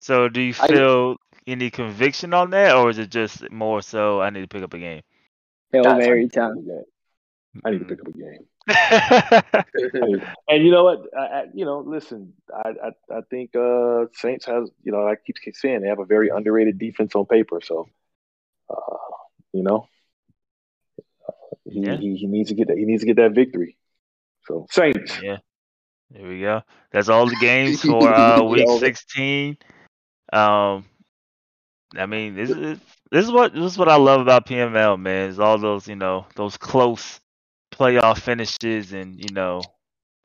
so, 0.00 0.28
do 0.28 0.40
you 0.40 0.54
I- 0.60 0.66
feel 0.68 1.16
any 1.46 1.70
conviction 1.70 2.34
on 2.34 2.50
that, 2.50 2.74
or 2.76 2.90
is 2.90 2.98
it 2.98 3.10
just 3.10 3.50
more 3.50 3.80
so 3.82 4.20
I 4.20 4.30
need 4.30 4.42
to 4.42 4.48
pick 4.48 4.62
up 4.62 4.74
a 4.74 4.78
game? 4.78 5.02
Hail 5.72 5.86
I 5.86 5.98
Mary 5.98 6.22
need 6.22 6.32
to 6.32 6.40
pick 6.40 6.42
up 6.42 6.50
time. 6.50 6.58
a 6.58 6.62
game. 6.62 6.84
I 7.64 7.70
need 7.70 7.78
to 7.78 7.84
pick 7.84 8.00
up 8.00 8.08
a 8.08 8.12
game. 8.12 8.46
I 8.70 9.64
mean, 10.06 10.22
and 10.48 10.64
you 10.64 10.70
know 10.70 10.84
what? 10.84 11.00
I, 11.16 11.20
I, 11.20 11.44
you 11.54 11.64
know, 11.64 11.80
listen, 11.80 12.34
I, 12.54 12.68
I 12.84 13.16
I 13.18 13.20
think 13.30 13.56
uh, 13.56 14.06
Saints 14.12 14.44
has 14.44 14.70
you 14.82 14.92
know 14.92 15.08
I 15.08 15.14
keep 15.16 15.36
saying 15.54 15.80
they 15.80 15.88
have 15.88 15.98
a 15.98 16.04
very 16.04 16.28
underrated 16.28 16.78
defense 16.78 17.14
on 17.14 17.24
paper. 17.24 17.60
So, 17.62 17.88
uh, 18.70 18.96
you 19.52 19.62
know, 19.62 19.88
he, 21.64 21.80
Yeah. 21.80 21.96
he 21.96 22.16
he 22.16 22.26
needs 22.26 22.48
to 22.50 22.54
get 22.54 22.68
that 22.68 22.78
he 22.78 22.84
needs 22.84 23.02
to 23.02 23.06
get 23.06 23.16
that 23.16 23.34
victory. 23.34 23.76
So 24.46 24.66
Saints. 24.70 25.18
Yeah. 25.22 25.38
There 26.10 26.26
we 26.26 26.40
go. 26.40 26.62
That's 26.90 27.08
all 27.08 27.26
the 27.26 27.36
games 27.36 27.82
for 27.84 28.12
uh, 28.12 28.42
week 28.42 28.68
16. 28.78 29.58
Um, 30.32 30.84
I 31.96 32.06
mean, 32.06 32.34
this 32.34 32.50
is 32.50 32.78
this 33.10 33.24
is 33.24 33.32
what 33.32 33.54
this 33.54 33.72
is 33.72 33.78
what 33.78 33.88
I 33.88 33.96
love 33.96 34.20
about 34.20 34.46
PML, 34.46 34.98
man. 34.98 35.30
Is 35.30 35.38
all 35.38 35.58
those 35.58 35.88
you 35.88 35.96
know 35.96 36.26
those 36.34 36.56
close 36.56 37.20
playoff 37.72 38.20
finishes 38.20 38.92
and 38.92 39.18
you 39.18 39.34
know 39.34 39.62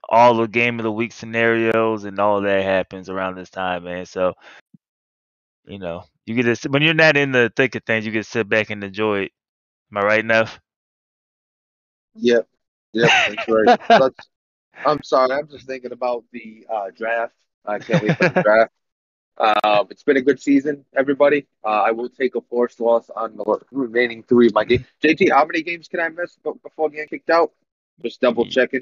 all 0.09 0.35
the 0.35 0.47
game 0.47 0.79
of 0.79 0.83
the 0.83 0.91
week 0.91 1.13
scenarios 1.13 2.03
and 2.03 2.19
all 2.19 2.41
that 2.41 2.63
happens 2.63 3.09
around 3.09 3.35
this 3.35 3.49
time, 3.49 3.85
man. 3.85 4.05
So 4.05 4.33
you 5.65 5.79
know 5.79 6.03
you 6.25 6.41
get 6.41 6.57
to 6.57 6.69
when 6.69 6.81
you're 6.81 6.93
not 6.93 7.17
in 7.17 7.31
the 7.31 7.51
thick 7.55 7.75
of 7.75 7.83
things, 7.83 8.05
you 8.05 8.11
get 8.11 8.23
to 8.23 8.29
sit 8.29 8.49
back 8.49 8.69
and 8.69 8.83
enjoy 8.83 9.21
it. 9.21 9.31
Am 9.91 9.97
I 9.97 10.01
right 10.05 10.19
enough? 10.19 10.59
Yep. 12.15 12.47
Yep. 12.93 13.09
That's 13.09 13.47
right. 13.47 13.79
That's, 13.89 14.29
I'm 14.85 15.03
sorry. 15.03 15.31
I'm 15.31 15.47
just 15.47 15.67
thinking 15.67 15.91
about 15.91 16.23
the 16.31 16.65
uh, 16.71 16.89
draft. 16.95 17.33
I 17.65 17.79
can't 17.79 18.03
wait 18.03 18.17
for 18.17 18.29
the 18.29 18.41
draft. 18.43 18.71
Uh, 19.37 19.83
it's 19.89 20.03
been 20.03 20.17
a 20.17 20.21
good 20.21 20.39
season, 20.39 20.85
everybody. 20.95 21.47
Uh, 21.63 21.81
I 21.81 21.91
will 21.91 22.09
take 22.09 22.35
a 22.35 22.41
forced 22.41 22.79
loss 22.79 23.09
on 23.15 23.35
the 23.35 23.59
remaining 23.71 24.23
three 24.23 24.47
of 24.47 24.53
my 24.53 24.63
games. 24.63 24.85
JT, 25.03 25.31
how 25.31 25.45
many 25.45 25.63
games 25.63 25.87
can 25.87 25.99
I 25.99 26.09
miss 26.09 26.37
before 26.61 26.89
getting 26.89 27.07
kicked 27.07 27.31
out? 27.31 27.51
Just 28.01 28.21
double 28.21 28.45
checking. 28.45 28.81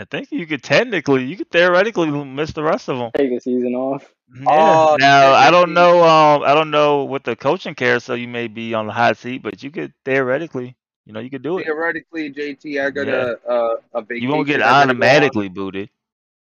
I 0.00 0.04
think 0.04 0.32
you 0.32 0.46
could 0.46 0.62
technically, 0.62 1.24
you 1.24 1.36
could 1.36 1.50
theoretically 1.50 2.10
miss 2.10 2.52
the 2.52 2.62
rest 2.62 2.88
of 2.88 2.96
them. 2.98 3.10
Take 3.14 3.32
a 3.32 3.40
season 3.40 3.74
off. 3.74 4.12
Yeah. 4.34 4.44
Oh, 4.48 4.96
now 4.98 5.32
I 5.32 5.50
don't 5.50 5.74
know. 5.74 6.02
Um, 6.04 6.42
I 6.42 6.54
don't 6.54 6.70
know 6.70 7.04
what 7.04 7.22
the 7.24 7.36
coaching 7.36 7.74
cares, 7.74 8.04
so 8.04 8.14
you 8.14 8.26
may 8.28 8.48
be 8.48 8.72
on 8.72 8.86
the 8.86 8.92
hot 8.94 9.18
seat, 9.18 9.42
but 9.42 9.62
you 9.62 9.70
could 9.70 9.92
theoretically, 10.06 10.74
you 11.04 11.12
know, 11.12 11.20
you 11.20 11.28
could 11.28 11.42
do 11.42 11.58
it. 11.58 11.64
Theoretically, 11.64 12.32
JT, 12.32 12.82
I 12.82 12.90
got 12.90 13.06
Yeah. 13.08 13.34
a, 13.46 13.52
a, 13.52 13.76
a 13.94 14.02
vacation. 14.02 14.22
You 14.22 14.34
won't 14.34 14.46
get 14.46 14.62
I 14.62 14.64
gotta 14.64 14.70
go 14.70 14.76
on. 14.76 14.82
automatically 14.90 15.48
booted. 15.50 15.90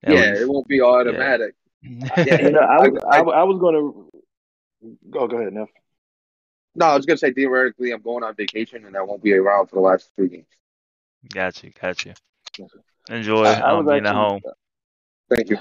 At 0.03 0.13
Yeah, 0.13 0.19
least. 0.29 0.41
it 0.41 0.49
won't 0.49 0.67
be 0.67 0.81
automatic. 0.81 1.55
Yeah. 1.81 2.41
You 2.41 2.51
know, 2.51 2.59
I, 2.59 2.75
I- 2.75 2.87
was- 2.89 3.03
I, 3.09 3.19
I 3.19 3.43
was 3.43 3.59
going 3.59 3.75
to 3.75 4.09
go. 5.09 5.27
Go 5.27 5.37
ahead, 5.39 5.53
Neff. 5.53 5.69
No, 6.75 6.85
I 6.85 6.95
was 6.95 7.05
gonna 7.05 7.17
say 7.17 7.33
theoretically, 7.33 7.91
I'm 7.91 8.01
going 8.01 8.23
on 8.23 8.35
vacation 8.35 8.85
and 8.85 8.95
I 8.95 9.01
won't 9.01 9.23
be 9.23 9.33
around 9.33 9.67
for 9.67 9.75
the 9.75 9.81
last 9.81 10.11
three 10.15 10.27
games. 10.29 10.45
got 11.33 11.63
you, 11.63 11.71
got 13.09 13.15
you. 13.15 13.17
Yes, 13.17 13.25
sir. 13.25 13.33
Enjoy 13.33 13.43
I, 13.45 13.53
I 13.53 13.71
um, 13.71 13.85
was 13.85 13.93
being 13.93 14.05
at 14.05 14.15
actually, 14.15 14.21
home. 14.21 14.41
Thank 15.29 15.49
you. 15.49 15.57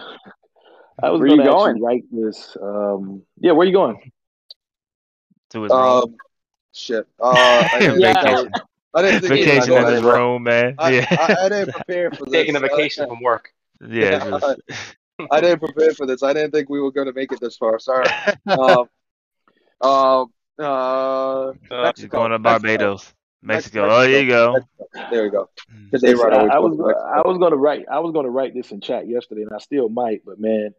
I 1.03 1.11
was 1.11 1.21
Where 1.21 1.29
you 1.29 1.37
going 1.43 1.77
to 1.77 1.83
write 1.83 2.05
this. 2.11 2.57
Um, 2.61 3.23
yeah, 3.39 3.53
where 3.53 3.67
you 3.67 3.73
going? 3.73 4.11
To 5.51 5.63
his 5.63 5.71
room. 5.71 5.81
Um, 5.81 6.17
shit. 6.73 7.07
Uh, 7.21 7.31
I 7.73 7.79
didn't, 7.81 8.01
Yeah. 8.01 8.15
I 8.17 8.49
I 8.95 9.03
didn't 9.03 9.21
think 9.21 9.33
Vacation 9.35 9.61
Vacation 9.75 9.87
in 9.87 9.95
his 9.95 10.03
room, 10.03 10.43
man. 10.43 10.75
I, 10.79 10.91
yeah, 10.91 11.07
I, 11.11 11.37
I 11.45 11.49
didn't 11.51 11.75
prepare 11.75 12.11
for 12.11 12.25
this. 12.25 12.33
Taking 12.33 12.57
a 12.57 12.61
vacation 12.61 13.07
from 13.07 13.21
work. 13.23 13.53
yeah. 13.81 14.25
yeah, 14.25 14.31
just- 14.31 14.97
I 15.31 15.41
didn't 15.41 15.59
prepare 15.61 15.93
for 15.95 16.07
this. 16.07 16.23
I 16.23 16.33
didn't 16.33 16.53
think 16.53 16.69
we 16.69 16.81
were 16.81 16.93
going 16.93 17.07
to 17.09 17.13
make 17.13 17.33
it 17.33 17.41
this 17.41 17.57
far. 17.57 17.79
Sorry. 17.81 18.07
Um, 18.47 18.89
um, 19.81 20.33
uh, 20.59 20.63
Uh, 20.63 21.53
You're 21.71 21.83
Mexico, 21.83 22.17
going 22.19 22.31
to 22.31 22.39
Mexico. 22.39 22.69
Barbados, 22.69 23.15
Mexico. 23.43 23.83
Mexico. 23.83 23.89
Oh, 23.89 24.01
there 24.03 24.21
you 24.23 24.29
go. 24.29 24.59
There 25.11 25.23
we 25.23 25.31
go. 25.31 25.49
Mm. 25.73 25.85
Because 25.87 26.03
they 26.03 26.15
Listen, 26.15 26.29
run 26.31 26.51
I, 26.51 26.55
I 26.55 26.59
was 26.59 26.77
gonna- 26.77 26.95
I 26.99 27.27
was 27.27 27.39
going 27.39 27.53
to 27.53 27.57
write 27.59 27.87
I 27.91 28.01
was 28.01 28.13
going 28.13 28.25
to 28.25 28.31
write 28.31 28.55
this 28.55 28.71
in 28.73 28.81
chat 28.81 29.09
yesterday, 29.09 29.43
and 29.43 29.53
I 29.55 29.59
still 29.59 29.89
might. 29.89 30.23
But 30.25 30.39
man, 30.41 30.71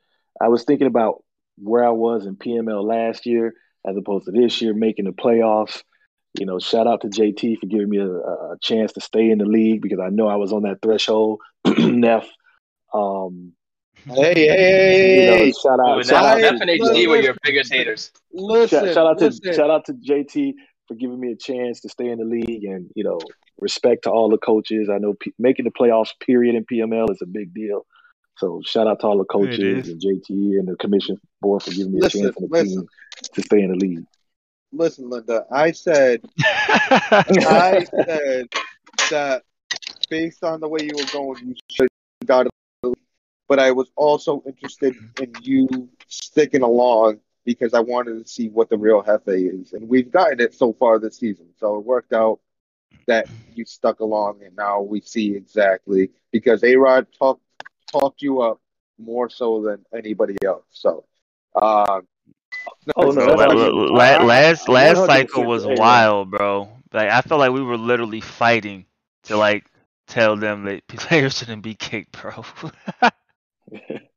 I 0.41 0.49
was 0.49 0.63
thinking 0.65 0.87
about 0.87 1.23
where 1.57 1.83
I 1.85 1.89
was 1.91 2.25
in 2.25 2.35
PML 2.35 2.83
last 2.83 3.25
year 3.25 3.53
as 3.87 3.95
opposed 3.97 4.25
to 4.25 4.31
this 4.31 4.61
year, 4.61 4.73
making 4.73 5.05
the 5.05 5.11
playoffs. 5.11 5.81
You 6.39 6.45
know, 6.45 6.59
shout 6.59 6.85
out 6.85 7.01
to 7.01 7.07
JT 7.07 7.59
for 7.59 7.65
giving 7.65 7.89
me 7.89 7.97
a, 7.97 8.07
a 8.07 8.57
chance 8.61 8.93
to 8.93 9.01
stay 9.01 9.31
in 9.31 9.39
the 9.39 9.45
league 9.45 9.81
because 9.81 9.99
I 9.99 10.09
know 10.09 10.27
I 10.27 10.35
was 10.35 10.53
on 10.53 10.61
that 10.63 10.77
threshold. 10.81 11.39
Neff, 11.77 12.27
um, 12.93 13.53
Hey, 14.05 14.47
hey, 14.47 15.21
you 15.25 15.29
know, 15.29 15.37
hey, 15.37 15.51
shout 15.51 15.79
out, 15.79 15.97
now, 15.97 16.01
shout 16.03 16.25
out, 16.25 16.41
Neff 16.41 16.55
to, 16.55 16.61
and 16.61 16.69
HD 16.69 16.79
listen. 16.79 17.09
were 17.09 17.17
your 17.17 17.35
biggest 17.43 17.73
haters. 17.73 18.11
listen, 18.31 18.85
shout, 18.85 18.93
shout 18.93 19.07
out 19.07 19.17
to 19.19 19.25
listen. 19.25 19.53
shout 19.53 19.69
out 19.69 19.85
to 19.85 19.93
JT 19.93 20.53
for 20.89 20.95
giving 20.95 21.19
me 21.19 21.31
a 21.31 21.35
chance 21.35 21.79
to 21.81 21.89
stay 21.89 22.09
in 22.09 22.17
the 22.17 22.25
league, 22.25 22.65
and 22.65 22.89
you 22.95 23.05
know, 23.05 23.19
respect 23.59 24.03
to 24.03 24.09
all 24.09 24.29
the 24.29 24.37
coaches. 24.37 24.89
I 24.89 24.97
know 24.97 25.13
P- 25.13 25.33
making 25.39 25.65
the 25.65 25.71
playoffs, 25.71 26.09
period, 26.19 26.55
in 26.55 26.65
PML 26.65 27.09
is 27.11 27.21
a 27.21 27.27
big 27.27 27.53
deal. 27.53 27.85
So 28.37 28.61
shout 28.65 28.87
out 28.87 28.99
to 29.01 29.07
all 29.07 29.17
the 29.17 29.25
coaches 29.25 29.87
and 29.87 30.01
JT 30.01 30.29
and 30.29 30.67
the 30.67 30.75
commission 30.77 31.19
board 31.41 31.61
for 31.61 31.71
giving 31.71 31.93
me 31.93 31.99
a 31.99 32.09
chance 32.09 32.35
and 32.37 32.49
the 32.49 32.49
listen. 32.49 32.67
team 32.67 32.87
to 33.33 33.41
stay 33.43 33.61
in 33.61 33.71
the 33.71 33.77
league. 33.77 34.05
Listen, 34.71 35.09
Linda. 35.09 35.45
I 35.51 35.71
said, 35.71 36.21
I 36.39 37.85
said 38.05 38.47
that 39.11 39.43
based 40.09 40.43
on 40.43 40.59
the 40.59 40.67
way 40.67 40.81
you 40.83 40.95
were 40.95 41.11
going, 41.11 41.47
you 41.47 41.55
should 41.69 41.87
have 42.21 42.27
got 42.27 42.45
it. 42.47 42.97
But 43.47 43.59
I 43.59 43.71
was 43.71 43.91
also 43.95 44.43
interested 44.45 44.95
in 45.19 45.33
you 45.41 45.89
sticking 46.07 46.61
along 46.61 47.19
because 47.45 47.73
I 47.73 47.79
wanted 47.79 48.23
to 48.23 48.29
see 48.29 48.49
what 48.49 48.69
the 48.69 48.77
real 48.77 49.01
Hefe 49.03 49.61
is, 49.61 49.73
and 49.73 49.87
we've 49.87 50.11
gotten 50.11 50.39
it 50.39 50.53
so 50.53 50.73
far 50.73 50.99
this 50.99 51.17
season. 51.17 51.47
So 51.57 51.77
it 51.77 51.85
worked 51.85 52.13
out 52.13 52.39
that 53.07 53.27
you 53.55 53.65
stuck 53.65 53.99
along, 54.01 54.41
and 54.43 54.55
now 54.55 54.81
we 54.81 55.01
see 55.01 55.35
exactly 55.35 56.11
because 56.31 56.63
A 56.63 56.75
Rod 56.75 57.07
talked 57.17 57.41
talked 57.91 58.21
you 58.21 58.41
up 58.41 58.59
more 58.99 59.29
so 59.29 59.61
than 59.63 59.85
anybody 59.93 60.37
else. 60.45 60.65
So, 60.69 61.05
um, 61.55 62.07
Oh, 62.95 63.11
no, 63.11 63.13
Bro, 63.13 63.37
that's 63.37 63.39
la- 63.39 63.47
like- 63.47 63.71
la- 63.73 63.93
la- 63.93 64.03
I- 64.03 64.15
I- 64.15 64.23
last 64.23 64.69
last 64.69 65.05
cycle 65.05 65.43
was 65.45 65.65
wild, 65.65 66.31
bro. 66.31 66.69
Like 66.91 67.09
I 67.09 67.21
felt 67.21 67.39
like 67.39 67.51
we 67.51 67.63
were 67.63 67.77
literally 67.77 68.21
fighting 68.21 68.85
to 69.23 69.37
like 69.37 69.65
tell 70.07 70.35
them 70.35 70.63
that 70.65 70.85
players 70.87 71.37
shouldn't 71.37 71.61
be 71.63 71.75
kicked, 71.75 72.19
bro. 72.21 72.43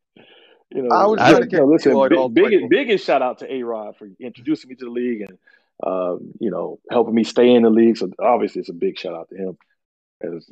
you 0.74 0.82
know, 0.82 0.94
I 0.94 1.06
was 1.06 1.18
trying 1.18 1.32
you 1.34 1.40
to 1.40 1.46
kick 1.46 1.58
know, 1.58 1.66
listen, 1.66 1.92
Lloyd 1.94 2.10
big, 2.10 2.18
all 2.18 2.28
biggest, 2.28 2.64
biggest 2.70 3.04
shout 3.06 3.22
out 3.22 3.38
to 3.40 3.52
A 3.52 3.62
Rod 3.62 3.96
for 3.96 4.08
introducing 4.20 4.68
me 4.70 4.76
to 4.76 4.84
the 4.86 4.90
league 4.90 5.22
and 5.22 5.38
um, 5.84 6.32
you 6.40 6.50
know 6.50 6.78
helping 6.90 7.14
me 7.14 7.24
stay 7.24 7.52
in 7.52 7.62
the 7.62 7.70
league. 7.70 7.96
So 7.96 8.10
obviously, 8.18 8.60
it's 8.60 8.70
a 8.70 8.74
big 8.74 8.98
shout 8.98 9.14
out 9.14 9.28
to 9.30 9.36
him. 9.36 9.58
'Cause 10.22 10.46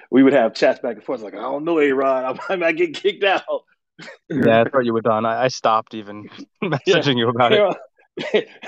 we 0.10 0.22
would 0.24 0.32
have 0.32 0.54
chats 0.54 0.80
back 0.80 0.96
and 0.96 1.04
forth 1.04 1.20
like, 1.22 1.34
I 1.34 1.42
don't 1.42 1.64
know, 1.64 1.78
A 1.78 1.92
Rod, 1.92 2.40
I 2.48 2.56
might 2.56 2.76
get 2.76 2.94
kicked 2.94 3.22
out. 3.24 3.42
Yeah, 4.28 4.62
I 4.62 4.68
thought 4.68 4.84
you 4.84 4.92
were 4.92 5.02
done. 5.02 5.24
I, 5.24 5.44
I 5.44 5.48
stopped 5.48 5.94
even 5.94 6.28
messaging 6.64 7.16
you 7.16 7.28
about 7.28 7.52
it. 7.52 7.60
A-Rod- 7.60 7.76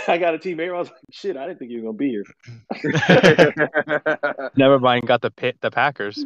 I 0.09 0.19
got 0.19 0.35
a 0.35 0.39
team. 0.39 0.61
A 0.61 0.69
Rod's 0.69 0.91
like, 0.91 0.99
shit, 1.11 1.37
I 1.37 1.47
didn't 1.47 1.59
think 1.59 1.71
you 1.73 1.83
were 1.83 1.93
gonna 1.93 1.99
be 1.99 2.11
here. 2.11 2.25
Never 4.57 4.79
mind, 4.79 5.07
got 5.07 5.21
the 5.23 5.31
pit, 5.31 5.57
the 5.61 5.71
Packers. 5.71 6.25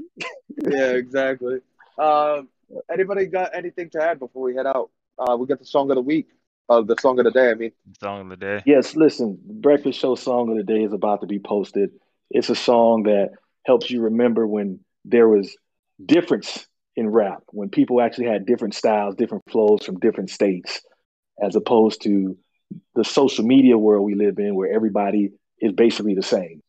yeah, 0.69 0.91
exactly. 0.93 1.61
Um, 1.99 2.49
anybody 2.93 3.27
got 3.27 3.55
anything 3.55 3.91
to 3.91 4.03
add 4.03 4.19
before 4.19 4.43
we 4.43 4.55
head 4.55 4.67
out? 4.67 4.91
Uh, 5.19 5.37
we 5.37 5.47
got 5.47 5.59
the 5.59 5.65
song 5.65 5.91
of 5.91 5.97
the 5.97 6.03
week, 6.03 6.29
uh, 6.69 6.81
the 6.83 6.97
song 7.01 7.19
of 7.19 7.25
the 7.25 7.31
day. 7.31 7.51
I 7.51 7.55
mean, 7.55 7.73
Song 8.01 8.23
of 8.23 8.29
the 8.31 8.37
day. 8.37 8.63
Yes, 8.67 8.97
listen, 8.97 9.39
Breakfast 9.43 9.99
Show 9.99 10.15
song 10.15 10.51
of 10.51 10.57
the 10.57 10.63
day 10.63 10.85
is 10.85 10.93
about 10.93 11.21
to 11.21 11.27
be 11.27 11.39
posted. 11.39 11.91
It's 12.31 12.49
a 12.49 12.55
song 12.55 13.05
that 13.05 13.31
helps 13.67 13.91
you 13.91 14.03
remember 14.03 14.47
when 14.47 14.81
there 15.05 15.29
was 15.29 15.57
difference 16.05 16.67
in 16.97 17.09
rap, 17.09 17.43
when 17.49 17.69
people 17.69 18.01
actually 18.01 18.27
had 18.27 18.47
different 18.47 18.75
styles, 18.75 19.15
different 19.15 19.45
flows 19.51 19.85
from 19.85 19.99
different 19.99 20.31
states, 20.31 20.81
as 21.43 21.57
opposed 21.57 22.03
to 22.03 22.37
the 22.95 23.05
social 23.05 23.45
media 23.45 23.77
world 23.77 24.05
we 24.05 24.15
live 24.15 24.39
in 24.39 24.55
where 24.55 24.73
everybody 24.73 25.31
is 25.61 25.73
basically 25.73 26.15
the 26.15 26.23
same. 26.23 26.63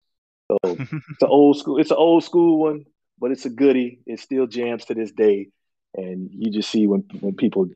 So 0.51 0.57
it's 0.63 1.21
an 1.21 1.27
old 1.27 1.57
school, 1.57 1.77
it's 1.79 1.91
an 1.91 1.97
old 1.97 2.23
school 2.23 2.59
one, 2.59 2.85
but 3.19 3.31
it's 3.31 3.45
a 3.45 3.49
goodie. 3.49 3.99
It 4.05 4.19
still 4.19 4.47
jams 4.47 4.85
to 4.85 4.93
this 4.93 5.11
day. 5.11 5.49
And 5.95 6.29
you 6.31 6.51
just 6.51 6.69
see 6.69 6.87
when 6.87 7.01
when 7.19 7.35
people 7.35 7.69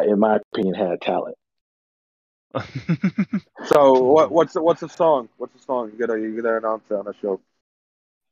in 0.00 0.18
my 0.18 0.36
opinion, 0.36 0.74
had 0.74 1.00
talent. 1.00 1.36
so 3.66 4.02
what, 4.02 4.30
what's 4.30 4.52
the, 4.52 4.62
what's 4.62 4.80
the 4.80 4.88
song? 4.88 5.28
What's 5.38 5.54
the 5.54 5.62
song? 5.62 5.90
You 5.92 6.06
gotta 6.06 6.20
you 6.20 6.40
gotta 6.40 6.58
announce 6.58 6.84
it 6.90 6.94
on 6.94 7.04
the 7.06 7.14
show. 7.20 7.40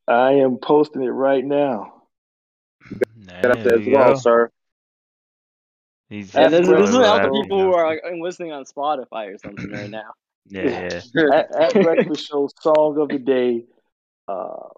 I 0.07 0.33
am 0.33 0.57
posting 0.57 1.03
it 1.03 1.09
right 1.09 1.43
now. 1.43 2.03
Get 2.89 3.51
up 3.51 3.63
there 3.63 3.63
There 3.63 3.79
as 3.79 3.85
you 3.85 3.93
well, 3.93 4.13
go. 4.13 4.19
sir. 4.19 4.51
He's 6.09 6.33
Yeah, 6.33 6.49
this, 6.49 6.67
this 6.67 6.89
is 6.89 6.91
really 6.91 7.05
help 7.05 7.33
people 7.33 7.59
who 7.59 7.73
are 7.73 7.87
like, 7.87 8.01
listening 8.19 8.51
on 8.51 8.65
Spotify 8.65 9.33
or 9.33 9.37
something 9.37 9.71
right 9.71 9.89
now. 9.89 10.11
Yeah, 10.47 10.99
yeah. 11.13 11.23
At, 11.33 11.55
at 11.55 11.73
Breakfast 11.73 12.27
Show 12.27 12.49
song 12.59 12.97
of 12.99 13.09
the 13.09 13.19
day. 13.19 13.63
Uh, 14.27 14.69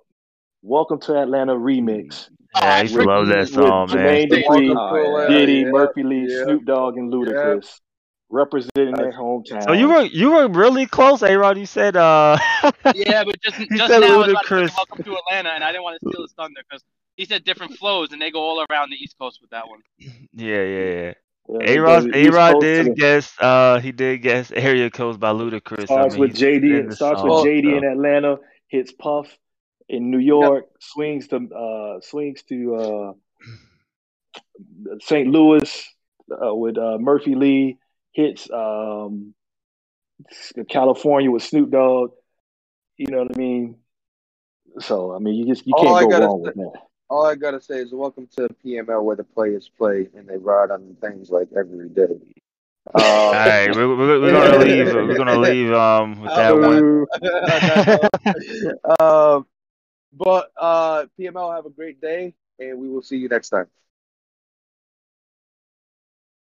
Welcome 0.66 1.02
to 1.02 1.18
Atlanta 1.20 1.54
remix. 1.54 2.30
Yeah, 2.56 2.76
I 2.76 2.82
used 2.84 2.94
to 2.96 3.04
love 3.04 3.28
that 3.28 3.40
with 3.40 3.50
song, 3.50 3.90
man. 3.94 4.30
Jermaine 4.30 4.32
Dupri, 4.32 4.74
Oh, 4.78 5.20
yeah. 5.20 5.28
Diddy, 5.28 5.54
yeah, 5.56 5.66
Murphy 5.72 6.04
Lee, 6.04 6.26
yeah. 6.30 6.46
Snoop 6.46 6.64
Dogg, 6.64 6.96
and 6.98 7.12
Ludacris, 7.12 7.82
representing 8.30 8.94
their 8.96 9.12
hometown. 9.12 9.66
So 9.66 9.74
you 9.74 9.90
were 9.90 10.04
you 10.04 10.32
were 10.32 10.48
really 10.48 10.86
close, 10.86 11.22
A 11.22 11.36
Rod. 11.38 11.58
You 11.58 11.66
said 11.66 11.98
uh 11.98 12.38
Yeah, 12.96 13.26
but 13.26 13.42
just 13.42 13.58
He 13.58 13.66
just 13.76 13.92
said 13.92 14.00
now 14.00 14.22
I 14.22 14.28
to 14.28 14.34
Ludacris. 14.36 14.72
welcome 14.78 15.04
to 15.04 15.18
Atlanta, 15.18 15.50
and 15.50 15.66
I 15.66 15.74
didn't 15.74 15.84
want 15.84 16.00
to 16.02 16.10
steal 16.10 16.22
his 16.22 16.32
thunder 16.32 16.62
because 16.70 16.82
he 17.18 17.26
said 17.26 17.44
different 17.44 17.74
flows, 17.78 18.14
and 18.14 18.22
they 18.22 18.32
go 18.32 18.40
all 18.40 18.66
around 18.70 18.90
the 18.90 18.96
East 18.96 19.18
Coast 19.20 19.40
with 19.42 19.50
that 19.50 19.68
one. 19.68 19.82
Yeah, 19.98 20.64
yeah, 20.64 20.64
yeah. 20.64 21.14
Yeah, 21.50 21.72
A 21.72 21.78
Rod 21.80 22.16
A 22.16 22.30
Rod 22.30 22.62
did 22.62 22.96
guess 22.96 23.36
uh 23.38 23.82
he 23.82 23.92
did 23.92 24.22
guess 24.22 24.50
area 24.52 24.90
codes 24.90 25.18
by 25.18 25.32
Ludacris. 25.34 25.82
I 25.82 25.86
starts 25.88 26.14
mean, 26.14 26.22
with 26.22 26.36
JD. 26.38 26.88
the 26.90 26.96
Starts 26.96 27.22
with 27.22 27.32
JD 27.34 27.64
so. 27.72 27.78
in 27.80 27.84
Atlanta. 27.84 28.38
Hits 28.70 28.92
Puff 28.94 29.28
in 29.90 30.12
New 30.12 30.20
York. 30.20 30.66
Swings 30.80 31.28
to 31.30 31.50
uh, 31.54 32.02
swings 32.02 32.44
to 32.44 32.76
uh, 32.76 33.14
St. 35.02 35.28
Louis 35.30 35.86
uh, 36.32 36.54
with 36.56 36.78
uh, 36.78 36.98
Murphy 37.00 37.36
Lee. 37.36 37.78
Hits 38.12 38.50
um, 38.52 39.34
California 40.70 41.32
with 41.32 41.44
Snoop 41.44 41.72
Dogg. 41.72 42.12
You 42.98 43.08
know 43.08 43.24
what 43.24 43.36
I 43.36 43.38
mean? 43.38 43.78
So 44.80 45.16
I 45.16 45.20
mean, 45.20 45.36
you 45.36 45.46
just 45.46 45.66
you 45.66 45.74
All 45.76 46.00
can't 46.00 46.12
go 46.12 46.20
wrong 46.20 46.42
say- 46.44 46.48
with 46.48 46.56
that. 46.56 46.82
All 47.10 47.26
I 47.28 47.36
gotta 47.36 47.62
say 47.62 47.76
is 47.76 47.94
welcome 47.94 48.28
to 48.38 48.48
PML 48.66 49.04
where 49.04 49.16
the 49.16 49.24
players 49.24 49.70
play 49.78 50.08
and 50.16 50.28
they 50.28 50.38
ride 50.38 50.72
on 50.72 50.98
things 51.00 51.30
like 51.30 51.48
every 51.56 51.90
day. 51.90 52.18
Um, 52.96 53.04
All 53.04 53.34
right, 53.34 53.76
we're, 53.76 53.96
we're, 53.96 54.20
we're 54.20 54.32
gonna 54.32 54.58
leave. 54.58 54.94
We're 54.94 55.18
gonna 55.18 55.38
leave 55.38 55.72
um 55.74 56.22
with 56.22 56.32
that 56.32 56.58
one. 59.00 59.00
um, 59.00 59.46
but 60.16 60.52
uh, 60.58 61.06
PML 61.20 61.56
have 61.56 61.66
a 61.66 61.70
great 61.70 62.00
day, 62.02 62.34
and 62.60 62.80
we 62.80 62.90
will 62.90 63.02
see 63.02 63.18
you 63.18 63.28
next 63.28 63.50
time. 63.50 63.68